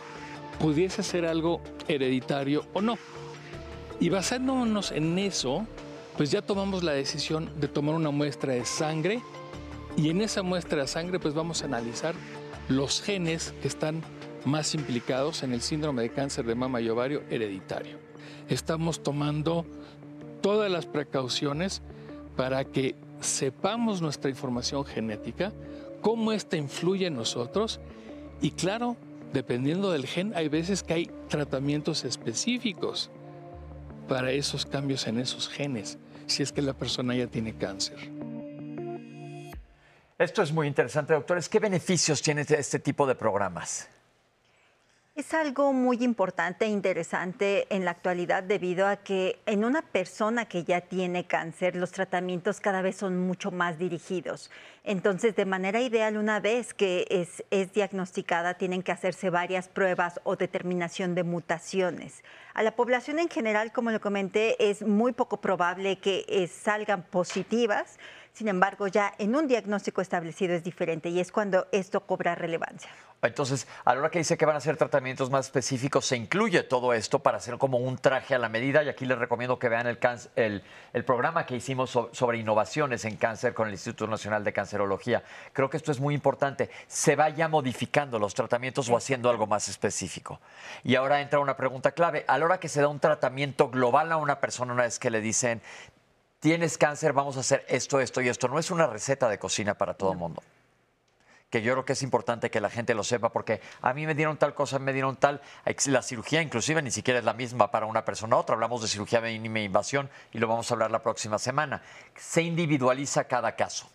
[0.59, 2.97] pudiese ser algo hereditario o no.
[3.99, 5.65] Y basándonos en eso,
[6.17, 9.21] pues ya tomamos la decisión de tomar una muestra de sangre
[9.97, 12.13] y en esa muestra de sangre pues vamos a analizar
[12.69, 14.01] los genes que están
[14.43, 17.97] más implicados en el síndrome de cáncer de mama y ovario hereditario.
[18.47, 19.65] Estamos tomando
[20.41, 21.81] todas las precauciones
[22.35, 25.53] para que sepamos nuestra información genética,
[26.01, 27.79] cómo ésta influye en nosotros
[28.41, 28.97] y claro,
[29.33, 33.09] dependiendo del gen, hay veces que hay tratamientos específicos
[34.07, 35.97] para esos cambios en esos genes,
[36.27, 37.97] si es que la persona ya tiene cáncer.
[40.17, 41.49] Esto es muy interesante, doctores.
[41.49, 43.89] ¿Qué beneficios tiene este tipo de programas?
[45.15, 50.43] Es algo muy importante e interesante en la actualidad debido a que en una persona
[50.43, 54.51] que ya tiene cáncer los tratamientos cada vez son mucho más dirigidos.
[54.83, 60.19] Entonces, de manera ideal, una vez que es, es diagnosticada, tienen que hacerse varias pruebas
[60.25, 62.21] o determinación de mutaciones.
[62.53, 67.03] A la población en general, como lo comenté, es muy poco probable que eh, salgan
[67.03, 67.99] positivas.
[68.35, 72.89] Sin embargo, ya en un diagnóstico establecido es diferente y es cuando esto cobra relevancia.
[73.21, 76.61] Entonces, a la hora que dice que van a hacer tratamientos más específicos, se incluye
[76.63, 78.83] todo esto para hacer como un traje a la medida.
[78.83, 79.97] Y aquí les recomiendo que vean el,
[80.35, 85.23] el, el programa que hicimos sobre innovaciones en cáncer con el Instituto Nacional de Cancerología.
[85.53, 86.69] Creo que esto es muy importante.
[86.87, 90.41] Se vaya modificando los tratamientos o haciendo algo más específico.
[90.83, 92.25] Y ahora entra una pregunta clave.
[92.27, 95.09] A la hora que se da un tratamiento global a una persona, una vez que
[95.09, 95.61] le dicen,
[96.45, 99.73] tienes cáncer, vamos a hacer esto, esto y esto, no es una receta de cocina
[99.73, 100.43] para todo el mundo
[101.49, 104.13] que yo creo que es importante que la gente lo sepa, porque a mí me
[104.13, 105.41] dieron tal cosa, me dieron tal.
[105.85, 108.55] La cirugía inclusive ni siquiera es la misma para una persona u otra.
[108.55, 111.81] Hablamos de cirugía mínima invasión y lo vamos a hablar la próxima semana.
[112.15, 113.89] Se individualiza cada caso.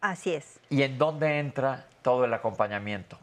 [0.00, 0.58] Así es.
[0.70, 3.16] ¿Y en dónde entra todo el acompañamiento?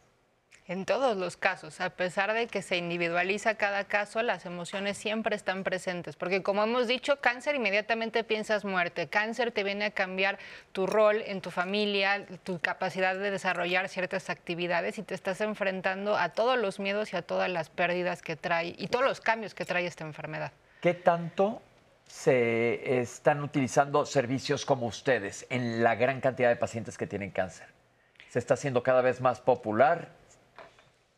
[0.68, 5.36] En todos los casos, a pesar de que se individualiza cada caso, las emociones siempre
[5.36, 10.40] están presentes, porque como hemos dicho, cáncer inmediatamente piensas muerte, cáncer te viene a cambiar
[10.72, 16.18] tu rol en tu familia, tu capacidad de desarrollar ciertas actividades y te estás enfrentando
[16.18, 19.54] a todos los miedos y a todas las pérdidas que trae y todos los cambios
[19.54, 20.52] que trae esta enfermedad.
[20.82, 21.62] ¿Qué tanto
[22.08, 27.68] se están utilizando servicios como ustedes en la gran cantidad de pacientes que tienen cáncer?
[28.30, 30.25] ¿Se está haciendo cada vez más popular?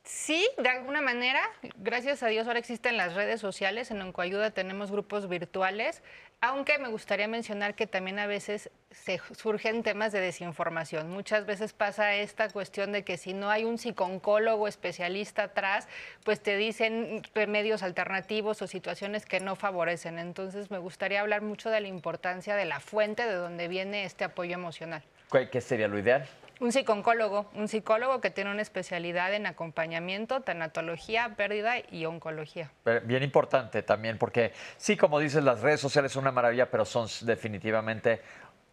[0.07, 1.41] Sí, de alguna manera,
[1.75, 6.01] gracias a Dios ahora existen las redes sociales, en Oncoayuda tenemos grupos virtuales,
[6.39, 11.09] aunque me gustaría mencionar que también a veces se surgen temas de desinformación.
[11.09, 15.89] Muchas veces pasa esta cuestión de que si no hay un psiconcólogo especialista atrás,
[16.23, 20.19] pues te dicen remedios alternativos o situaciones que no favorecen.
[20.19, 24.23] Entonces me gustaría hablar mucho de la importancia de la fuente de donde viene este
[24.23, 25.03] apoyo emocional.
[25.51, 26.25] ¿Qué sería lo ideal?
[26.59, 32.71] Un psiconcólogo, un psicólogo que tiene una especialidad en acompañamiento, tanatología, pérdida y oncología.
[33.03, 37.07] Bien importante también, porque sí, como dices, las redes sociales son una maravilla, pero son
[37.21, 38.21] definitivamente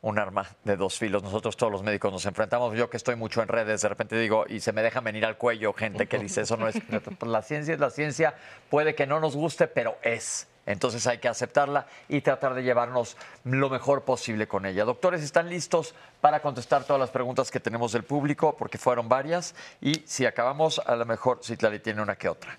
[0.04, 1.22] un arma de dos filos.
[1.22, 2.76] Nosotros todos los médicos nos enfrentamos.
[2.76, 5.38] Yo que estoy mucho en redes, de repente digo, y se me deja venir al
[5.38, 6.76] cuello gente que dice, eso no es...
[7.22, 8.34] la ciencia es la ciencia,
[8.68, 10.46] puede que no nos guste, pero es.
[10.66, 14.84] Entonces hay que aceptarla y tratar de llevarnos lo mejor posible con ella.
[14.84, 18.56] Doctores, ¿están listos para contestar todas las preguntas que tenemos del público?
[18.56, 19.54] Porque fueron varias.
[19.80, 22.56] Y si acabamos, a lo mejor Citlali tiene una que otra.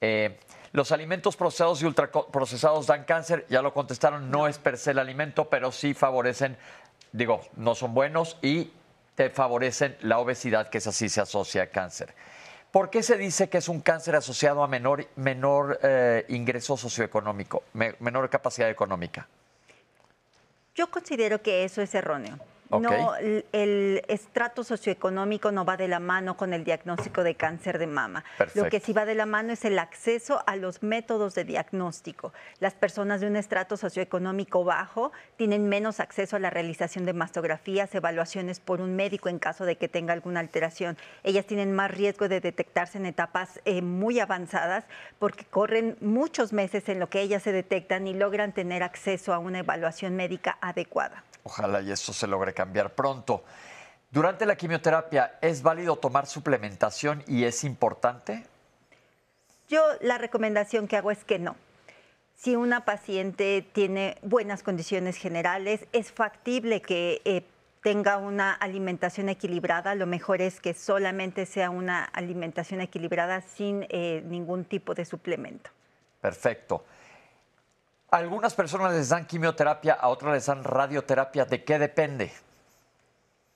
[0.00, 0.38] Eh,
[0.72, 4.98] los alimentos procesados y ultraprocesados dan cáncer, ya lo contestaron, no es per se el
[4.98, 6.58] alimento, pero sí favorecen,
[7.12, 8.70] digo, no son buenos y
[9.14, 12.14] te favorecen la obesidad, que es así se asocia a cáncer.
[12.70, 17.62] ¿Por qué se dice que es un cáncer asociado a menor, menor eh, ingreso socioeconómico,
[17.72, 19.26] menor capacidad económica?
[20.74, 22.38] Yo considero que eso es erróneo.
[22.70, 27.78] No, el, el estrato socioeconómico no va de la mano con el diagnóstico de cáncer
[27.78, 28.24] de mama.
[28.36, 28.64] Perfecto.
[28.64, 32.32] Lo que sí va de la mano es el acceso a los métodos de diagnóstico.
[32.60, 37.94] Las personas de un estrato socioeconómico bajo tienen menos acceso a la realización de mastografías,
[37.94, 40.98] evaluaciones por un médico en caso de que tenga alguna alteración.
[41.24, 44.84] Ellas tienen más riesgo de detectarse en etapas eh, muy avanzadas
[45.18, 49.38] porque corren muchos meses en lo que ellas se detectan y logran tener acceso a
[49.38, 51.24] una evaluación médica adecuada.
[51.48, 53.42] Ojalá y eso se logre cambiar pronto.
[54.10, 58.44] Durante la quimioterapia, ¿es válido tomar suplementación y es importante?
[59.66, 61.56] Yo la recomendación que hago es que no.
[62.34, 67.46] Si una paciente tiene buenas condiciones generales, es factible que eh,
[67.82, 69.94] tenga una alimentación equilibrada.
[69.94, 75.70] Lo mejor es que solamente sea una alimentación equilibrada sin eh, ningún tipo de suplemento.
[76.20, 76.84] Perfecto.
[78.10, 81.44] Algunas personas les dan quimioterapia, a otras les dan radioterapia.
[81.44, 82.32] ¿De qué depende?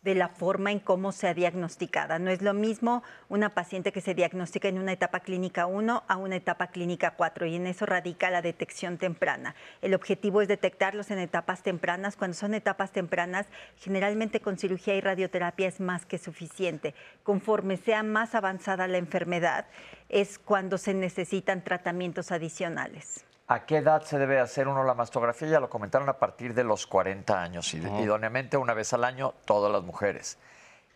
[0.03, 2.19] de la forma en cómo sea diagnosticada.
[2.19, 6.16] No es lo mismo una paciente que se diagnostica en una etapa clínica 1 a
[6.16, 9.55] una etapa clínica 4 y en eso radica la detección temprana.
[9.81, 12.16] El objetivo es detectarlos en etapas tempranas.
[12.16, 13.47] Cuando son etapas tempranas,
[13.77, 16.95] generalmente con cirugía y radioterapia es más que suficiente.
[17.23, 19.66] Conforme sea más avanzada la enfermedad,
[20.09, 23.24] es cuando se necesitan tratamientos adicionales.
[23.48, 25.48] ¿A qué edad se debe hacer uno la mastografía?
[25.48, 29.70] Ya lo comentaron a partir de los 40 años, idóneamente una vez al año, todas
[29.70, 30.39] las mujeres.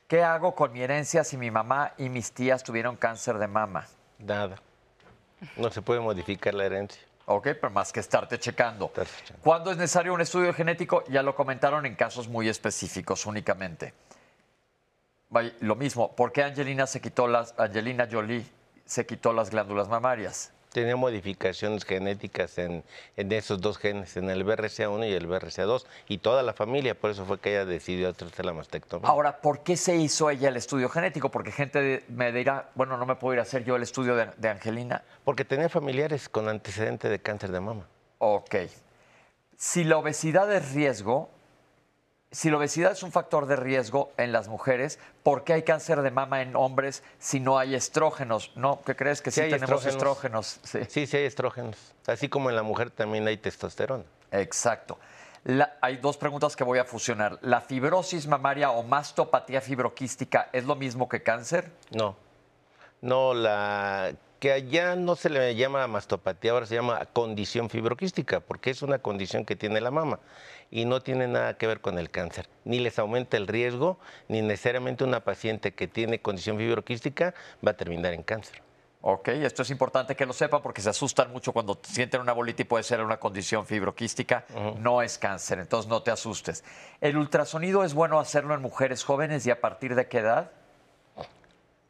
[0.06, 3.86] ¿Qué hago con mi herencia si mi mamá y mis tías tuvieron cáncer de mama?
[4.18, 4.56] Nada.
[5.56, 7.02] No se puede modificar la herencia.
[7.27, 8.93] Ok, pero más que estarte checando.
[9.43, 11.02] ¿Cuándo es necesario un estudio genético?
[11.09, 13.93] Ya lo comentaron en casos muy específicos únicamente.
[15.60, 18.47] Lo mismo, ¿por qué Angelina se quitó las, Angelina Jolie
[18.85, 20.52] se quitó las glándulas mamarias?
[20.77, 22.85] Tenía modificaciones genéticas en,
[23.16, 27.11] en esos dos genes, en el BRCA1 y el BRCA2, y toda la familia, por
[27.11, 29.09] eso fue que ella decidió hacerse la mastectomía.
[29.09, 31.31] Ahora, ¿por qué se hizo ella el estudio genético?
[31.31, 34.15] Porque gente de- me dirá, bueno, no me puedo ir a hacer yo el estudio
[34.16, 35.03] de, de Angelina.
[35.24, 37.86] Porque tenía familiares con antecedente de cáncer de mama.
[38.19, 38.57] Ok.
[39.57, 41.31] Si la obesidad es riesgo,
[42.37, 46.03] si la obesidad es un factor de riesgo en las mujeres, ¿por qué hay cáncer
[46.03, 48.53] de mama en hombres si no hay estrógenos?
[48.57, 48.83] ¿No?
[48.85, 50.61] ¿Qué crees que sí, hay tenemos estrógenos?
[50.63, 50.81] Sí.
[50.87, 51.95] Sí, sí hay estrógenos.
[52.07, 54.05] Así como en la mujer también hay testosterona.
[54.33, 54.99] Exacto.
[55.45, 57.39] La- hay dos preguntas que voy a fusionar.
[57.41, 61.73] ¿La fibrosis mamaria o mastopatía fibroquística es lo mismo que cáncer?
[61.91, 62.17] No.
[63.01, 68.69] No, la que allá no se le llama mastopatía, ahora se llama condición fibroquística, porque
[68.69, 70.21] es una condición que tiene la mama
[70.70, 72.48] y no tiene nada que ver con el cáncer.
[72.64, 73.98] Ni les aumenta el riesgo,
[74.28, 77.34] ni necesariamente una paciente que tiene condición fibroquística
[77.66, 78.62] va a terminar en cáncer.
[79.09, 82.62] Ok, esto es importante que lo sepan porque se asustan mucho cuando sienten una bolita
[82.62, 84.44] y puede ser una condición fibroquística.
[84.80, 86.64] No es cáncer, entonces no te asustes.
[87.01, 90.51] ¿El ultrasonido es bueno hacerlo en mujeres jóvenes y a partir de qué edad?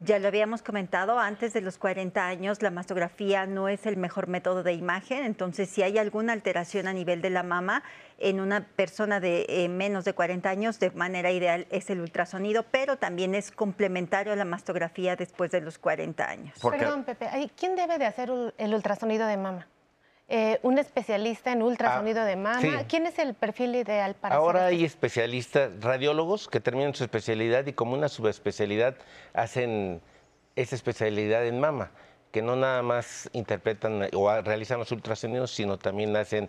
[0.01, 4.29] Ya lo habíamos comentado, antes de los 40 años la mastografía no es el mejor
[4.29, 7.83] método de imagen, entonces si hay alguna alteración a nivel de la mama
[8.19, 12.65] en una persona de eh, menos de 40 años, de manera ideal es el ultrasonido,
[12.71, 16.59] pero también es complementario a la mastografía después de los 40 años.
[16.61, 19.67] Perdón, Pepe, ¿quién debe de hacer el ultrasonido de mama?
[20.29, 22.61] Eh, ¿Un especialista en ultrasonido de mama?
[22.61, 22.71] sí.
[22.89, 27.73] ¿Quién es el perfil ideal para Ahora hay especialistas, radiólogos que terminan su especialidad y
[27.73, 28.97] como una subespecialidad
[29.35, 30.01] hacen
[30.57, 31.93] esa especialidad en mama,
[32.33, 36.49] que no nada más interpretan o realizan los ultrasonidos, sino también hacen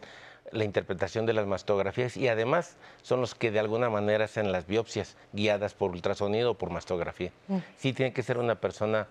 [0.51, 4.65] la interpretación de las mastografías y además son los que de alguna manera hacen las
[4.65, 7.31] biopsias guiadas por ultrasonido o por mastografía.
[7.47, 7.57] Mm.
[7.77, 9.07] Sí tiene que ser una persona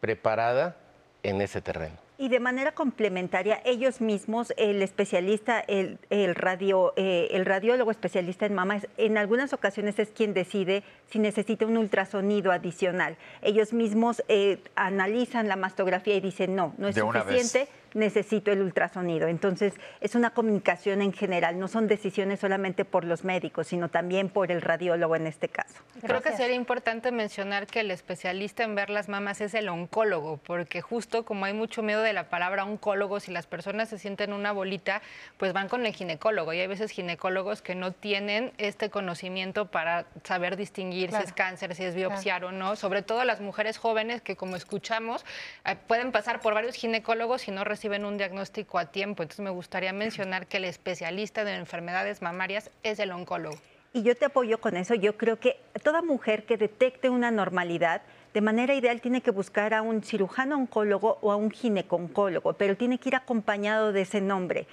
[0.00, 0.76] preparada
[1.22, 1.96] en ese terreno.
[2.18, 8.46] Y de manera complementaria, ellos mismos, el especialista, el, el radio, eh, el radiólogo especialista
[8.46, 13.16] en mama, es- en algunas ocasiones es quien decide si necesita un ultrasonido adicional.
[13.40, 17.00] Ellos mismos eh, analizan la mastografía y dicen, no, no es De
[17.34, 19.28] suficiente, necesito el ultrasonido.
[19.28, 24.28] Entonces, es una comunicación en general, no son decisiones solamente por los médicos, sino también
[24.28, 25.82] por el radiólogo en este caso.
[26.00, 30.38] Creo que sería importante mencionar que el especialista en ver las mamas es el oncólogo,
[30.38, 34.32] porque justo como hay mucho miedo de la palabra oncólogo, si las personas se sienten
[34.32, 35.02] una bolita,
[35.36, 36.52] pues van con el ginecólogo.
[36.52, 41.24] Y hay veces ginecólogos que no tienen este conocimiento para saber distinguir Claro.
[41.24, 42.76] si es cáncer, si es biopsiar o no.
[42.76, 45.24] Sobre todo las mujeres jóvenes que, como escuchamos,
[45.64, 49.22] eh, pueden pasar por varios ginecólogos y no reciben un diagnóstico a tiempo.
[49.22, 53.56] Entonces me gustaría mencionar que el especialista de enfermedades mamarias es el oncólogo.
[53.92, 54.94] Y yo te apoyo con eso.
[54.94, 58.00] Yo creo que toda mujer que detecte una normalidad,
[58.32, 62.76] de manera ideal tiene que buscar a un cirujano oncólogo o a un gineconcólogo, pero
[62.76, 64.66] tiene que ir acompañado de ese nombre.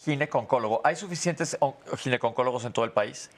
[0.00, 0.80] Gineconcólogo.
[0.84, 3.30] ¿Hay suficientes on- gineconcólogos en todo el país?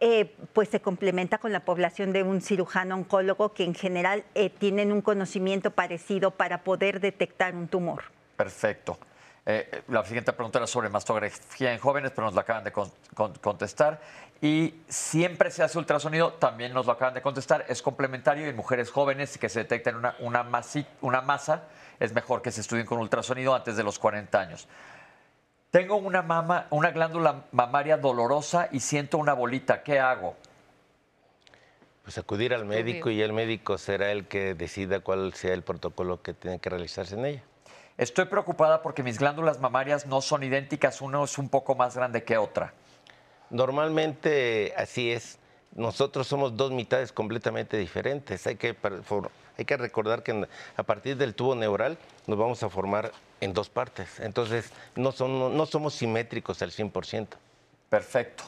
[0.00, 4.50] eh, pues se complementa con la población de un cirujano oncólogo que en general eh,
[4.50, 8.02] tienen un conocimiento parecido para poder detectar un tumor.
[8.36, 8.98] Perfecto.
[9.46, 12.90] Eh, la siguiente pregunta era sobre mastografía en jóvenes, pero nos la acaban de con-
[13.14, 14.00] con- contestar.
[14.40, 17.64] Y siempre se hace ultrasonido, también nos lo acaban de contestar.
[17.68, 21.64] Es complementario y en mujeres jóvenes que se detecten una, una, masi- una masa,
[22.00, 24.66] es mejor que se estudien con ultrasonido antes de los 40 años.
[25.70, 29.82] Tengo una, mama, una glándula mamaria dolorosa y siento una bolita.
[29.82, 30.36] ¿Qué hago?
[32.02, 36.22] Pues acudir al médico y el médico será el que decida cuál sea el protocolo
[36.22, 37.42] que tiene que realizarse en ella.
[37.96, 41.00] Estoy preocupada porque mis glándulas mamarias no son idénticas.
[41.00, 42.72] Uno es un poco más grande que otra.
[43.50, 45.38] Normalmente así es.
[45.74, 48.46] Nosotros somos dos mitades completamente diferentes.
[48.46, 48.76] Hay que,
[49.56, 54.20] hay recordar que a partir del tubo neural nos vamos a formar en dos partes.
[54.20, 57.28] Entonces, no, son, no somos simétricos al 100%.
[57.88, 58.44] Perfecto.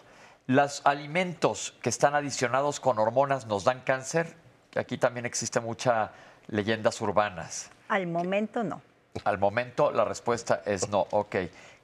[0.47, 4.35] ¿Los alimentos que están adicionados con hormonas nos dan cáncer?
[4.77, 6.13] Aquí también existe mucha
[6.49, 7.71] leyendas urbanas.
[7.89, 8.81] Al momento no.
[9.25, 11.07] Al momento la respuesta es no.
[11.11, 11.37] Ok.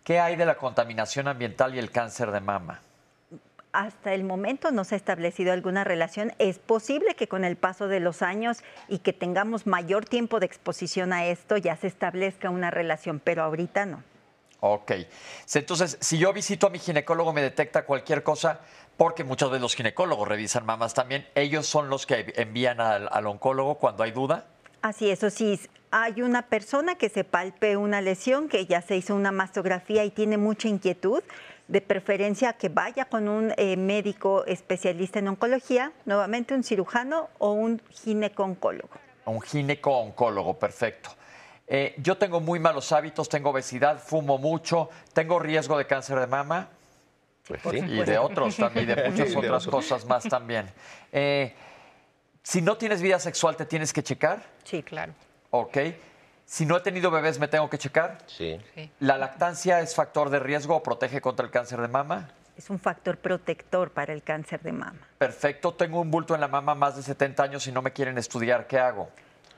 [0.04, 2.80] ¿Qué hay de la contaminación ambiental y el cáncer de mama?
[3.72, 6.34] Hasta el momento no se ha establecido alguna relación.
[6.38, 10.46] Es posible que con el paso de los años y que tengamos mayor tiempo de
[10.46, 14.02] exposición a esto ya se establezca una relación, pero ahorita no.
[14.60, 14.92] Ok.
[15.54, 18.60] Entonces, si yo visito a mi ginecólogo, me detecta cualquier cosa,
[18.96, 23.26] porque muchas veces los ginecólogos revisan mamas también, ellos son los que envían al, al
[23.26, 24.46] oncólogo cuando hay duda.
[24.82, 25.60] Así, eso sí,
[25.92, 30.10] hay una persona que se palpe una lesión, que ya se hizo una mastografía y
[30.10, 31.22] tiene mucha inquietud,
[31.68, 37.52] de preferencia que vaya con un eh, médico especialista en oncología, nuevamente un cirujano o
[37.52, 38.90] un gineco-oncólogo.
[39.24, 41.10] Un gineco-oncólogo, perfecto.
[41.68, 46.26] Eh, yo tengo muy malos hábitos, tengo obesidad, fumo mucho, tengo riesgo de cáncer de
[46.26, 46.68] mama.
[47.46, 50.66] Pues y de otros también, y de muchas otras cosas más también.
[51.12, 51.54] Eh,
[52.42, 54.42] si no tienes vida sexual, ¿te tienes que checar?
[54.64, 55.14] Sí, claro.
[55.50, 55.78] Ok.
[56.44, 58.18] Si no he tenido bebés, ¿me tengo que checar?
[58.26, 58.60] Sí.
[59.00, 62.30] ¿La lactancia es factor de riesgo o protege contra el cáncer de mama?
[62.56, 65.00] Es un factor protector para el cáncer de mama.
[65.18, 68.18] Perfecto, tengo un bulto en la mama más de 70 años y no me quieren
[68.18, 69.08] estudiar, ¿qué hago?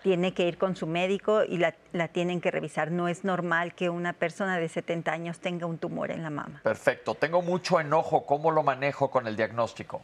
[0.02, 2.90] Tiene que ir con su médico y la, la tienen que revisar.
[2.90, 6.60] No es normal que una persona de 70 años tenga un tumor en la mama.
[6.62, 10.02] Perfecto, tengo mucho enojo, ¿cómo lo manejo con el diagnóstico?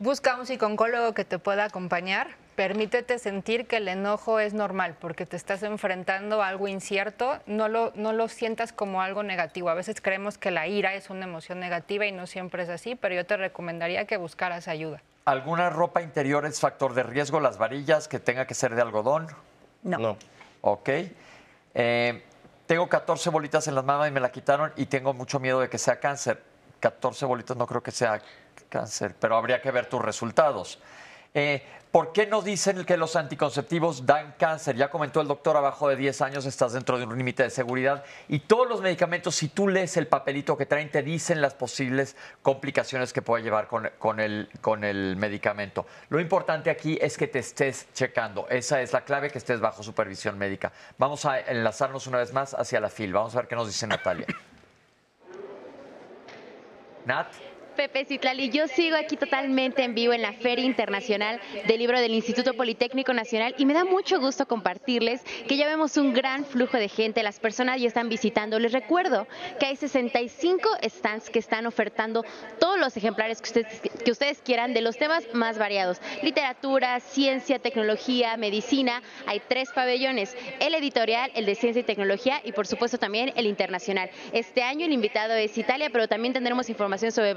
[0.00, 2.28] Busca un psicooncólogo que te pueda acompañar.
[2.54, 7.40] Permítete sentir que el enojo es normal porque te estás enfrentando a algo incierto.
[7.46, 9.70] No lo, no lo sientas como algo negativo.
[9.70, 12.94] A veces creemos que la ira es una emoción negativa y no siempre es así,
[12.94, 15.02] pero yo te recomendaría que buscaras ayuda.
[15.24, 17.40] ¿Alguna ropa interior es factor de riesgo?
[17.40, 19.26] ¿Las varillas que tenga que ser de algodón?
[19.82, 19.98] No.
[19.98, 20.16] No.
[20.60, 20.90] Ok.
[21.74, 22.22] Eh,
[22.66, 25.68] tengo 14 bolitas en las mamas y me la quitaron y tengo mucho miedo de
[25.68, 26.40] que sea cáncer.
[26.78, 28.22] 14 bolitas no creo que sea
[28.68, 30.78] cáncer, pero habría que ver tus resultados.
[31.34, 34.76] Eh, ¿Por qué no dicen que los anticonceptivos dan cáncer?
[34.76, 38.04] Ya comentó el doctor, abajo de 10 años estás dentro de un límite de seguridad
[38.28, 42.14] y todos los medicamentos, si tú lees el papelito que traen, te dicen las posibles
[42.42, 45.86] complicaciones que puede llevar con, el, con el medicamento.
[46.10, 48.46] Lo importante aquí es que te estés checando.
[48.50, 50.70] Esa es la clave, que estés bajo supervisión médica.
[50.98, 53.14] Vamos a enlazarnos una vez más hacia la FIL.
[53.14, 54.26] Vamos a ver qué nos dice Natalia.
[57.06, 57.28] Nat.
[57.78, 62.12] Pepe Citlali, yo sigo aquí totalmente en vivo en la Feria Internacional del Libro del
[62.12, 66.76] Instituto Politécnico Nacional y me da mucho gusto compartirles que ya vemos un gran flujo
[66.76, 68.58] de gente, las personas ya están visitando.
[68.58, 69.28] Les recuerdo
[69.60, 72.24] que hay 65 stands que están ofertando
[72.58, 76.00] todos los ejemplares que ustedes, que ustedes quieran de los temas más variados.
[76.24, 79.02] Literatura, ciencia, tecnología, medicina.
[79.26, 83.46] Hay tres pabellones, el editorial, el de ciencia y tecnología y por supuesto también el
[83.46, 84.10] internacional.
[84.32, 87.34] Este año el invitado es Italia, pero también tendremos información sobre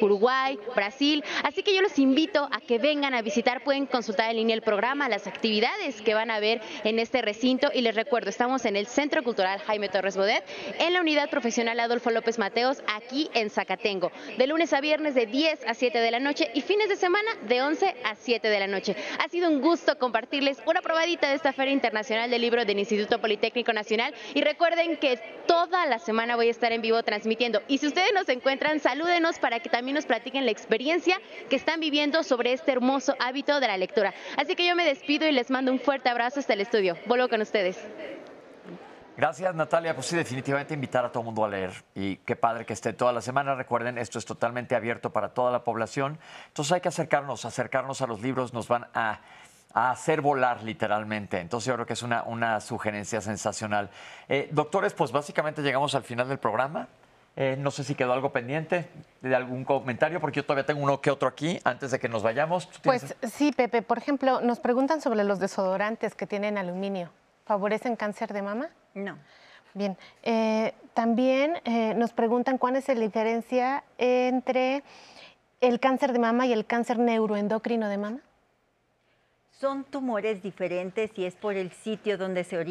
[0.00, 1.24] Uruguay, Brasil.
[1.42, 4.62] Así que yo los invito a que vengan a visitar, pueden consultar en línea el
[4.62, 7.70] programa, las actividades que van a ver en este recinto.
[7.72, 10.44] Y les recuerdo, estamos en el Centro Cultural Jaime Torres Bodet,
[10.78, 15.26] en la unidad profesional Adolfo López Mateos, aquí en Zacatengo, de lunes a viernes de
[15.26, 18.60] 10 a 7 de la noche y fines de semana de 11 a 7 de
[18.60, 18.96] la noche.
[19.18, 23.20] Ha sido un gusto compartirles una probadita de esta Feria Internacional del Libro del Instituto
[23.20, 27.62] Politécnico Nacional y recuerden que toda la semana voy a estar en vivo transmitiendo.
[27.68, 31.80] Y si ustedes nos encuentran, salúdenos para que también nos platiquen la experiencia que están
[31.80, 34.14] viviendo sobre este hermoso hábito de la lectura.
[34.36, 36.96] Así que yo me despido y les mando un fuerte abrazo hasta el estudio.
[37.06, 37.78] Vuelvo con ustedes.
[39.18, 39.94] Gracias, Natalia.
[39.96, 41.72] Pues sí, definitivamente invitar a todo el mundo a leer.
[41.96, 43.56] Y qué padre que esté toda la semana.
[43.56, 46.20] Recuerden, esto es totalmente abierto para toda la población.
[46.46, 48.54] Entonces hay que acercarnos, acercarnos a los libros.
[48.54, 49.20] Nos van a,
[49.74, 51.40] a hacer volar literalmente.
[51.40, 53.90] Entonces yo creo que es una, una sugerencia sensacional.
[54.28, 56.86] Eh, doctores, pues básicamente llegamos al final del programa.
[57.40, 58.88] Eh, no sé si quedó algo pendiente
[59.20, 62.24] de algún comentario, porque yo todavía tengo uno que otro aquí antes de que nos
[62.24, 62.68] vayamos.
[62.82, 63.80] Pues sí, Pepe.
[63.80, 67.10] Por ejemplo, nos preguntan sobre los desodorantes que tienen aluminio.
[67.46, 68.70] ¿Favorecen cáncer de mama?
[68.92, 69.16] No.
[69.72, 69.96] Bien.
[70.24, 74.82] Eh, también eh, nos preguntan cuál es la diferencia entre
[75.60, 78.18] el cáncer de mama y el cáncer neuroendocrino de mama.
[79.60, 82.64] Son tumores diferentes y es por el sitio donde se,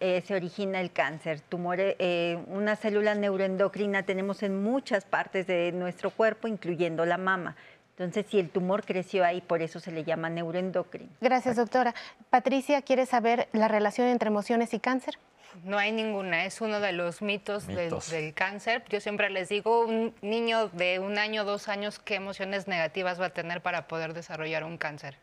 [0.00, 1.40] eh, se origina el cáncer.
[1.40, 7.54] Tumores, eh, una célula neuroendocrina tenemos en muchas partes de nuestro cuerpo, incluyendo la mama.
[7.90, 11.10] Entonces, si el tumor creció ahí, por eso se le llama neuroendocrino.
[11.20, 11.94] Gracias, doctora.
[12.30, 15.18] Patricia, ¿quiere saber la relación entre emociones y cáncer?
[15.64, 18.84] No hay ninguna, es uno de los mitos, Del, cáncer.
[18.88, 23.26] Yo siempre les digo, un niño de un año, dos años, ¿qué emociones negativas va
[23.26, 25.18] a tener para poder desarrollar un cáncer?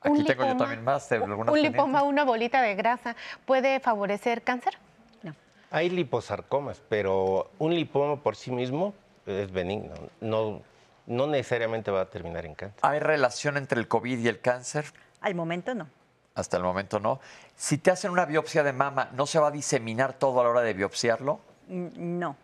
[0.00, 1.08] Aquí tengo yo también más.
[1.08, 4.78] De un lipoma, una bolita de grasa, ¿puede favorecer cáncer?
[5.22, 5.34] No.
[5.70, 8.94] Hay liposarcomas, pero un lipoma por sí mismo
[9.26, 9.94] es benigno.
[10.20, 10.62] No,
[11.06, 12.78] no necesariamente va a terminar en cáncer.
[12.82, 14.86] ¿Hay relación entre el COVID y el cáncer?
[15.20, 15.88] Al momento no.
[16.34, 17.18] Hasta el momento no.
[17.56, 20.50] Si te hacen una biopsia de mama, ¿no se va a diseminar todo a la
[20.50, 21.40] hora de biopsiarlo?
[21.66, 22.36] No.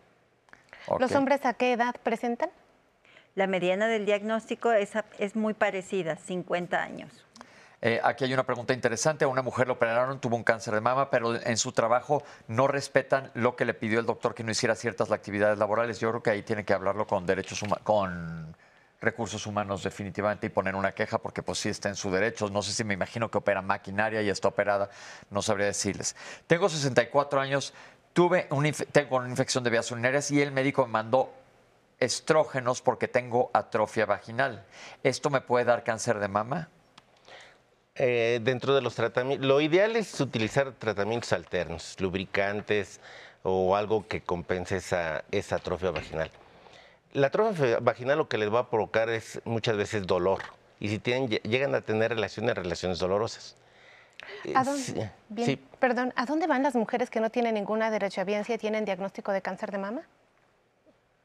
[0.99, 2.51] ¿Los hombres a qué edad presentan?
[3.37, 7.24] La mediana del diagnóstico es, es muy parecida, 50 años.
[7.87, 9.27] Eh, aquí hay una pregunta interesante.
[9.27, 12.67] A una mujer lo operaron, tuvo un cáncer de mama, pero en su trabajo no
[12.67, 16.01] respetan lo que le pidió el doctor que no hiciera ciertas actividades laborales.
[16.01, 18.57] Yo creo que ahí tiene que hablarlo con derechos con
[19.03, 22.49] recursos humanos definitivamente y poner una queja porque pues sí está en su derecho.
[22.49, 24.89] No sé si me imagino que opera maquinaria y está operada,
[25.29, 26.17] no sabría decirles.
[26.47, 27.75] Tengo 64 años,
[28.15, 28.49] tuve
[28.93, 31.35] tengo una infección de vías urinarias y el médico me mandó
[32.01, 34.65] estrógenos porque tengo atrofia vaginal.
[35.03, 36.71] ¿Esto me puede dar cáncer de mama?
[37.97, 43.01] Eh, dentro de los tratamientos, lo ideal es utilizar tratamientos alternos, lubricantes
[43.45, 46.31] o algo que compense esa, esa atrofia vaginal.
[47.13, 50.43] La atrofia vaginal lo que les va a provocar es muchas veces dolor
[50.81, 53.57] y si tienen, llegan a tener relaciones, relaciones dolorosas.
[54.55, 58.59] ¿A dónde, bien, Perdón, ¿a dónde van las mujeres que no tienen ninguna derechohabiencia y
[58.59, 60.03] tienen diagnóstico de cáncer de mama?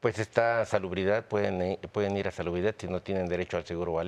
[0.02, 4.00] Pues está salubridad, pueden, pueden ir a salubridad si no tienen derecho al seguro o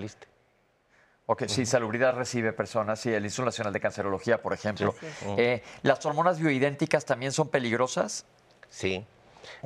[1.32, 4.94] Ok, si Salubridad recibe personas, sí, el Instituto Nacional de Cancerología, por ejemplo.
[5.38, 8.26] Eh, ¿Las hormonas bioidénticas también son peligrosas?
[8.68, 9.06] Sí.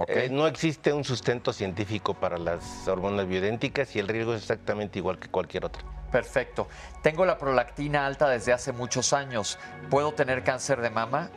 [0.07, 4.99] Eh, no existe un sustento científico para las hormonas bioidénticas y el riesgo es exactamente
[4.99, 5.81] igual que cualquier otra.
[6.11, 6.67] Perfecto.
[7.01, 9.57] Tengo la prolactina alta desde hace muchos años.
[9.89, 11.31] ¿Puedo tener cáncer de mama?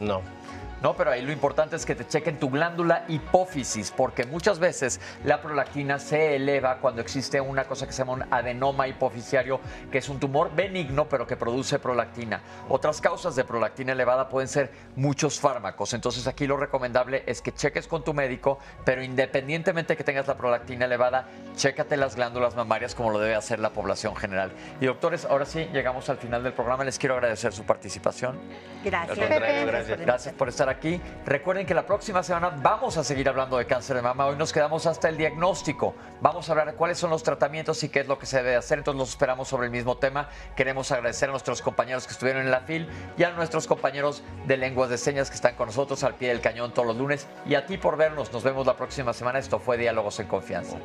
[0.00, 0.20] No.
[0.82, 5.00] No, pero ahí lo importante es que te chequen tu glándula hipófisis, porque muchas veces
[5.24, 9.60] la prolactina se eleva cuando existe una cosa que se llama un adenoma hipofisiario,
[9.92, 12.40] que es un tumor benigno, pero que produce prolactina.
[12.68, 15.94] Otras causas de prolactina elevada pueden ser muchos fármacos.
[15.94, 20.26] Entonces aquí lo recomendable es que cheques con tu médico, pero independientemente de que tengas
[20.26, 24.50] la prolactina elevada, chécate las glándulas mamarias como lo debe hacer la población general.
[24.80, 26.82] Y doctores, ahora sí, llegamos al final del programa.
[26.82, 28.40] Les quiero agradecer su participación.
[28.84, 29.16] Gracias.
[29.16, 31.00] Gracias, gracias por estar aquí.
[31.24, 34.26] Recuerden que la próxima semana vamos a seguir hablando de cáncer de mama.
[34.26, 35.94] Hoy nos quedamos hasta el diagnóstico.
[36.20, 38.56] Vamos a hablar de cuáles son los tratamientos y qué es lo que se debe
[38.56, 38.78] hacer.
[38.78, 40.28] Entonces los esperamos sobre el mismo tema.
[40.56, 44.56] Queremos agradecer a nuestros compañeros que estuvieron en la FIL y a nuestros compañeros de
[44.56, 47.26] lenguas de señas que están con nosotros al pie del cañón todos los lunes.
[47.46, 48.32] Y a ti por vernos.
[48.32, 49.38] Nos vemos la próxima semana.
[49.38, 50.78] Esto fue Diálogos en Confianza.